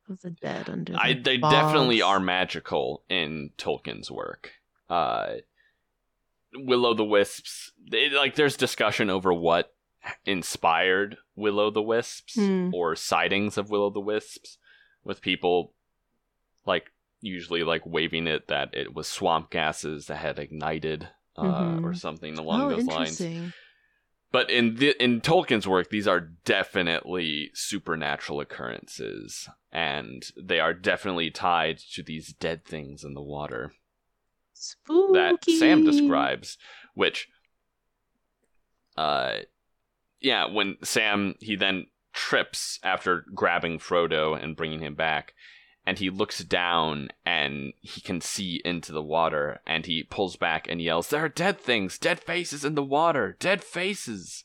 of 0.10 0.22
the 0.22 0.30
dead 0.30 0.70
under 0.70 0.94
the 0.94 1.00
I, 1.02 1.14
they 1.14 1.38
definitely 1.38 2.02
are 2.02 2.20
magical 2.20 3.04
in 3.10 3.50
Tolkien's 3.58 4.10
work. 4.12 4.52
Uh, 4.90 5.36
Will 6.54 6.86
o' 6.86 6.94
the 6.94 7.04
Wisps, 7.04 7.72
they, 7.92 8.10
like 8.12 8.36
there's 8.36 8.56
discussion 8.56 9.10
over 9.10 9.34
what 9.34 9.74
inspired 10.26 11.18
Will 11.36 11.60
o' 11.60 11.72
the 11.72 11.82
Wisps 11.82 12.36
Hmm. 12.36 12.70
or 12.74 12.96
sightings 12.96 13.58
of 13.58 13.70
Will 13.72 13.84
o' 13.84 13.90
the 13.90 14.00
Wisps, 14.00 14.58
with 15.04 15.22
people 15.22 15.74
like 16.66 16.92
usually 17.22 17.64
like 17.64 17.82
waving 17.86 18.28
it 18.28 18.48
that 18.48 18.74
it 18.74 18.94
was 18.94 19.08
swamp 19.08 19.50
gases 19.50 20.06
that 20.06 20.18
had 20.18 20.38
ignited 20.40 21.10
uh, 21.38 21.44
Mhm. 21.78 21.84
or 21.84 21.94
something 21.94 22.38
along 22.38 22.62
Oh, 22.62 22.70
those 22.70 22.86
lines. 22.86 23.22
But 24.32 24.50
in 24.50 24.76
the, 24.76 25.02
in 25.02 25.22
Tolkien's 25.22 25.68
work, 25.68 25.90
these 25.90 26.08
are 26.08 26.20
definitely 26.20 27.52
supernatural 27.54 28.42
occurrences, 28.42 29.48
and 29.72 30.24
they 30.36 30.60
are 30.60 30.74
definitely 30.74 31.32
tied 31.32 31.78
to 31.94 32.04
these 32.04 32.34
dead 32.34 32.66
things 32.66 33.04
in 33.06 33.14
the 33.14 33.22
water 33.22 33.74
Spooky. 34.54 35.14
that 35.14 35.44
Sam 35.46 35.86
describes. 35.86 36.58
Which, 36.96 37.30
uh, 38.98 39.40
yeah, 40.20 40.46
when 40.46 40.78
Sam 40.84 41.36
he 41.40 41.56
then 41.56 41.88
trips 42.14 42.80
after 42.84 43.26
grabbing 43.34 43.80
Frodo 43.80 44.42
and 44.42 44.56
bringing 44.56 44.82
him 44.82 44.96
back, 44.96 45.34
and 45.86 46.00
he 46.00 46.10
looks 46.10 46.44
down 46.44 47.10
and 47.26 47.74
he 47.82 48.02
can 48.02 48.22
see 48.22 48.62
into 48.66 48.92
the 48.92 49.04
water, 49.04 49.60
and 49.68 49.86
he 49.86 50.04
pulls 50.04 50.36
back 50.36 50.68
and 50.70 50.82
yells, 50.82 51.10
"There 51.10 51.24
are 51.24 51.30
dead 51.30 51.60
things, 51.60 51.98
dead 52.00 52.20
faces 52.20 52.66
in 52.66 52.76
the 52.76 52.84
water, 52.84 53.36
dead 53.40 53.64
faces," 53.64 54.44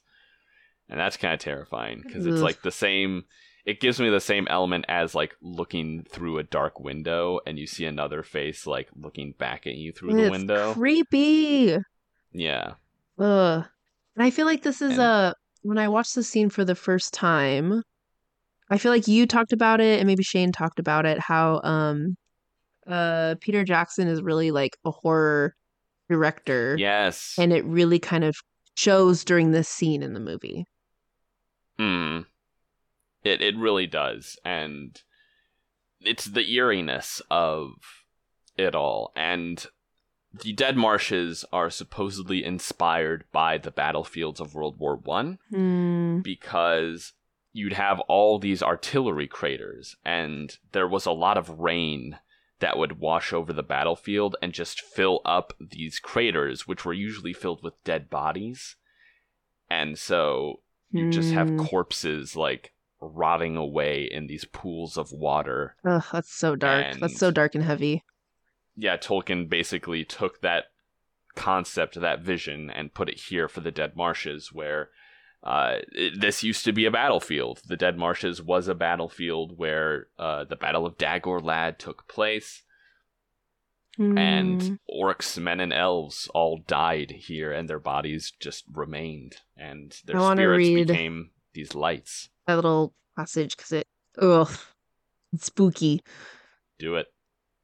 and 0.88 0.98
that's 1.00 1.16
kind 1.16 1.34
of 1.34 1.40
terrifying 1.40 2.02
because 2.04 2.26
it's 2.26 2.42
like 2.42 2.62
the 2.62 2.70
same. 2.70 3.24
It 3.66 3.78
gives 3.80 4.00
me 4.00 4.08
the 4.08 4.20
same 4.20 4.48
element 4.48 4.86
as 4.88 5.14
like 5.14 5.34
looking 5.42 6.04
through 6.10 6.38
a 6.38 6.42
dark 6.42 6.80
window 6.80 7.40
and 7.46 7.58
you 7.58 7.66
see 7.66 7.84
another 7.84 8.22
face 8.22 8.66
like 8.66 8.88
looking 8.96 9.32
back 9.38 9.66
at 9.66 9.74
you 9.74 9.92
through 9.92 10.14
the 10.14 10.30
window. 10.30 10.72
creepy. 10.72 11.76
Yeah. 12.32 12.74
Ugh. 13.18 13.64
And 14.16 14.24
I 14.24 14.30
feel 14.30 14.46
like 14.46 14.62
this 14.62 14.80
is 14.80 14.92
And- 14.92 15.00
a 15.02 15.34
when 15.62 15.76
I 15.76 15.88
watched 15.88 16.14
the 16.14 16.22
scene 16.22 16.48
for 16.48 16.64
the 16.64 16.74
first 16.74 17.12
time, 17.12 17.82
I 18.70 18.78
feel 18.78 18.92
like 18.92 19.08
you 19.08 19.26
talked 19.26 19.52
about 19.52 19.80
it 19.80 19.98
and 19.98 20.06
maybe 20.06 20.22
Shane 20.22 20.52
talked 20.52 20.78
about 20.78 21.06
it, 21.06 21.18
how 21.18 21.60
um 21.62 22.16
uh 22.86 23.34
Peter 23.40 23.64
Jackson 23.64 24.08
is 24.08 24.22
really 24.22 24.50
like 24.50 24.76
a 24.84 24.90
horror 24.90 25.54
director. 26.08 26.76
Yes. 26.78 27.34
And 27.38 27.52
it 27.52 27.64
really 27.64 27.98
kind 27.98 28.24
of 28.24 28.34
shows 28.76 29.24
during 29.24 29.50
this 29.50 29.68
scene 29.68 30.02
in 30.02 30.14
the 30.14 30.20
movie. 30.20 30.64
Mm. 31.78 32.26
It 33.24 33.42
it 33.42 33.56
really 33.56 33.86
does, 33.86 34.38
and 34.44 35.00
it's 36.00 36.24
the 36.24 36.50
eeriness 36.50 37.20
of 37.30 37.72
it 38.56 38.74
all. 38.74 39.12
And 39.14 39.64
the 40.32 40.52
Dead 40.52 40.76
Marshes 40.76 41.44
are 41.52 41.70
supposedly 41.70 42.44
inspired 42.44 43.24
by 43.32 43.58
the 43.58 43.70
battlefields 43.70 44.40
of 44.40 44.54
World 44.54 44.78
War 44.78 44.96
One 44.96 45.38
Hmm. 45.50 46.20
because 46.20 47.12
you'd 47.52 47.72
have 47.72 48.00
all 48.00 48.38
these 48.38 48.62
artillery 48.62 49.26
craters, 49.26 49.96
and 50.04 50.56
there 50.72 50.88
was 50.88 51.06
a 51.06 51.12
lot 51.12 51.36
of 51.36 51.60
rain 51.60 52.18
that 52.60 52.76
would 52.78 52.98
wash 53.00 53.32
over 53.32 53.52
the 53.52 53.62
battlefield 53.62 54.36
and 54.42 54.52
just 54.52 54.80
fill 54.80 55.20
up 55.24 55.54
these 55.58 55.98
craters, 55.98 56.66
which 56.68 56.84
were 56.84 56.92
usually 56.92 57.32
filled 57.32 57.62
with 57.62 57.82
dead 57.84 58.10
bodies. 58.10 58.76
And 59.70 59.98
so 59.98 60.60
you 60.90 61.08
just 61.08 61.32
have 61.32 61.50
Hmm. 61.50 61.56
corpses 61.56 62.36
like 62.36 62.72
rotting 63.00 63.56
away 63.56 64.02
in 64.04 64.26
these 64.26 64.44
pools 64.44 64.98
of 64.98 65.10
water. 65.10 65.74
Ugh, 65.84 66.04
that's 66.12 66.32
so 66.32 66.54
dark. 66.54 66.98
That's 67.00 67.18
so 67.18 67.30
dark 67.30 67.54
and 67.54 67.64
heavy. 67.64 68.04
Yeah, 68.76 68.96
Tolkien 68.98 69.48
basically 69.48 70.04
took 70.04 70.42
that 70.42 70.66
concept, 71.34 71.98
that 71.98 72.20
vision, 72.20 72.68
and 72.70 72.92
put 72.92 73.08
it 73.08 73.20
here 73.28 73.48
for 73.48 73.60
the 73.60 73.70
Dead 73.70 73.96
Marshes, 73.96 74.52
where 74.52 74.90
uh, 75.42 75.76
it- 75.92 76.20
this 76.20 76.42
used 76.42 76.64
to 76.64 76.72
be 76.72 76.84
a 76.84 76.90
battlefield. 76.90 77.60
The 77.66 77.76
Dead 77.76 77.96
Marshes 77.96 78.42
was 78.42 78.68
a 78.68 78.74
battlefield 78.74 79.56
where 79.58 80.08
uh, 80.18 80.44
the 80.44 80.56
Battle 80.56 80.84
of 80.86 80.98
Dagorlad 80.98 81.78
took 81.78 82.06
place, 82.08 82.62
Hmm. 83.96 84.16
and 84.16 84.78
orcs, 84.88 85.36
men, 85.42 85.58
and 85.60 85.72
elves 85.72 86.28
all 86.32 86.58
died 86.66 87.10
here, 87.10 87.52
and 87.52 87.68
their 87.68 87.80
bodies 87.80 88.32
just 88.38 88.64
remained, 88.72 89.36
and 89.56 89.98
their 90.06 90.16
I 90.16 90.34
spirits 90.34 90.68
became 90.68 91.30
these 91.54 91.74
lights. 91.74 92.30
that 92.46 92.54
little 92.54 92.94
passage 93.16 93.56
because 93.56 93.72
it 93.72 93.88
ugh 94.18 94.50
it's 95.32 95.46
spooky. 95.46 96.00
Do 96.78 96.94
it. 96.96 97.06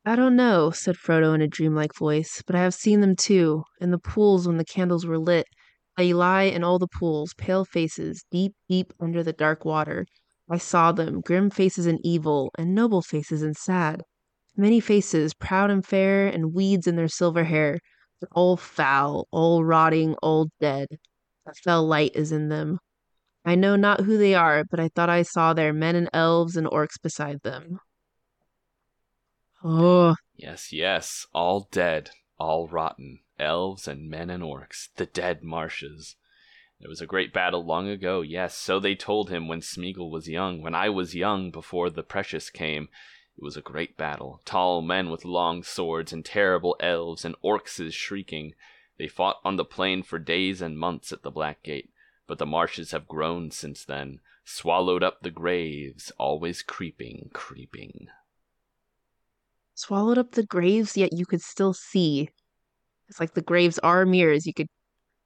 I 0.04 0.14
don't 0.16 0.36
know, 0.36 0.70
said 0.70 0.96
Frodo 0.96 1.34
in 1.34 1.42
a 1.42 1.48
dreamlike 1.48 1.94
voice, 1.94 2.42
but 2.46 2.54
I 2.56 2.60
have 2.62 2.74
seen 2.74 3.00
them 3.00 3.16
too, 3.16 3.64
in 3.80 3.90
the 3.92 3.98
pools 3.98 4.46
when 4.46 4.56
the 4.56 4.64
candles 4.64 5.06
were 5.06 5.18
lit. 5.18 5.46
They 5.96 6.12
lie 6.12 6.42
in 6.42 6.62
all 6.62 6.78
the 6.78 6.88
pools, 6.88 7.32
pale 7.34 7.64
faces, 7.64 8.24
deep, 8.30 8.54
deep 8.68 8.92
under 9.00 9.22
the 9.22 9.32
dark 9.32 9.64
water. 9.64 10.06
I 10.48 10.58
saw 10.58 10.92
them, 10.92 11.22
grim 11.22 11.50
faces 11.50 11.86
and 11.86 11.98
evil, 12.04 12.50
and 12.58 12.74
noble 12.74 13.02
faces 13.02 13.42
and 13.42 13.56
sad. 13.56 14.02
Many 14.56 14.80
faces, 14.80 15.34
proud 15.34 15.70
and 15.70 15.84
fair, 15.84 16.26
and 16.28 16.54
weeds 16.54 16.86
in 16.86 16.96
their 16.96 17.08
silver 17.08 17.44
hair, 17.44 17.78
but 18.20 18.28
all 18.32 18.56
foul, 18.56 19.26
all 19.30 19.64
rotting, 19.64 20.14
all 20.22 20.48
dead. 20.60 20.88
A 21.46 21.54
fell 21.54 21.86
light 21.86 22.12
is 22.14 22.30
in 22.32 22.48
them. 22.48 22.78
I 23.44 23.54
know 23.54 23.76
not 23.76 24.00
who 24.00 24.18
they 24.18 24.34
are, 24.34 24.64
but 24.70 24.80
I 24.80 24.88
thought 24.88 25.08
I 25.08 25.22
saw 25.22 25.54
there 25.54 25.72
men 25.72 25.96
and 25.96 26.10
elves 26.12 26.56
and 26.56 26.66
orcs 26.66 27.00
beside 27.02 27.40
them. 27.42 27.78
Oh, 29.64 30.14
Yes, 30.34 30.72
yes, 30.72 31.26
all 31.32 31.68
dead, 31.70 32.10
all 32.38 32.68
rotten, 32.68 33.20
elves 33.38 33.86
and 33.88 34.08
men 34.08 34.30
and 34.30 34.42
orcs, 34.42 34.88
the 34.96 35.06
dead 35.06 35.42
marshes. 35.42 36.16
There 36.80 36.90
was 36.90 37.00
a 37.00 37.06
great 37.06 37.32
battle 37.32 37.64
long 37.64 37.88
ago, 37.88 38.20
yes, 38.20 38.54
so 38.54 38.78
they 38.78 38.94
told 38.94 39.30
him 39.30 39.48
when 39.48 39.60
Smeagol 39.60 40.10
was 40.10 40.28
young, 40.28 40.60
when 40.60 40.74
I 40.74 40.90
was 40.90 41.14
young 41.14 41.50
before 41.50 41.88
the 41.88 42.02
precious 42.02 42.50
came. 42.50 42.88
It 43.36 43.42
was 43.42 43.56
a 43.56 43.62
great 43.62 43.96
battle, 43.96 44.40
tall 44.44 44.82
men 44.82 45.10
with 45.10 45.24
long 45.24 45.62
swords 45.62 46.12
and 46.12 46.24
terrible 46.24 46.76
elves 46.80 47.24
and 47.24 47.34
orcs 47.42 47.92
shrieking. 47.92 48.54
They 48.98 49.08
fought 49.08 49.40
on 49.44 49.56
the 49.56 49.64
plain 49.64 50.02
for 50.02 50.18
days 50.18 50.60
and 50.60 50.78
months 50.78 51.12
at 51.12 51.22
the 51.22 51.30
Black 51.30 51.62
Gate, 51.62 51.90
but 52.26 52.38
the 52.38 52.46
marshes 52.46 52.92
have 52.92 53.08
grown 53.08 53.50
since 53.50 53.84
then, 53.84 54.20
swallowed 54.44 55.02
up 55.02 55.20
the 55.20 55.30
graves, 55.30 56.12
always 56.18 56.62
creeping, 56.62 57.30
creeping. 57.32 58.08
swallowed 59.74 60.16
up 60.18 60.32
the 60.32 60.42
graves, 60.42 60.96
yet 60.96 61.12
you 61.12 61.26
could 61.26 61.42
still 61.42 61.74
see. 61.74 62.30
It's 63.08 63.20
like 63.20 63.34
the 63.34 63.42
graves 63.42 63.78
are 63.80 64.04
mirrors. 64.06 64.46
You 64.46 64.54
could 64.54 64.68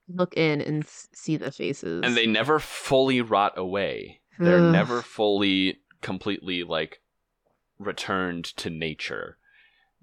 look 0.08 0.36
in 0.36 0.60
and 0.60 0.84
see 0.86 1.36
the 1.36 1.52
faces. 1.52 2.02
and 2.04 2.16
they 2.16 2.26
never 2.26 2.58
fully 2.58 3.20
rot 3.20 3.56
away. 3.56 4.20
They're 4.38 4.58
Ugh. 4.60 4.72
never 4.72 5.02
fully, 5.02 5.80
completely 6.00 6.62
like 6.64 7.00
returned 7.78 8.44
to 8.56 8.70
nature. 8.70 9.36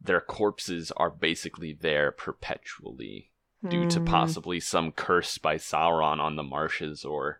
Their 0.01 0.21
corpses 0.21 0.91
are 0.95 1.09
basically 1.09 1.73
there 1.73 2.11
perpetually 2.11 3.31
due 3.67 3.85
to 3.89 3.99
Hmm. 3.99 4.05
possibly 4.05 4.59
some 4.59 4.91
curse 4.91 5.37
by 5.39 5.55
Sauron 5.57 6.19
on 6.19 6.35
the 6.35 6.43
marshes 6.43 7.03
or 7.03 7.39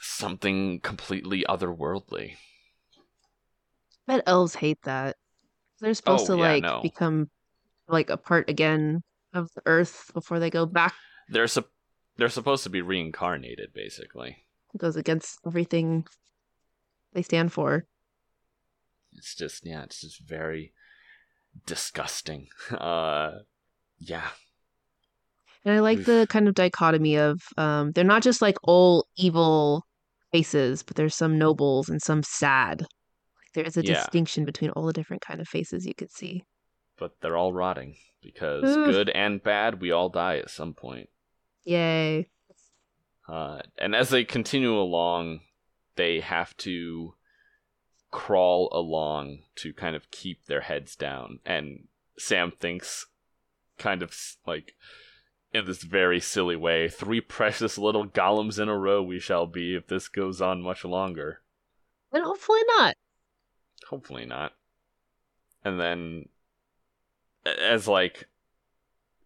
something 0.00 0.80
completely 0.80 1.44
otherworldly. 1.48 2.36
I 4.08 4.16
bet 4.16 4.22
elves 4.26 4.56
hate 4.56 4.82
that. 4.82 5.16
They're 5.80 5.94
supposed 5.94 6.24
Oh, 6.28 6.34
to 6.34 6.42
yeah, 6.42 6.52
like 6.52 6.62
no. 6.62 6.80
become 6.82 7.30
like 7.90 8.10
a 8.10 8.16
part 8.16 8.48
again 8.48 9.02
of 9.34 9.48
the 9.54 9.62
earth 9.66 10.10
before 10.14 10.38
they 10.38 10.50
go 10.50 10.66
back. 10.66 10.94
They're 11.28 11.46
sup- 11.48 11.72
they're 12.16 12.28
supposed 12.28 12.64
to 12.64 12.70
be 12.70 12.82
reincarnated, 12.82 13.72
basically. 13.72 14.44
It 14.74 14.78
goes 14.78 14.96
against 14.96 15.38
everything 15.46 16.06
they 17.12 17.22
stand 17.22 17.52
for. 17.52 17.86
It's 19.12 19.34
just 19.34 19.66
yeah, 19.66 19.82
it's 19.82 20.00
just 20.00 20.20
very 20.20 20.72
disgusting. 21.66 22.48
Uh, 22.70 23.40
yeah, 23.98 24.28
And 25.64 25.74
I 25.74 25.80
like 25.80 25.98
Oof. 25.98 26.06
the 26.06 26.26
kind 26.30 26.48
of 26.48 26.54
dichotomy 26.54 27.16
of 27.18 27.40
um 27.58 27.92
they're 27.92 28.04
not 28.04 28.22
just 28.22 28.40
like 28.40 28.56
all 28.62 29.06
evil 29.16 29.84
faces, 30.32 30.82
but 30.82 30.96
there's 30.96 31.14
some 31.14 31.38
nobles 31.38 31.88
and 31.88 32.00
some 32.00 32.22
sad. 32.22 32.80
Like 32.82 33.52
there 33.54 33.64
is 33.64 33.76
a 33.76 33.82
Yeah. 33.82 33.94
distinction 33.94 34.44
between 34.44 34.70
all 34.70 34.86
the 34.86 34.92
different 34.92 35.22
kind 35.22 35.40
of 35.40 35.48
faces 35.48 35.84
you 35.86 35.94
could 35.94 36.10
see. 36.10 36.44
But 37.00 37.20
they're 37.20 37.36
all 37.36 37.52
rotting 37.52 37.96
because 38.22 38.62
good 38.62 39.08
and 39.08 39.42
bad, 39.42 39.80
we 39.80 39.90
all 39.90 40.10
die 40.10 40.36
at 40.36 40.50
some 40.50 40.74
point. 40.74 41.08
Yay. 41.64 42.28
Uh, 43.26 43.60
and 43.78 43.94
as 43.94 44.10
they 44.10 44.24
continue 44.24 44.76
along, 44.76 45.40
they 45.96 46.20
have 46.20 46.56
to 46.58 47.14
crawl 48.10 48.68
along 48.72 49.38
to 49.54 49.72
kind 49.72 49.96
of 49.96 50.10
keep 50.10 50.44
their 50.46 50.62
heads 50.62 50.94
down. 50.94 51.38
And 51.46 51.88
Sam 52.18 52.52
thinks, 52.52 53.06
kind 53.78 54.02
of 54.02 54.14
like 54.46 54.74
in 55.52 55.64
this 55.64 55.82
very 55.82 56.20
silly 56.20 56.56
way, 56.56 56.88
three 56.88 57.20
precious 57.20 57.78
little 57.78 58.06
Gollums 58.06 58.60
in 58.60 58.68
a 58.68 58.76
row 58.76 59.02
we 59.02 59.18
shall 59.18 59.46
be 59.46 59.74
if 59.74 59.86
this 59.86 60.08
goes 60.08 60.40
on 60.40 60.62
much 60.62 60.84
longer. 60.84 61.40
And 62.12 62.24
hopefully 62.24 62.60
not. 62.76 62.94
Hopefully 63.88 64.26
not. 64.26 64.52
And 65.64 65.80
then, 65.80 66.28
as 67.44 67.88
like 67.88 68.28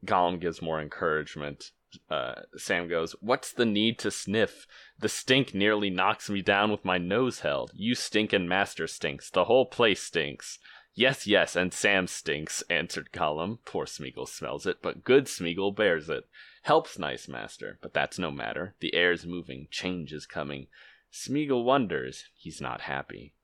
Gollum 0.05 0.41
gives 0.41 0.63
more 0.63 0.81
encouragement, 0.81 1.73
uh, 2.11 2.43
Sam 2.57 2.89
goes, 2.89 3.13
"What's 3.21 3.53
the 3.53 3.67
need 3.67 3.99
to 4.01 4.11
sniff? 4.11 4.67
The 4.99 5.09
stink 5.09 5.55
nearly 5.55 5.91
knocks 5.91 6.29
me 6.29 6.43
down 6.43 6.71
with 6.71 6.85
my 6.85 6.99
nose 6.99 7.41
held. 7.41 7.73
You 7.75 7.95
stink 7.95 8.33
and 8.33 8.49
Master 8.49 8.87
stinks. 8.87 9.31
The 9.31 9.45
whole 9.45 9.67
place 9.67 10.03
stinks." 10.03 10.59
Yes, 10.97 11.27
yes, 11.27 11.57
and 11.57 11.75
Sam 11.75 12.07
stinks, 12.07 12.63
answered 12.71 13.11
Gollum. 13.13 13.59
Poor 13.65 13.85
Smeagol 13.85 14.29
smells 14.29 14.65
it, 14.65 14.81
but 14.81 15.03
good 15.03 15.25
Smeagol 15.25 15.75
bears 15.75 16.09
it. 16.09 16.25
Helps 16.63 16.99
nice 16.99 17.27
master, 17.27 17.79
but 17.83 17.93
that's 17.93 18.17
no 18.17 18.31
matter. 18.31 18.77
The 18.79 18.95
air's 18.95 19.27
moving, 19.27 19.67
change 19.73 20.13
is 20.13 20.25
coming. 20.25 20.69
Smeagol 21.13 21.65
wonders, 21.65 22.27
he's 22.37 22.61
not 22.61 22.83
happy. 22.83 23.35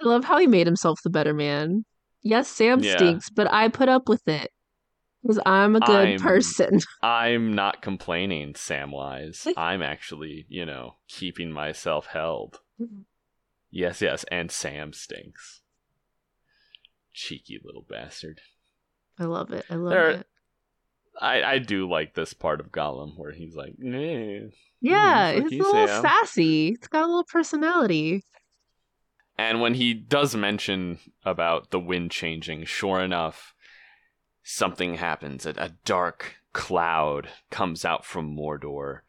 I 0.00 0.08
love 0.08 0.24
how 0.24 0.38
he 0.38 0.46
made 0.46 0.66
himself 0.66 0.98
the 1.04 1.10
better 1.10 1.34
man. 1.34 1.84
Yes, 2.22 2.48
Sam 2.48 2.80
Yeah. 2.80 2.96
stinks, 2.96 3.30
but 3.30 3.50
I 3.52 3.68
put 3.68 3.88
up 3.88 4.08
with 4.08 4.26
it. 4.28 4.50
Because 5.22 5.38
I'm 5.46 5.76
a 5.76 5.80
good 5.80 6.08
I'm- 6.08 6.18
person. 6.18 6.80
I'm 7.02 7.54
not 7.54 7.80
complaining, 7.82 8.54
Samwise. 8.54 9.52
I'm 9.56 9.82
actually, 9.82 10.46
you 10.48 10.66
know, 10.66 10.96
keeping 11.08 11.52
myself 11.52 12.06
held. 12.06 12.60
Yes, 13.70 14.02
yes, 14.02 14.24
and 14.30 14.50
Sam 14.50 14.92
stinks. 14.92 15.62
Cheeky 17.12 17.60
little 17.62 17.86
bastard. 17.88 18.40
I 19.18 19.24
love 19.24 19.52
it. 19.52 19.64
I 19.70 19.74
love 19.76 19.90
There- 19.92 20.10
it. 20.10 20.26
I, 21.20 21.42
I 21.42 21.58
do 21.58 21.86
like 21.88 22.14
this 22.14 22.32
part 22.32 22.58
of 22.58 22.72
Gollum 22.72 23.18
where 23.18 23.32
he's 23.32 23.54
like, 23.54 23.74
nah. 23.78 24.48
Yeah, 24.80 25.34
fuck 25.34 25.44
it's 25.44 25.52
a 25.52 25.56
little 25.58 25.86
Sam. 25.86 26.02
sassy. 26.02 26.68
It's 26.68 26.88
got 26.88 27.04
a 27.04 27.06
little 27.06 27.24
personality. 27.30 28.24
And 29.38 29.60
when 29.60 29.74
he 29.74 29.94
does 29.94 30.34
mention 30.34 30.98
about 31.24 31.70
the 31.70 31.80
wind 31.80 32.10
changing, 32.10 32.64
sure 32.64 33.00
enough, 33.00 33.54
something 34.42 34.94
happens. 34.94 35.46
A, 35.46 35.54
a 35.56 35.70
dark 35.84 36.36
cloud 36.52 37.28
comes 37.50 37.84
out 37.84 38.04
from 38.04 38.36
Mordor, 38.36 39.00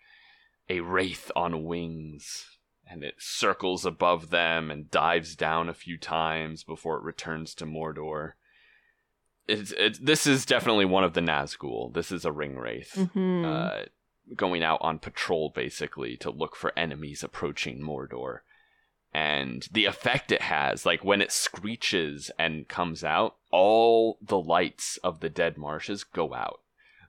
a 0.69 0.79
wraith 0.79 1.31
on 1.35 1.65
wings, 1.65 2.45
and 2.89 3.03
it 3.03 3.15
circles 3.17 3.85
above 3.85 4.29
them 4.29 4.71
and 4.71 4.89
dives 4.89 5.35
down 5.35 5.67
a 5.67 5.73
few 5.73 5.97
times 5.97 6.63
before 6.63 6.97
it 6.97 7.03
returns 7.03 7.53
to 7.55 7.65
Mordor. 7.65 8.33
It's, 9.47 9.73
it's, 9.77 9.99
this 9.99 10.25
is 10.25 10.45
definitely 10.45 10.85
one 10.85 11.03
of 11.03 11.13
the 11.13 11.21
Nazgul. 11.21 11.93
This 11.93 12.11
is 12.11 12.23
a 12.23 12.31
ring 12.31 12.57
wraith 12.57 12.93
hmm 12.93 13.45
uh, 13.45 13.81
going 14.37 14.63
out 14.63 14.79
on 14.81 14.99
patrol 14.99 15.51
basically 15.53 16.15
to 16.15 16.31
look 16.31 16.55
for 16.55 16.71
enemies 16.79 17.23
approaching 17.23 17.81
Mordor. 17.81 18.39
And 19.15 19.67
the 19.71 19.85
effect 19.85 20.31
it 20.31 20.41
has, 20.41 20.85
like 20.87 21.03
when 21.03 21.21
it 21.21 21.31
screeches 21.31 22.31
and 22.39 22.67
comes 22.67 23.03
out, 23.03 23.35
all 23.51 24.17
the 24.21 24.39
lights 24.39 24.97
of 25.03 25.19
the 25.19 25.29
dead 25.29 25.55
marshes 25.57 26.03
go 26.03 26.33
out. 26.33 26.61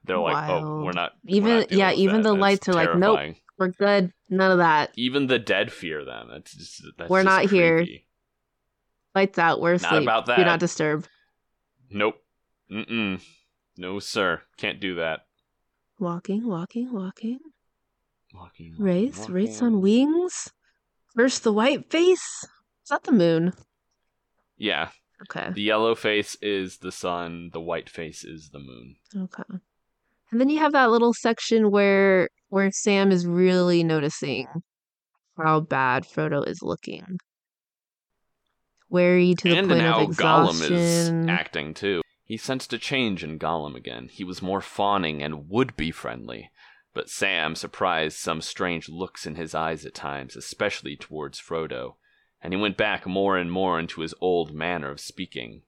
They're 0.04 0.18
like, 0.18 0.50
oh, 0.50 0.84
we're 0.84 0.92
not. 0.92 1.12
we're 1.24 1.36
Even- 1.36 1.58
not 1.60 1.72
yeah, 1.72 1.92
even 1.92 2.20
the 2.20 2.34
lights 2.34 2.68
are 2.68 2.74
like, 2.74 2.94
nope. 2.96 3.36
We're 3.58 3.68
good. 3.68 4.12
None 4.28 4.50
of 4.50 4.58
that. 4.58 4.90
Even 4.96 5.28
the 5.28 5.38
dead 5.38 5.72
fear 5.72 6.04
them. 6.04 6.28
That's 6.30 6.52
just. 6.54 6.82
That's 6.98 7.08
We're 7.08 7.22
just 7.22 7.34
not 7.36 7.50
here. 7.50 7.86
Lights 9.14 9.38
out. 9.38 9.60
We're 9.60 9.74
Not 9.74 9.82
asleep. 9.84 10.02
about 10.02 10.26
Do 10.26 10.32
that. 10.36 10.44
not 10.44 10.58
disturb. 10.60 11.06
Nope. 11.88 12.16
Mm-mm. 12.70 13.22
No, 13.76 14.00
sir. 14.00 14.42
Can't 14.56 14.80
do 14.80 14.96
that. 14.96 15.26
Walking, 16.00 16.46
walking, 16.46 16.92
walking. 16.92 17.38
Walking, 18.34 18.72
walking, 18.72 18.74
Wraith, 18.78 19.28
wraiths 19.28 19.62
on 19.62 19.80
wings. 19.80 20.50
First 21.16 21.44
the 21.44 21.52
white 21.52 21.90
face. 21.90 22.44
Is 22.82 22.90
that 22.90 23.04
the 23.04 23.12
moon? 23.12 23.52
Yeah, 24.56 24.90
Okay. 25.22 25.50
The 25.52 25.62
yellow 25.62 25.94
face 25.94 26.36
is 26.42 26.78
the 26.78 26.92
sun, 26.92 27.50
the 27.52 27.60
white 27.60 27.88
face 27.88 28.24
is 28.24 28.50
the 28.50 28.58
moon. 28.58 28.96
Okay. 29.16 29.42
And 30.30 30.40
then 30.40 30.50
you 30.50 30.58
have 30.58 30.72
that 30.72 30.90
little 30.90 31.14
section 31.14 31.70
where 31.70 32.28
where 32.48 32.70
Sam 32.72 33.10
is 33.10 33.26
really 33.26 33.82
noticing 33.84 34.46
how 35.36 35.60
bad 35.60 36.04
Frodo 36.04 36.46
is 36.46 36.62
looking. 36.62 37.18
Wary 38.88 39.34
to 39.34 39.48
the 39.48 39.56
and 39.56 39.68
point 39.68 39.80
now 39.80 40.00
of 40.02 40.16
Gollum 40.16 40.50
is 40.54 40.60
exhaustion. 41.08 41.30
acting 41.30 41.74
too. 41.74 42.02
He 42.24 42.36
sensed 42.36 42.72
a 42.72 42.78
change 42.78 43.24
in 43.24 43.38
Gollum 43.38 43.74
again. 43.76 44.08
He 44.10 44.24
was 44.24 44.42
more 44.42 44.60
fawning 44.60 45.22
and 45.22 45.48
would 45.48 45.76
be 45.76 45.90
friendly. 45.90 46.50
But 46.94 47.10
Sam 47.10 47.56
surprised 47.56 48.16
some 48.18 48.40
strange 48.40 48.88
looks 48.88 49.26
in 49.26 49.34
his 49.34 49.52
eyes 49.52 49.84
at 49.84 49.94
times, 49.94 50.36
especially 50.36 50.96
towards 50.96 51.40
Frodo, 51.40 51.96
and 52.40 52.52
he 52.52 52.60
went 52.60 52.76
back 52.76 53.04
more 53.04 53.36
and 53.36 53.50
more 53.50 53.80
into 53.80 54.00
his 54.00 54.14
old 54.20 54.54
manner 54.54 54.90
of 54.90 55.00
speaking. 55.00 55.62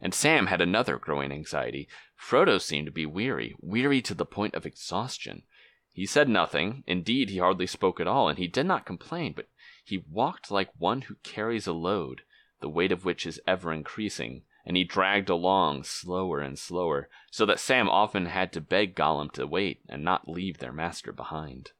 And 0.00 0.12
Sam 0.12 0.46
had 0.46 0.60
another 0.60 0.98
growing 0.98 1.30
anxiety. 1.30 1.88
Frodo 2.16 2.58
seemed 2.58 2.86
to 2.86 2.92
be 2.92 3.06
weary, 3.06 3.54
weary 3.60 4.02
to 4.02 4.14
the 4.14 4.26
point 4.26 4.56
of 4.56 4.66
exhaustion. 4.66 5.44
He 5.92 6.04
said 6.04 6.28
nothing, 6.28 6.82
indeed, 6.88 7.30
he 7.30 7.38
hardly 7.38 7.68
spoke 7.68 8.00
at 8.00 8.08
all, 8.08 8.28
and 8.28 8.38
he 8.38 8.48
did 8.48 8.66
not 8.66 8.84
complain, 8.84 9.34
but 9.34 9.48
he 9.84 10.04
walked 10.10 10.50
like 10.50 10.70
one 10.76 11.02
who 11.02 11.14
carries 11.22 11.68
a 11.68 11.72
load, 11.72 12.22
the 12.60 12.68
weight 12.68 12.90
of 12.90 13.04
which 13.04 13.24
is 13.24 13.40
ever 13.46 13.72
increasing, 13.72 14.42
and 14.64 14.76
he 14.76 14.84
dragged 14.84 15.28
along 15.28 15.84
slower 15.84 16.40
and 16.40 16.58
slower, 16.58 17.08
so 17.30 17.44
that 17.46 17.60
Sam 17.60 17.88
often 17.88 18.26
had 18.26 18.52
to 18.52 18.60
beg 18.60 18.94
Gollum 18.94 19.30
to 19.32 19.46
wait 19.46 19.80
and 19.88 20.04
not 20.04 20.28
leave 20.28 20.58
their 20.58 20.72
master 20.72 21.12
behind. 21.12 21.72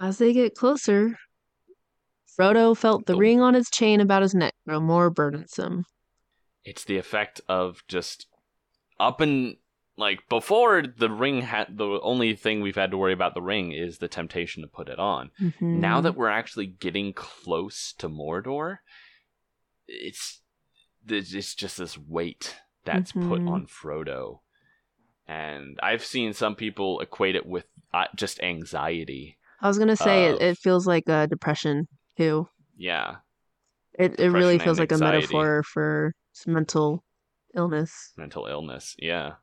As 0.00 0.18
they 0.18 0.32
get 0.32 0.54
closer, 0.54 1.18
Frodo 2.38 2.76
felt 2.76 3.06
the 3.06 3.12
The- 3.12 3.18
ring 3.18 3.40
on 3.40 3.54
his 3.54 3.70
chain 3.70 4.00
about 4.00 4.22
his 4.22 4.34
neck 4.34 4.54
grow 4.66 4.80
more 4.80 5.10
burdensome. 5.10 5.84
It's 6.64 6.84
the 6.84 6.96
effect 6.96 7.40
of 7.48 7.82
just 7.88 8.26
up 8.98 9.20
and 9.20 9.56
like 9.96 10.28
before 10.28 10.82
the 10.82 11.10
ring 11.10 11.42
had 11.42 11.76
the 11.76 12.00
only 12.02 12.34
thing 12.34 12.60
we've 12.60 12.74
had 12.74 12.90
to 12.90 12.96
worry 12.96 13.12
about 13.12 13.34
the 13.34 13.42
ring 13.42 13.70
is 13.70 13.98
the 13.98 14.08
temptation 14.08 14.62
to 14.62 14.68
put 14.68 14.88
it 14.88 14.98
on. 14.98 15.30
Mhm. 15.40 15.60
Now 15.78 16.00
that 16.00 16.16
we're 16.16 16.28
actually 16.30 16.66
getting 16.66 17.12
close 17.12 17.92
to 17.98 18.08
Mordor, 18.08 18.78
it's 19.86 20.40
it's 21.08 21.54
just 21.54 21.78
this 21.78 21.96
weight 21.98 22.56
that's 22.84 23.12
put 23.12 23.40
Mhm. 23.40 23.50
on 23.50 23.66
Frodo, 23.66 24.40
and 25.26 25.78
I've 25.82 26.04
seen 26.04 26.32
some 26.32 26.54
people 26.54 27.00
equate 27.00 27.34
it 27.36 27.46
with 27.46 27.66
uh, 27.92 28.06
just 28.16 28.42
anxiety. 28.42 29.38
I 29.60 29.68
was 29.68 29.78
gonna 29.78 29.96
say 29.96 30.26
of- 30.28 30.36
it, 30.36 30.42
it 30.42 30.58
feels 30.58 30.86
like 30.86 31.08
a 31.08 31.26
depression 31.26 31.86
too. 32.16 32.48
Yeah, 32.76 33.18
It 33.98 34.18
it 34.18 34.30
really 34.30 34.58
feels 34.58 34.78
like 34.80 34.90
a 34.92 34.98
metaphor 34.98 35.62
for 35.62 36.12
mental 36.46 37.04
illness. 37.54 38.12
mental 38.16 38.46
illness. 38.46 38.96
Yeah, 38.98 39.36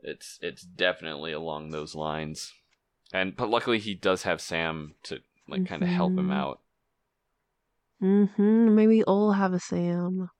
It's 0.00 0.38
it's 0.40 0.62
definitely 0.62 1.32
along 1.32 1.70
those 1.70 1.94
lines, 1.96 2.54
and 3.12 3.34
but 3.36 3.50
luckily 3.50 3.80
he 3.80 3.94
does 3.94 4.22
have 4.22 4.40
Sam 4.40 4.94
to 5.04 5.20
like 5.48 5.66
kind 5.66 5.82
of 5.82 5.88
help 5.88 6.12
him 6.12 6.28
Mhm. 6.28 6.32
out. 6.34 6.60
Mm-hmm. 8.00 8.74
Maybe 8.74 9.02
I'll 9.06 9.32
have 9.32 9.52
a 9.52 9.58
Sam. 9.58 10.30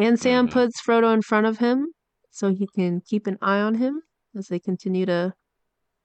And 0.00 0.18
Sam 0.18 0.48
Mhm. 0.48 0.52
puts 0.52 0.80
Frodo 0.80 1.12
in 1.12 1.22
front 1.22 1.46
of 1.46 1.58
him 1.58 1.88
so 2.30 2.52
he 2.52 2.66
can 2.66 3.00
keep 3.00 3.26
an 3.26 3.38
eye 3.42 3.60
on 3.60 3.74
him 3.74 4.02
as 4.36 4.48
they 4.48 4.58
continue 4.58 5.04
to 5.06 5.34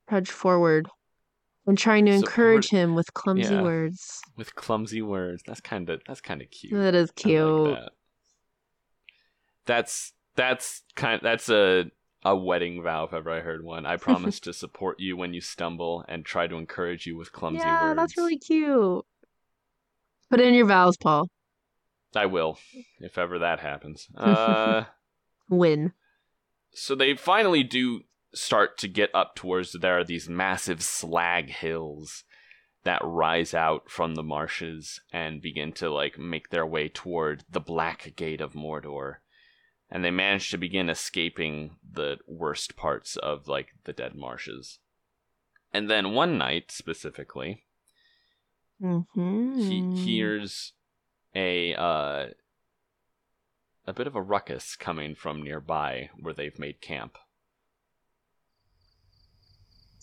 trudge 0.09 0.29
forward 0.29 0.89
and 1.65 1.77
trying 1.77 2.05
to 2.05 2.11
encourage 2.11 2.69
him 2.69 2.93
with 2.95 3.13
clumsy 3.13 3.53
yeah. 3.53 3.61
words. 3.63 4.21
with 4.35 4.53
clumsy 4.55 5.01
words. 5.01 5.43
That's 5.47 5.61
kind 5.61 5.89
of 5.89 6.01
that's 6.07 6.21
kind 6.21 6.41
of 6.41 6.49
cute. 6.51 6.73
That 6.73 6.93
is 6.95 7.09
I 7.09 7.11
like 7.11 7.15
cute. 7.15 7.75
that. 7.75 7.91
That's 9.65 10.13
that's 10.35 10.83
kind 10.95 11.21
that's 11.23 11.49
a 11.49 11.89
a 12.23 12.35
wedding 12.35 12.81
vow 12.81 13.03
if 13.05 13.13
ever 13.13 13.31
I 13.31 13.39
heard 13.41 13.63
one. 13.63 13.85
I 13.85 13.97
promise 14.35 14.39
to 14.41 14.53
support 14.53 14.99
you 14.99 15.15
when 15.15 15.33
you 15.33 15.41
stumble 15.41 16.03
and 16.07 16.25
try 16.25 16.47
to 16.47 16.55
encourage 16.55 17.05
you 17.05 17.15
with 17.15 17.31
clumsy 17.31 17.59
yeah, 17.63 17.81
words. 17.83 17.97
that's 17.97 18.17
really 18.17 18.37
cute. 18.37 19.05
Put 20.29 20.39
it 20.39 20.47
in 20.47 20.53
your 20.55 20.65
vows, 20.65 20.97
Paul. 20.97 21.29
I 22.15 22.25
will 22.25 22.57
if 22.99 23.17
ever 23.17 23.39
that 23.39 23.59
happens. 23.59 24.07
Uh 24.17 24.85
Win. 25.49 25.93
so 26.73 26.95
they 26.95 27.15
finally 27.15 27.61
do 27.63 28.01
start 28.33 28.77
to 28.79 28.87
get 28.87 29.09
up 29.13 29.35
towards 29.35 29.71
there 29.73 29.97
are 29.99 30.03
these 30.03 30.27
massive 30.27 30.81
slag 30.81 31.49
hills 31.49 32.23
that 32.83 33.01
rise 33.03 33.53
out 33.53 33.89
from 33.89 34.15
the 34.15 34.23
marshes 34.23 34.99
and 35.13 35.41
begin 35.41 35.71
to 35.73 35.89
like 35.89 36.17
make 36.19 36.49
their 36.49 36.65
way 36.65 36.89
toward 36.89 37.43
the 37.49 37.59
black 37.61 38.13
gate 38.15 38.41
of 38.41 38.53
Mordor 38.53 39.17
and 39.89 40.03
they 40.03 40.11
manage 40.11 40.49
to 40.51 40.57
begin 40.57 40.89
escaping 40.89 41.77
the 41.89 42.17
worst 42.27 42.75
parts 42.75 43.15
of 43.17 43.47
like 43.47 43.67
the 43.85 43.93
dead 43.93 44.15
marshes 44.15 44.79
and 45.71 45.89
then 45.89 46.11
one 46.13 46.37
night 46.37 46.71
specifically 46.71 47.61
Mm-hmm. 48.81 49.57
he 49.57 49.95
hears 50.03 50.73
a 51.35 51.75
uh 51.75 52.27
a 53.87 53.93
bit 53.93 54.07
of 54.07 54.15
a 54.15 54.21
ruckus 54.21 54.75
coming 54.75 55.13
from 55.13 55.43
nearby 55.43 56.09
where 56.19 56.33
they've 56.33 56.57
made 56.57 56.81
camp 56.81 57.17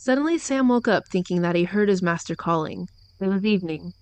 Suddenly, 0.05 0.39
Sam 0.39 0.67
woke 0.67 0.89
up 0.89 1.05
thinking 1.07 1.43
that 1.43 1.55
he 1.55 1.63
heard 1.63 1.89
his 1.89 2.03
master 2.03 2.35
calling. 2.35 2.89
It 3.21 3.29
was 3.29 3.45
evening. 3.45 3.93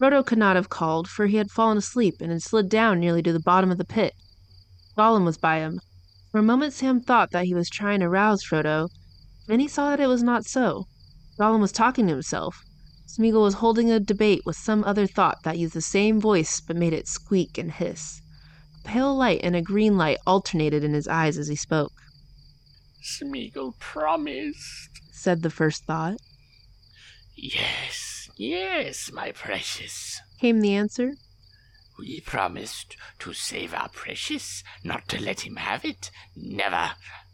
Frodo 0.00 0.24
could 0.24 0.38
not 0.38 0.56
have 0.56 0.70
called, 0.70 1.06
for 1.06 1.26
he 1.26 1.36
had 1.36 1.50
fallen 1.50 1.76
asleep 1.76 2.14
and 2.20 2.30
had 2.30 2.40
slid 2.40 2.70
down 2.70 2.98
nearly 2.98 3.22
to 3.22 3.30
the 3.30 3.40
bottom 3.40 3.70
of 3.70 3.76
the 3.76 3.84
pit. 3.84 4.14
Gollum 4.96 5.26
was 5.26 5.36
by 5.36 5.58
him. 5.58 5.80
For 6.32 6.38
a 6.38 6.42
moment, 6.42 6.72
Sam 6.72 6.98
thought 6.98 7.30
that 7.32 7.44
he 7.44 7.52
was 7.52 7.68
trying 7.68 8.00
to 8.00 8.08
rouse 8.08 8.42
Frodo. 8.42 8.88
Then 9.46 9.60
he 9.60 9.68
saw 9.68 9.90
that 9.90 10.00
it 10.00 10.06
was 10.06 10.22
not 10.22 10.46
so. 10.46 10.86
Gollum 11.38 11.60
was 11.60 11.72
talking 11.72 12.06
to 12.06 12.14
himself. 12.14 12.63
Smeagol 13.06 13.42
was 13.42 13.54
holding 13.54 13.90
a 13.90 14.00
debate 14.00 14.42
with 14.44 14.56
some 14.56 14.82
other 14.84 15.06
thought 15.06 15.42
that 15.44 15.58
used 15.58 15.74
the 15.74 15.82
same 15.82 16.20
voice 16.20 16.60
but 16.60 16.76
made 16.76 16.92
it 16.92 17.06
squeak 17.06 17.58
and 17.58 17.70
hiss. 17.70 18.20
A 18.80 18.88
pale 18.88 19.14
light 19.14 19.40
and 19.42 19.54
a 19.54 19.62
green 19.62 19.96
light 19.96 20.18
alternated 20.26 20.82
in 20.82 20.94
his 20.94 21.06
eyes 21.06 21.38
as 21.38 21.48
he 21.48 21.56
spoke, 21.56 21.92
Smeagol 23.02 23.78
promised. 23.78 24.88
said 25.12 25.42
the 25.42 25.50
first 25.50 25.84
thought. 25.84 26.16
Yes, 27.36 28.30
yes, 28.36 29.10
my 29.12 29.32
precious. 29.32 30.20
Came 30.40 30.60
the 30.60 30.74
answer. 30.74 31.14
We 31.98 32.20
promised 32.20 32.96
to 33.20 33.34
save 33.34 33.74
our 33.74 33.88
precious, 33.90 34.64
not 34.82 35.06
to 35.08 35.20
let 35.20 35.40
him 35.42 35.56
have 35.56 35.84
it. 35.84 36.10
Never. 36.34 36.92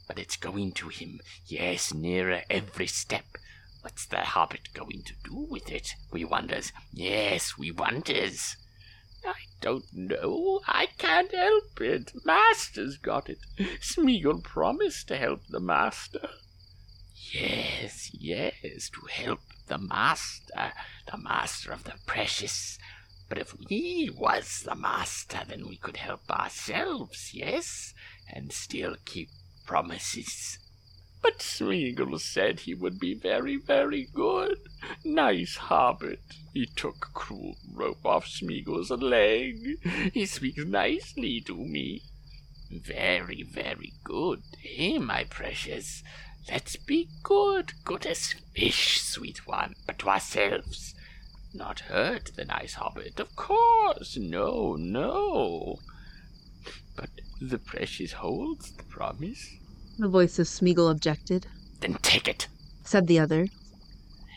But 0.08 0.18
it's 0.18 0.36
going 0.36 0.72
to 0.72 0.88
him. 0.88 1.20
Yes, 1.46 1.94
nearer 1.94 2.42
every 2.50 2.88
step. 2.88 3.24
What's 3.82 4.06
the 4.06 4.18
hobbit 4.18 4.68
going 4.74 5.02
to 5.04 5.14
do 5.24 5.46
with 5.48 5.70
it? 5.70 5.94
We 6.12 6.24
wonders. 6.24 6.72
Yes, 6.92 7.56
we 7.56 7.70
wonders. 7.70 8.56
I 9.24 9.34
don't 9.60 9.84
know. 9.92 10.60
I 10.66 10.86
can't 10.98 11.32
help 11.34 11.80
it. 11.80 12.12
Master's 12.24 12.96
got 12.96 13.28
it. 13.28 13.38
Smeagol 13.80 14.42
promised 14.42 15.08
to 15.08 15.16
help 15.16 15.46
the 15.48 15.60
master. 15.60 16.28
Yes, 17.32 18.10
yes, 18.12 18.90
to 18.90 19.06
help 19.10 19.40
the 19.68 19.78
master, 19.78 20.72
the 21.10 21.18
master 21.18 21.72
of 21.72 21.84
the 21.84 21.94
precious. 22.06 22.78
But 23.28 23.38
if 23.38 23.54
we 23.68 24.10
was 24.12 24.62
the 24.64 24.74
master, 24.74 25.40
then 25.46 25.68
we 25.68 25.76
could 25.76 25.98
help 25.98 26.28
ourselves, 26.30 27.30
yes, 27.32 27.94
and 28.28 28.52
still 28.52 28.96
keep 29.04 29.28
promises. 29.64 30.58
But 31.22 31.38
Smeagol 31.40 32.18
said 32.18 32.60
he 32.60 32.74
would 32.74 32.98
be 32.98 33.14
very, 33.14 33.56
very 33.56 34.08
good. 34.14 34.58
Nice 35.04 35.56
hobbit. 35.56 36.20
He 36.54 36.66
took 36.66 37.10
cruel 37.12 37.56
rope 37.72 38.04
off 38.06 38.26
Smeagol's 38.26 38.90
leg. 38.90 39.78
He 40.14 40.24
speaks 40.26 40.64
nicely 40.64 41.40
to 41.42 41.56
me. 41.56 42.02
Very, 42.70 43.42
very 43.42 43.92
good, 44.04 44.42
eh, 44.78 44.98
my 44.98 45.24
precious? 45.24 46.02
Let's 46.48 46.76
be 46.76 47.08
good, 47.22 47.72
good 47.84 48.06
as 48.06 48.32
fish, 48.54 49.02
sweet 49.02 49.46
one, 49.46 49.74
but 49.86 49.98
to 49.98 50.08
ourselves. 50.08 50.94
Not 51.52 51.80
hurt 51.80 52.30
the 52.36 52.44
nice 52.44 52.74
hobbit, 52.74 53.18
of 53.20 53.34
course. 53.36 54.16
No, 54.16 54.76
no. 54.76 55.80
But 56.96 57.10
the 57.40 57.58
precious 57.58 58.12
holds 58.12 58.72
the 58.72 58.84
promise. 58.84 59.56
The 60.00 60.08
voice 60.08 60.38
of 60.38 60.46
Smeagol 60.46 60.90
objected. 60.90 61.46
Then 61.80 61.94
take 62.00 62.26
it, 62.26 62.48
Said 62.84 63.06
the 63.06 63.18
other. 63.18 63.48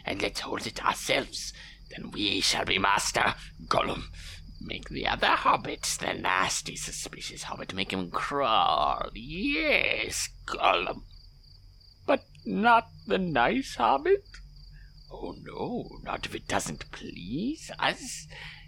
and 0.05 0.21
let's 0.21 0.41
hold 0.41 0.67
it 0.67 0.83
ourselves. 0.85 1.53
Then 1.89 2.11
we 2.11 2.41
shall 2.41 2.65
be 2.65 2.77
master. 2.77 3.33
Gollum, 3.67 4.09
make 4.59 4.89
the 4.89 5.07
other 5.07 5.27
hobbits, 5.37 5.97
the 5.97 6.13
nasty, 6.13 6.75
suspicious 6.75 7.43
hobbit, 7.43 7.73
make 7.73 7.93
him 7.93 8.11
crawl. 8.11 9.09
Yes, 9.13 10.27
Gollum. 10.45 11.03
But 12.05 12.25
not 12.45 12.89
the 13.07 13.17
nice 13.17 13.75
hobbit? 13.75 14.25
Oh 15.09 15.35
no, 15.43 15.87
not 16.03 16.25
if 16.25 16.35
it 16.35 16.47
doesn't 16.49 16.91
please 16.91 17.71
us. 17.79 18.27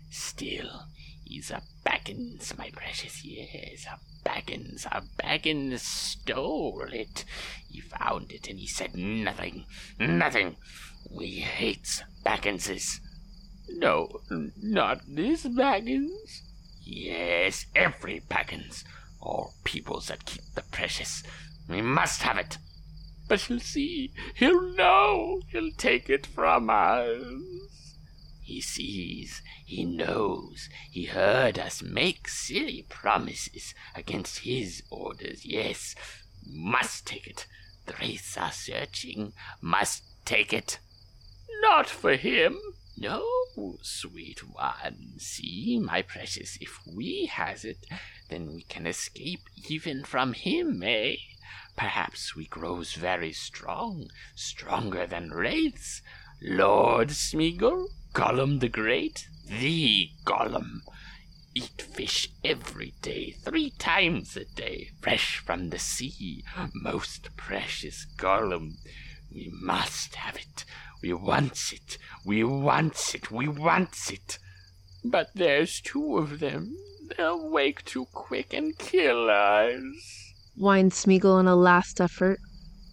Still, 0.09 0.85
he's 1.25 1.51
a 1.51 1.61
Baggins, 1.85 2.57
my 2.57 2.69
precious, 2.69 3.25
yes, 3.25 3.85
a 3.85 3.99
Baggins. 4.25 4.85
A 4.87 5.03
Baggins 5.21 5.79
stole 5.79 6.87
it. 6.91 7.23
He 7.69 7.81
found 7.81 8.31
it 8.31 8.49
and 8.49 8.59
he 8.59 8.67
said 8.67 8.95
nothing, 8.95 9.65
nothing. 9.99 10.57
We 11.11 11.27
hates 11.39 12.03
Bagginses. 12.25 12.99
No, 13.69 14.21
not 14.61 15.01
this 15.07 15.45
Baggins. 15.45 16.41
Yes, 16.81 17.65
every 17.75 18.21
Baggins. 18.21 18.83
All 19.21 19.53
peoples 19.63 20.07
that 20.07 20.25
keep 20.25 20.43
the 20.55 20.63
precious. 20.63 21.23
We 21.69 21.81
must 21.81 22.21
have 22.23 22.37
it. 22.37 22.57
But 23.27 23.41
he'll 23.41 23.59
see. 23.59 24.11
He'll 24.35 24.61
know. 24.75 25.41
He'll 25.49 25.71
take 25.71 26.09
it 26.09 26.27
from 26.27 26.69
us. 26.69 27.23
He 28.45 28.61
sees. 28.61 29.41
He 29.65 29.85
knows. 29.85 30.69
He 30.91 31.05
heard 31.05 31.57
us 31.57 31.81
make 31.81 32.27
silly 32.27 32.85
promises 32.87 33.73
against 33.95 34.39
his 34.39 34.83
orders. 34.91 35.45
Yes, 35.45 35.95
must 36.45 37.07
take 37.07 37.25
it. 37.25 37.47
The 37.87 37.95
wraiths 37.99 38.37
are 38.37 38.51
searching. 38.51 39.33
Must 39.61 40.03
take 40.25 40.53
it. 40.53 40.77
Not 41.61 41.87
for 41.89 42.15
him. 42.17 42.59
No, 42.95 43.25
sweet 43.81 44.47
one. 44.47 45.15
See, 45.17 45.79
my 45.83 46.03
precious, 46.03 46.59
if 46.61 46.79
we 46.85 47.25
has 47.25 47.65
it, 47.65 47.83
then 48.29 48.53
we 48.53 48.61
can 48.61 48.85
escape 48.85 49.41
even 49.67 50.03
from 50.03 50.33
him, 50.33 50.83
eh? 50.83 51.15
Perhaps 51.75 52.35
we 52.35 52.45
grows 52.45 52.93
very 52.93 53.33
strong, 53.33 54.11
stronger 54.35 55.07
than 55.07 55.31
wraiths. 55.31 56.03
Lord 56.41 57.09
Smeagol, 57.09 57.87
Gollum 58.15 58.61
the 58.61 58.69
Great, 58.69 59.27
the 59.45 60.09
Gollum. 60.23 60.79
Eat 61.53 61.81
fish 61.81 62.29
every 62.45 62.93
day, 63.01 63.35
three 63.43 63.71
times 63.71 64.37
a 64.37 64.45
day, 64.45 64.91
fresh 65.01 65.39
from 65.39 65.69
the 65.69 65.77
sea. 65.77 66.41
Most 66.73 67.35
precious 67.35 68.07
Gollum. 68.17 68.75
We 69.29 69.51
must 69.51 70.15
have 70.15 70.37
it. 70.37 70.63
We 71.03 71.11
wants 71.11 71.73
it. 71.73 71.97
We 72.25 72.41
wants 72.45 73.13
it. 73.13 73.31
We 73.31 73.49
wants 73.49 74.09
it. 74.09 74.39
But 75.03 75.31
there's 75.35 75.81
two 75.81 76.17
of 76.17 76.39
them. 76.39 76.73
They'll 77.17 77.49
wake 77.49 77.83
too 77.83 78.05
quick 78.13 78.53
and 78.53 78.77
kill 78.77 79.29
us. 79.29 80.33
Whined 80.55 80.93
Smeagol 80.93 81.41
in 81.41 81.47
a 81.47 81.55
last 81.57 81.99
effort. 81.99 82.39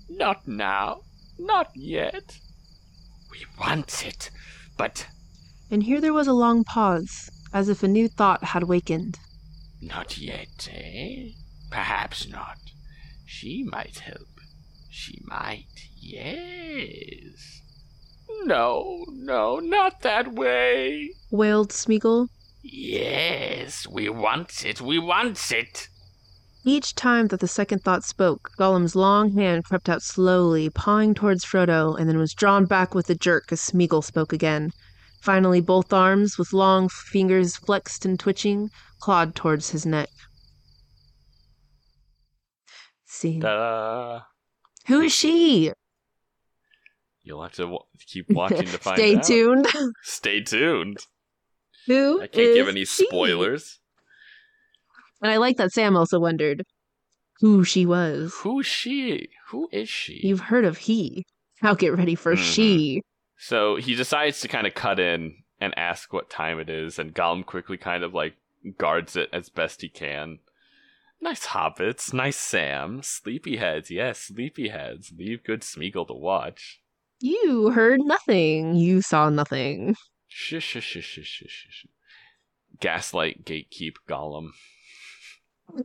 Not 0.09 0.49
now. 0.49 1.03
Not 1.39 1.71
yet. 1.77 2.41
We 3.31 3.47
wants 3.61 4.03
it. 4.03 4.29
But 4.77 5.07
And 5.71 5.83
here 5.85 6.01
there 6.01 6.13
was 6.13 6.27
a 6.27 6.33
long 6.33 6.65
pause, 6.65 7.31
as 7.53 7.69
if 7.69 7.83
a 7.83 7.89
new 7.89 8.09
thought 8.09 8.45
had 8.45 8.65
wakened. 8.65 9.19
not 9.81 10.19
yet, 10.19 10.69
eh? 10.73 11.31
Perhaps 11.71 12.29
not. 12.29 12.59
She 13.27 13.65
might 13.65 13.99
help. 14.01 14.29
She 14.91 15.19
might, 15.25 15.67
yes. 15.99 17.61
No, 18.45 19.05
no, 19.09 19.59
not 19.59 20.03
that 20.03 20.33
way. 20.35 21.11
wailed 21.31 21.71
Smeagol. 21.71 22.29
Yes, 22.63 23.87
we 23.89 24.09
want 24.09 24.65
it, 24.65 24.81
we 24.81 24.99
want 24.99 25.51
it. 25.53 25.89
Each 26.65 26.95
time 26.95 27.27
that 27.29 27.41
the 27.41 27.49
second 27.49 27.83
thought 27.83 28.05
spoke, 28.05 28.51
Gollum's 28.57 28.95
long 28.95 29.33
hand 29.33 29.65
crept 29.65 29.89
out 29.89 30.03
slowly, 30.03 30.71
pawing 30.71 31.13
towards 31.13 31.45
Frodo, 31.45 31.99
and 31.99 32.09
then 32.09 32.19
was 32.19 32.35
drawn 32.35 32.67
back 32.67 32.95
with 32.95 33.11
a 33.11 33.17
jerk 33.17 33.51
as 33.51 33.61
Smeagol 33.61 34.05
spoke 34.05 34.33
again. 34.33 34.71
Finally, 35.23 35.61
both 35.61 35.93
arms, 35.93 36.39
with 36.39 36.53
long 36.53 36.89
fingers 36.89 37.57
flexed 37.57 38.05
and 38.05 38.19
twitching, 38.19 38.71
clawed 39.01 39.35
towards 39.35 39.71
his 39.71 39.85
neck. 39.85 40.09
Scene. 43.07 43.41
Ta-da. 43.41 44.23
Who 44.87 45.01
is 45.01 45.13
she? 45.13 45.73
You'll 47.25 47.43
have 47.43 47.53
to 47.53 47.63
w- 47.63 47.79
keep 48.07 48.27
watching 48.31 48.63
to 48.67 48.67
find 48.79 48.97
Stay 48.99 49.17
out. 49.17 49.25
Stay 49.25 49.35
tuned. 49.35 49.67
Stay 50.03 50.41
tuned. 50.41 50.99
Who 51.87 52.21
I 52.23 52.27
can't 52.29 52.55
give 52.55 52.69
any 52.69 52.85
she? 52.85 53.07
spoilers. 53.07 53.81
And 55.23 55.31
I 55.31 55.37
like 55.39 55.57
that 55.57 55.73
Sam 55.73 55.97
also 55.97 56.19
wondered 56.19 56.65
who 57.41 57.65
she 57.65 57.87
was. 57.87 58.35
Who's 58.43 58.67
she? 58.67 59.29
Who 59.49 59.69
is 59.73 59.89
she? 59.89 60.21
You've 60.23 60.41
heard 60.41 60.65
of 60.65 60.79
he. 60.79 61.25
Now 61.63 61.75
get 61.75 61.97
ready 61.97 62.15
for 62.15 62.35
Mhm. 62.35 62.39
she. 62.39 63.03
So 63.39 63.77
he 63.77 63.95
decides 63.95 64.41
to 64.41 64.49
kind 64.49 64.67
of 64.67 64.75
cut 64.75 64.99
in 64.99 65.37
and 65.61 65.77
ask 65.79 66.13
what 66.13 66.29
time 66.29 66.59
it 66.59 66.69
is, 66.69 66.99
and 66.99 67.15
Gollum 67.15 67.47
quickly 67.47 67.77
kind 67.77 68.03
of 68.05 68.13
like 68.15 68.35
guards 68.79 69.17
it 69.17 69.29
as 69.33 69.49
best 69.49 69.81
he 69.83 69.89
can. 69.89 70.41
Nice 71.21 71.47
hobbits, 71.47 72.13
nice 72.13 72.37
Sam, 72.37 73.01
sleepyheads, 73.01 73.91
yes, 73.91 74.31
sleepyheads. 74.33 75.17
Leave 75.17 75.45
good 75.45 75.61
Smeagol 75.61 76.07
to 76.09 76.15
watch. 76.15 76.81
You 77.21 77.71
heard 77.71 78.01
nothing. 78.03 78.75
You 78.75 79.03
saw 79.03 79.31
nothing. 79.31 79.95
Shush, 80.27 80.65
shush, 80.65 80.83
shush, 80.85 81.05
shush, 81.05 81.27
shush, 81.27 81.67
shush. 81.69 81.87
Gaslight, 82.81 83.45
gatekeep, 83.45 83.95
Gollum. 84.09 84.51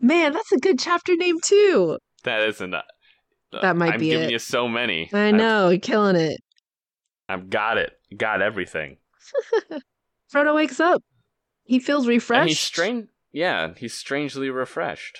Man, 0.01 0.33
that's 0.33 0.51
a 0.51 0.57
good 0.57 0.79
chapter 0.79 1.15
name 1.15 1.37
too. 1.43 1.97
That 2.23 2.41
isn't. 2.49 2.73
A, 2.73 2.83
That 3.61 3.77
might 3.77 3.93
I'm 3.93 3.99
be 3.99 4.09
giving 4.09 4.29
it. 4.29 4.31
you 4.31 4.39
so 4.39 4.67
many. 4.67 5.09
I 5.13 5.31
know, 5.31 5.69
you're 5.69 5.79
killing 5.79 6.15
it. 6.15 6.39
I've, 7.29 7.39
I've 7.41 7.49
got 7.49 7.77
it. 7.77 7.93
Got 8.15 8.41
everything. 8.41 8.97
Frodo 10.33 10.55
wakes 10.55 10.79
up. 10.79 11.01
He 11.63 11.79
feels 11.79 12.07
refreshed. 12.07 12.41
And 12.41 12.49
he's 12.49 12.59
strange. 12.59 13.07
Yeah, 13.31 13.73
he's 13.77 13.93
strangely 13.93 14.49
refreshed. 14.49 15.19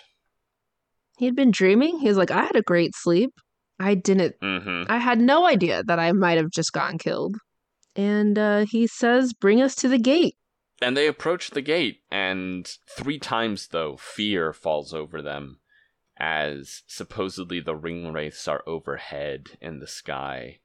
He 1.17 1.25
had 1.25 1.35
been 1.35 1.51
dreaming. 1.51 1.99
He 1.99 2.07
was 2.07 2.17
like, 2.17 2.31
I 2.31 2.43
had 2.43 2.55
a 2.55 2.61
great 2.61 2.95
sleep. 2.95 3.31
I 3.79 3.95
didn't. 3.95 4.35
Mm-hmm. 4.41 4.91
I 4.91 4.97
had 4.97 5.19
no 5.19 5.45
idea 5.45 5.83
that 5.83 5.99
I 5.99 6.11
might 6.11 6.37
have 6.37 6.49
just 6.51 6.71
gotten 6.73 6.97
killed. 6.97 7.35
And 7.95 8.37
uh, 8.37 8.65
he 8.69 8.87
says, 8.87 9.33
Bring 9.33 9.61
us 9.61 9.75
to 9.75 9.87
the 9.87 9.97
gate. 9.99 10.35
And 10.81 10.95
they 10.95 11.07
approach 11.07 11.49
the 11.49 11.61
gate, 11.61 12.01
and 12.11 12.67
three 12.87 13.17
times, 13.17 13.69
though, 13.69 13.97
fear 13.97 14.53
falls 14.53 14.93
over 14.93 15.21
them 15.21 15.59
as 16.19 16.83
supposedly 16.87 17.59
the 17.59 17.75
ring 17.75 18.11
wraiths 18.11 18.47
are 18.47 18.63
overhead 18.65 19.57
in 19.61 19.79
the 19.79 19.87
sky. 19.87 20.59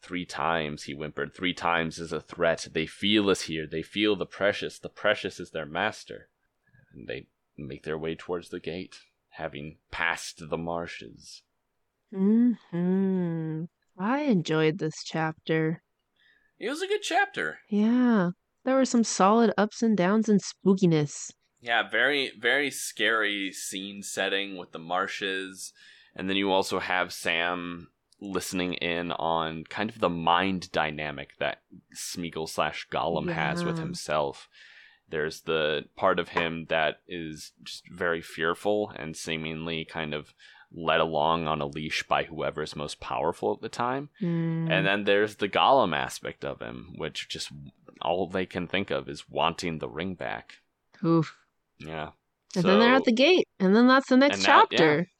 Three 0.00 0.26
times, 0.26 0.84
he 0.84 0.92
whimpered. 0.92 1.34
Three 1.34 1.54
times 1.54 1.98
is 1.98 2.12
a 2.12 2.20
threat. 2.20 2.68
They 2.72 2.86
feel 2.86 3.30
us 3.30 3.42
here. 3.42 3.66
They 3.66 3.82
feel 3.82 4.16
the 4.16 4.26
precious. 4.26 4.78
The 4.78 4.88
precious 4.88 5.40
is 5.40 5.50
their 5.50 5.66
master. 5.66 6.28
And 6.92 7.08
they 7.08 7.28
make 7.56 7.84
their 7.84 7.96
way 7.96 8.14
towards 8.14 8.50
the 8.50 8.60
gate, 8.60 8.96
having 9.30 9.78
passed 9.90 10.48
the 10.50 10.58
marshes. 10.58 11.42
hmm 12.12 13.64
I 13.96 14.20
enjoyed 14.22 14.78
this 14.78 15.02
chapter. 15.04 15.82
It 16.58 16.68
was 16.68 16.82
a 16.82 16.88
good 16.88 17.02
chapter. 17.02 17.60
Yeah. 17.70 18.30
There 18.64 18.76
were 18.76 18.84
some 18.84 19.04
solid 19.04 19.52
ups 19.58 19.82
and 19.82 19.96
downs 19.96 20.28
and 20.28 20.40
spookiness. 20.40 21.30
Yeah, 21.60 21.88
very 21.88 22.32
very 22.38 22.70
scary 22.70 23.52
scene 23.52 24.02
setting 24.02 24.56
with 24.56 24.72
the 24.72 24.78
marshes, 24.78 25.72
and 26.14 26.28
then 26.28 26.36
you 26.36 26.50
also 26.50 26.78
have 26.78 27.12
Sam 27.12 27.88
listening 28.20 28.74
in 28.74 29.12
on 29.12 29.64
kind 29.64 29.90
of 29.90 29.98
the 29.98 30.08
mind 30.08 30.70
dynamic 30.72 31.36
that 31.38 31.62
Smeagol 31.94 32.48
slash 32.48 32.86
Gollum 32.90 33.32
has 33.32 33.64
with 33.64 33.78
himself. 33.78 34.48
There's 35.08 35.42
the 35.42 35.84
part 35.96 36.18
of 36.18 36.30
him 36.30 36.66
that 36.70 37.00
is 37.06 37.52
just 37.62 37.84
very 37.90 38.22
fearful 38.22 38.92
and 38.96 39.16
seemingly 39.16 39.84
kind 39.84 40.14
of 40.14 40.32
led 40.72 41.00
along 41.00 41.46
on 41.46 41.60
a 41.60 41.66
leash 41.66 42.02
by 42.08 42.24
whoever's 42.24 42.74
most 42.74 43.00
powerful 43.00 43.52
at 43.52 43.60
the 43.60 43.68
time. 43.68 44.08
Mm. 44.20 44.70
And 44.70 44.86
then 44.86 45.04
there's 45.04 45.36
the 45.36 45.48
Gollum 45.48 45.94
aspect 45.94 46.44
of 46.44 46.60
him, 46.60 46.94
which 46.96 47.28
just 47.28 47.50
all 48.02 48.26
they 48.28 48.46
can 48.46 48.66
think 48.66 48.90
of 48.90 49.08
is 49.08 49.28
wanting 49.28 49.78
the 49.78 49.88
ring 49.88 50.14
back. 50.14 50.54
Oof. 51.04 51.36
Yeah. 51.78 52.10
And 52.56 52.64
then 52.64 52.78
they're 52.78 52.94
at 52.94 53.04
the 53.04 53.12
gate. 53.12 53.48
And 53.58 53.74
then 53.74 53.88
that's 53.88 54.08
the 54.08 54.16
next 54.16 54.36
And 54.38 54.44
that- 54.46 54.68
yeah. 54.70 54.78
chapter. 54.78 55.10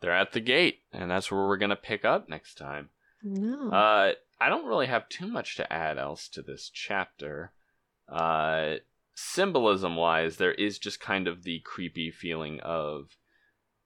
they're 0.00 0.12
at 0.16 0.32
the 0.32 0.40
gate, 0.40 0.80
and 0.92 1.10
that's 1.10 1.30
where 1.30 1.46
we're 1.46 1.58
gonna 1.58 1.76
pick 1.76 2.04
up 2.06 2.28
next 2.28 2.54
time. 2.54 2.88
No. 3.22 3.70
Uh, 3.70 4.14
I 4.40 4.48
don't 4.48 4.64
really 4.66 4.86
have 4.86 5.08
too 5.10 5.26
much 5.26 5.56
to 5.56 5.70
add 5.70 5.98
else 5.98 6.26
to 6.30 6.40
this 6.42 6.70
chapter. 6.72 7.52
Uh, 8.08 8.76
symbolism 9.14 9.96
wise, 9.96 10.38
there 10.38 10.54
is 10.54 10.78
just 10.78 11.00
kind 11.00 11.28
of 11.28 11.42
the 11.42 11.60
creepy 11.60 12.10
feeling 12.10 12.60
of 12.60 13.18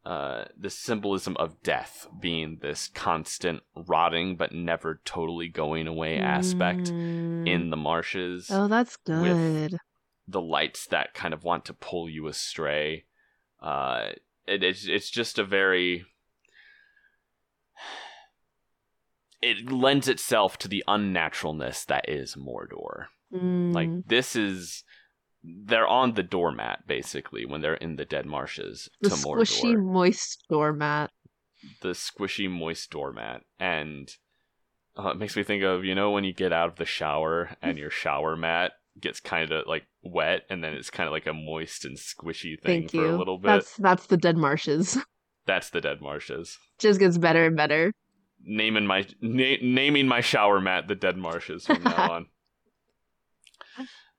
uh, 0.04 0.44
the 0.58 0.68
symbolism 0.70 1.36
of 1.38 1.62
death 1.62 2.06
being 2.20 2.58
this 2.60 2.88
constant 2.88 3.62
rotting 3.74 4.36
but 4.36 4.52
never 4.52 5.00
totally 5.04 5.48
going 5.48 5.86
away 5.86 6.18
aspect 6.18 6.90
Mm. 6.92 7.48
in 7.48 7.70
the 7.70 7.76
marshes. 7.76 8.48
Oh, 8.50 8.68
that's 8.68 8.96
good. 8.96 9.78
the 10.28 10.40
lights 10.40 10.86
that 10.86 11.14
kind 11.14 11.32
of 11.34 11.44
want 11.44 11.64
to 11.66 11.72
pull 11.74 12.08
you 12.08 12.26
astray. 12.28 13.04
Uh, 13.62 14.08
it, 14.46 14.62
it's 14.62 14.86
it's 14.86 15.10
just 15.10 15.38
a 15.38 15.44
very 15.44 16.04
it 19.42 19.70
lends 19.70 20.08
itself 20.08 20.56
to 20.58 20.68
the 20.68 20.82
unnaturalness 20.88 21.84
that 21.86 22.08
is 22.08 22.34
Mordor. 22.34 23.06
Mm. 23.32 23.74
Like 23.74 23.90
this 24.06 24.36
is 24.36 24.84
they're 25.66 25.86
on 25.86 26.14
the 26.14 26.22
doormat 26.22 26.86
basically 26.86 27.44
when 27.44 27.60
they're 27.60 27.74
in 27.74 27.96
the 27.96 28.04
dead 28.04 28.24
marshes 28.26 28.88
the 29.02 29.10
to 29.10 29.14
squishy, 29.14 29.74
Mordor. 29.74 29.82
moist 29.84 30.44
doormat. 30.48 31.10
The 31.82 31.90
squishy 31.90 32.50
moist 32.50 32.90
doormat 32.90 33.42
and 33.58 34.10
uh, 34.98 35.08
it 35.08 35.18
makes 35.18 35.36
me 35.36 35.42
think 35.42 35.62
of 35.62 35.84
you 35.84 35.94
know 35.94 36.10
when 36.12 36.24
you 36.24 36.32
get 36.32 36.52
out 36.52 36.68
of 36.68 36.76
the 36.76 36.84
shower 36.84 37.56
and 37.62 37.76
your 37.78 37.90
shower 37.90 38.36
mat 38.36 38.72
gets 39.00 39.18
kind 39.20 39.50
of 39.50 39.66
like 39.66 39.84
wet 40.02 40.42
and 40.48 40.62
then 40.62 40.72
it's 40.72 40.90
kind 40.90 41.06
of 41.08 41.12
like 41.12 41.26
a 41.26 41.32
moist 41.32 41.84
and 41.84 41.96
squishy 41.98 42.58
thing 42.60 42.82
Thank 42.82 42.90
for 42.92 42.96
you. 42.98 43.10
a 43.14 43.18
little 43.18 43.38
bit. 43.38 43.48
That's 43.48 43.76
that's 43.76 44.06
the 44.06 44.16
dead 44.16 44.36
marshes. 44.36 44.96
That's 45.46 45.68
the 45.68 45.82
dead 45.82 46.00
marshes. 46.00 46.56
Just 46.78 46.98
gets 46.98 47.18
better 47.18 47.44
and 47.44 47.54
better. 47.54 47.92
Naming 48.42 48.86
my 48.86 49.06
na- 49.20 49.56
naming 49.60 50.08
my 50.08 50.22
shower 50.22 50.58
mat 50.58 50.88
the 50.88 50.94
dead 50.94 51.18
marshes 51.18 51.66
from 51.66 51.82
now 51.82 52.12
on. 52.12 52.26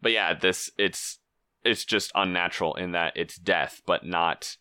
But 0.05 0.11
yeah, 0.11 0.35
this 0.35 0.69
it's 0.77 1.17
it's 1.63 1.83
just 1.83 2.11
unnatural 2.13 2.75
in 2.75 2.91
that 2.91 3.13
it's 3.15 3.37
death, 3.37 3.81
but 3.87 4.05
not 4.05 4.55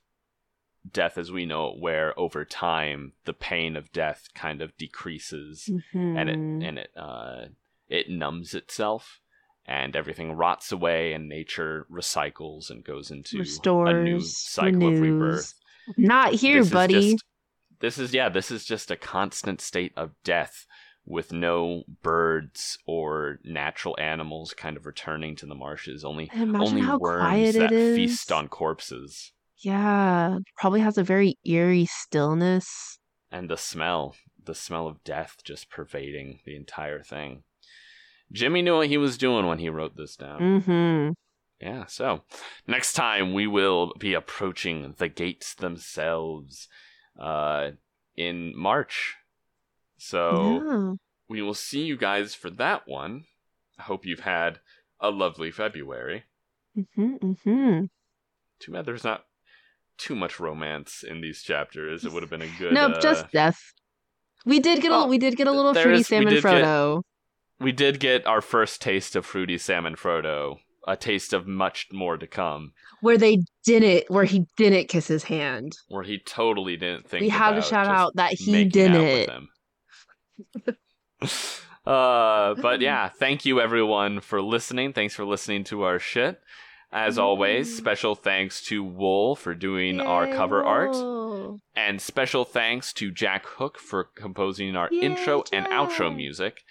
death 0.91 1.19
as 1.19 1.31
we 1.31 1.45
know 1.45 1.69
it, 1.69 1.79
where 1.79 2.19
over 2.19 2.47
time 2.47 3.13
the 3.27 3.35
pain 3.35 3.77
of 3.77 3.93
death 3.93 4.29
kind 4.35 4.63
of 4.63 4.75
decreases 4.79 5.69
and 5.93 6.31
it 6.31 6.39
Mhm. 6.39 6.67
and 6.67 6.79
it 6.79 6.91
uh 6.97 7.45
it 7.89 8.09
numbs 8.09 8.55
itself 8.55 9.21
and 9.67 9.95
everything 9.95 10.33
rots 10.33 10.73
away 10.73 11.13
and 11.13 11.29
nature 11.29 11.87
recycles 11.91 12.71
and 12.71 12.83
goes 12.83 13.11
into 13.11 13.37
a 13.37 13.41
new 13.41 14.15
Restores, 14.15 14.37
cycle 14.39 14.89
of 14.95 14.99
rebirth. 14.99 15.53
Not 15.99 16.33
here, 16.33 16.63
This 16.63 16.71
buddy. 16.73 17.11
just- 17.13 17.25
this 17.81 17.99
is 17.99 18.15
yeah, 18.15 18.31
this 18.31 18.51
is 18.51 18.65
just 18.65 18.91
a 18.91 18.97
constant 18.97 19.61
state 19.61 19.93
of 19.95 20.15
death 20.23 20.67
with 21.07 21.33
no 21.33 21.85
birds 22.03 22.79
or 22.87 23.39
natural 23.45 23.95
animals 23.99 24.55
kind 24.55 24.77
of 24.77 24.87
returning 24.87 25.37
to 25.37 25.47
the 25.47 25.55
marshes. 25.55 26.05
Only 26.05 26.31
only 26.35 26.83
worms 26.99 27.55
that 27.55 27.71
feast 27.71 28.33
on 28.33 28.49
corpses. 28.49 29.33
Yeah, 29.59 30.39
probably 30.57 30.81
has 30.81 30.99
a 30.99 31.05
very 31.05 31.39
eerie 31.45 31.87
stillness. 31.87 32.99
And 33.31 33.49
the 33.49 33.57
smell, 33.57 34.17
the 34.43 34.55
smell 34.55 34.87
of 34.87 35.03
death 35.05 35.37
just 35.45 35.71
pervading 35.71 36.41
the 36.45 36.57
entire 36.57 37.03
thing. 37.03 37.45
Jimmy 38.33 38.63
knew 38.63 38.77
what 38.77 38.89
he 38.89 38.97
was 38.97 39.19
doing 39.19 39.47
when 39.47 39.59
he 39.59 39.69
wrote 39.69 39.97
this 39.97 40.17
down. 40.17 40.41
Mm-hmm. 40.41 41.13
Yeah, 41.61 41.87
so 41.87 42.23
next 42.67 42.95
time 42.95 43.33
we 43.33 43.47
will 43.47 43.93
be 43.99 44.15
approaching 44.15 44.95
the 44.99 45.09
gates 45.09 45.55
themselves 45.55 46.69
uh 47.19 47.71
in 48.17 48.53
March. 48.57 49.17
So 50.05 50.63
yeah. 50.63 50.93
we 51.31 51.41
will 51.41 51.55
see 51.55 51.85
you 51.85 51.97
guys 51.97 52.35
for 52.35 52.51
that 52.51 52.87
one. 52.87 53.25
I 53.79 53.85
hope 53.85 54.05
you've 54.05 54.21
had 54.21 54.61
a 55.01 55.11
lovely 55.11 55.51
February. 55.51 56.25
Mm-hmm, 56.77 57.15
mm-hmm. 57.15 57.85
Too 58.61 58.73
bad 58.73 58.85
there's 58.85 59.05
not 59.05 59.25
too 59.97 60.15
much 60.15 60.39
romance 60.39 61.03
in 61.09 61.23
these 61.23 61.43
chapters. 61.43 62.05
It 62.05 62.13
would 62.13 62.23
have 62.23 62.31
been 62.31 62.43
a 62.43 62.59
good. 62.59 62.75
Nope, 62.75 62.97
uh, 62.97 63.01
just 63.01 63.31
death. 63.33 63.59
We 64.45 64.61
did 64.61 64.83
get 64.83 64.93
a 64.93 64.95
Oh, 64.95 65.07
we 65.07 65.17
did 65.17 65.37
get 65.37 65.47
a 65.47 65.53
little 65.53 65.73
fruity 65.73 66.03
Sam 66.03 66.23
and 66.23 66.31
did 66.31 66.43
get- 66.43 66.53
Frodo. 66.65 67.03
we 67.59 67.73
did 67.73 67.99
get 67.99 68.27
our 68.27 68.43
first 68.43 68.83
taste 68.83 69.17
of 69.17 69.25
fruity 69.25 69.57
Sam 69.57 69.87
and 69.87 69.97
Frodo. 69.97 70.57
A 70.87 70.97
taste 70.97 71.33
of 71.33 71.47
much 71.47 71.87
more 71.93 72.19
to 72.19 72.27
come, 72.27 72.75
where 73.01 73.17
they 73.17 73.39
didn't 73.65 74.11
where 74.11 74.25
he 74.25 74.45
didn't 74.59 74.89
kiss 74.89 75.07
his 75.07 75.25
hand. 75.25 75.73
where 75.89 76.03
he 76.03 76.19
totally 76.19 76.77
didn't 76.77 77.09
think. 77.09 77.23
we 77.23 77.31
have 77.31 77.55
to 77.55 77.63
shout 77.63 77.87
out 77.87 78.17
that 78.17 78.35
he 78.35 78.67
didn't. 78.67 79.49
uh, 81.87 82.55
but 82.55 82.80
yeah, 82.80 83.09
thank 83.09 83.45
you 83.45 83.61
everyone 83.61 84.20
for 84.20 84.43
listening. 84.43 84.93
Thanks 84.93 85.14
for 85.14 85.24
listening 85.24 85.64
to 85.64 85.82
our 85.82 85.99
shit. 85.99 86.41
As 86.93 87.18
always, 87.18 87.68
Yay. 87.70 87.76
special 87.76 88.14
thanks 88.14 88.62
to 88.66 88.85
Wool 88.85 89.35
for 89.35 89.53
doing 89.53 90.01
our 90.01 90.28
cover 90.28 90.62
art. 90.62 90.95
And 91.74 92.01
special 92.01 92.45
thanks 92.45 92.93
to 92.95 93.11
Jack 93.11 93.47
Hook 93.47 93.80
for 93.80 94.05
composing 94.05 94.76
our 94.76 94.89
Yay, 94.93 95.01
intro 95.01 95.43
and 95.53 95.66
outro 95.66 96.14
music. 96.14 96.62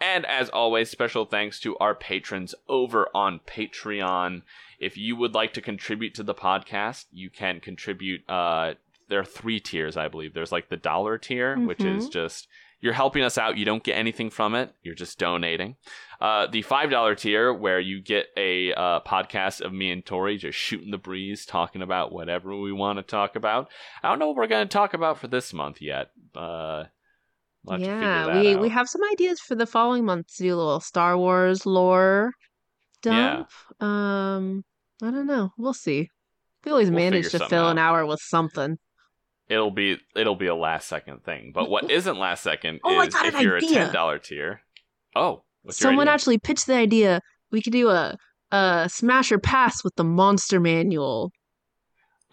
And 0.00 0.26
as 0.26 0.48
always, 0.48 0.90
special 0.90 1.24
thanks 1.24 1.60
to 1.60 1.76
our 1.78 1.94
patrons 1.94 2.54
over 2.68 3.08
on 3.14 3.40
Patreon. 3.46 4.42
If 4.80 4.96
you 4.96 5.14
would 5.14 5.34
like 5.34 5.52
to 5.54 5.60
contribute 5.60 6.14
to 6.14 6.22
the 6.24 6.34
podcast, 6.34 7.04
you 7.12 7.30
can 7.30 7.60
contribute. 7.60 8.28
Uh, 8.28 8.74
there 9.08 9.20
are 9.20 9.24
three 9.24 9.60
tiers, 9.60 9.96
I 9.96 10.08
believe. 10.08 10.34
There's 10.34 10.52
like 10.52 10.68
the 10.68 10.76
dollar 10.76 11.18
tier, 11.18 11.56
which 11.58 11.84
is 11.84 12.08
just 12.08 12.48
you're 12.80 12.92
helping 12.92 13.22
us 13.22 13.38
out. 13.38 13.56
You 13.56 13.64
don't 13.64 13.82
get 13.82 13.96
anything 13.96 14.30
from 14.30 14.54
it. 14.54 14.72
You're 14.82 14.94
just 14.94 15.18
donating. 15.18 15.76
Uh, 16.20 16.46
the 16.46 16.62
five 16.62 16.90
dollar 16.90 17.14
tier, 17.14 17.52
where 17.52 17.80
you 17.80 18.00
get 18.00 18.26
a 18.36 18.72
uh, 18.72 19.00
podcast 19.00 19.60
of 19.60 19.72
me 19.72 19.90
and 19.90 20.04
Tori 20.04 20.36
just 20.36 20.58
shooting 20.58 20.90
the 20.90 20.98
breeze, 20.98 21.46
talking 21.46 21.82
about 21.82 22.12
whatever 22.12 22.56
we 22.56 22.72
want 22.72 22.98
to 22.98 23.02
talk 23.02 23.36
about. 23.36 23.70
I 24.02 24.08
don't 24.08 24.18
know 24.18 24.28
what 24.28 24.36
we're 24.36 24.46
going 24.46 24.66
to 24.66 24.72
talk 24.72 24.94
about 24.94 25.18
for 25.18 25.28
this 25.28 25.52
month 25.52 25.80
yet. 25.80 26.10
Uh, 26.34 26.84
we'll 27.64 27.80
yeah, 27.80 28.40
we 28.40 28.54
out. 28.54 28.60
we 28.60 28.68
have 28.68 28.88
some 28.88 29.02
ideas 29.12 29.40
for 29.40 29.54
the 29.54 29.66
following 29.66 30.04
month 30.04 30.34
to 30.36 30.42
do 30.42 30.54
a 30.54 30.56
little 30.56 30.80
Star 30.80 31.16
Wars 31.16 31.66
lore 31.66 32.32
dump. 33.02 33.48
Um, 33.80 34.64
I 35.02 35.10
don't 35.10 35.26
know. 35.26 35.52
We'll 35.56 35.74
see. 35.74 36.10
We 36.64 36.70
always 36.70 36.90
We'll 36.90 36.98
manage 36.98 37.30
to 37.30 37.46
fill 37.48 37.68
an 37.68 37.78
hour 37.78 38.04
with 38.04 38.20
something. 38.20 38.78
It'll 39.50 39.70
be 39.72 39.98
it'll 40.16 40.36
be 40.36 40.46
a 40.46 40.54
last 40.54 40.88
second 40.88 41.24
thing. 41.24 41.50
But 41.52 41.68
what 41.68 41.90
isn't 41.90 42.16
last 42.18 42.42
second 42.42 42.80
Oh, 42.84 43.00
is 43.02 43.14
if 43.14 43.40
you're 43.40 43.56
idea. 43.58 43.68
a 43.70 43.74
ten 43.74 43.92
dollar 43.92 44.18
tier. 44.18 44.62
Oh, 45.14 45.42
Someone 45.68 46.08
actually 46.08 46.38
pitched 46.38 46.66
the 46.66 46.74
idea. 46.76 47.20
We 47.50 47.60
could 47.60 47.72
do 47.74 47.88
a 47.90 48.16
a 48.52 48.88
smash 48.90 49.30
or 49.32 49.38
pass 49.38 49.84
with 49.84 49.94
the 49.96 50.04
monster 50.04 50.58
manual. 50.60 51.32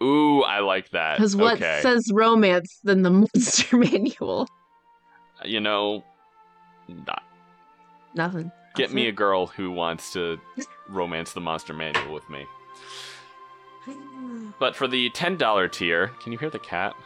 Ooh, 0.02 0.42
I 0.42 0.60
like 0.60 0.90
that. 0.90 1.16
Because 1.18 1.34
what 1.34 1.56
okay. 1.56 1.80
says 1.82 2.08
romance 2.12 2.78
than 2.84 3.02
the 3.02 3.10
monster 3.34 3.76
manual? 3.76 4.46
you 5.44 5.60
know, 5.60 6.04
not- 6.88 7.22
Nothing. 8.14 8.50
get 8.76 8.92
me 8.92 9.06
a 9.08 9.12
girl 9.12 9.46
who 9.46 9.70
wants 9.70 10.12
to 10.12 10.38
romance 10.88 11.32
the 11.32 11.40
monster 11.40 11.74
manual 11.74 12.12
with 12.14 12.28
me. 12.30 12.44
But 14.58 14.74
for 14.76 14.88
the 14.88 15.10
ten 15.10 15.36
dollar 15.36 15.68
tier, 15.68 16.08
can 16.20 16.32
you 16.32 16.38
hear 16.38 16.50
the 16.50 16.58
cat? 16.58 16.96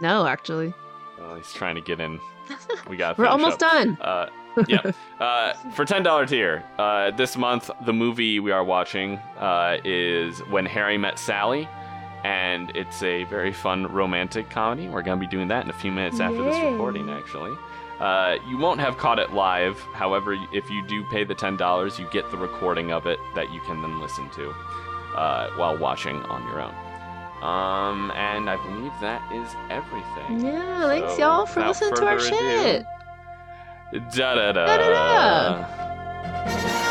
No, 0.00 0.26
actually. 0.26 0.74
Oh, 1.20 1.36
he's 1.36 1.52
trying 1.52 1.74
to 1.76 1.80
get 1.80 2.00
in. 2.00 2.20
We 2.88 2.96
got. 2.98 3.16
We're 3.16 3.26
almost 3.26 3.58
done. 3.58 3.96
Uh, 4.00 4.28
yeah. 4.68 4.92
Uh, 5.20 5.54
for 5.70 5.84
ten 5.84 6.02
dollar 6.02 6.26
tier, 6.26 6.62
uh, 6.78 7.10
this 7.12 7.36
month 7.36 7.70
the 7.86 7.92
movie 7.92 8.40
we 8.40 8.50
are 8.50 8.64
watching 8.64 9.16
uh, 9.38 9.78
is 9.84 10.40
When 10.50 10.66
Harry 10.66 10.98
Met 10.98 11.18
Sally, 11.18 11.66
and 12.24 12.70
it's 12.76 13.02
a 13.02 13.24
very 13.24 13.52
fun 13.52 13.86
romantic 13.86 14.50
comedy. 14.50 14.88
We're 14.88 15.02
gonna 15.02 15.20
be 15.20 15.26
doing 15.26 15.48
that 15.48 15.64
in 15.64 15.70
a 15.70 15.74
few 15.74 15.90
minutes 15.92 16.20
after 16.20 16.42
this 16.42 16.60
recording, 16.62 17.08
actually. 17.10 17.56
Uh, 18.00 18.36
you 18.48 18.58
won't 18.58 18.80
have 18.80 18.98
caught 18.98 19.18
it 19.18 19.32
live. 19.32 19.78
However, 19.94 20.34
if 20.52 20.68
you 20.68 20.86
do 20.88 21.04
pay 21.04 21.24
the 21.24 21.34
ten 21.34 21.56
dollars, 21.56 21.98
you 21.98 22.06
get 22.10 22.30
the 22.30 22.36
recording 22.36 22.92
of 22.92 23.06
it 23.06 23.18
that 23.34 23.50
you 23.52 23.60
can 23.60 23.80
then 23.80 24.00
listen 24.00 24.28
to 24.30 24.52
uh, 25.14 25.50
while 25.56 25.76
watching 25.76 26.22
on 26.24 26.42
your 26.48 26.60
own. 26.60 26.74
Um, 27.42 28.10
and 28.12 28.48
I 28.48 28.56
believe 28.56 28.92
that 29.00 29.20
is 29.32 29.48
everything. 29.68 30.46
Yeah, 30.46 30.86
thanks 30.86 31.18
y'all 31.18 31.46
for 31.46 31.66
listening 31.66 31.94
to 31.96 32.06
our 32.06 32.16
ado, 32.16 32.24
shit. 32.24 32.86
Da 34.14 34.34
da 34.34 34.52
da. 34.52 34.66
Da-da-da. 34.66 36.83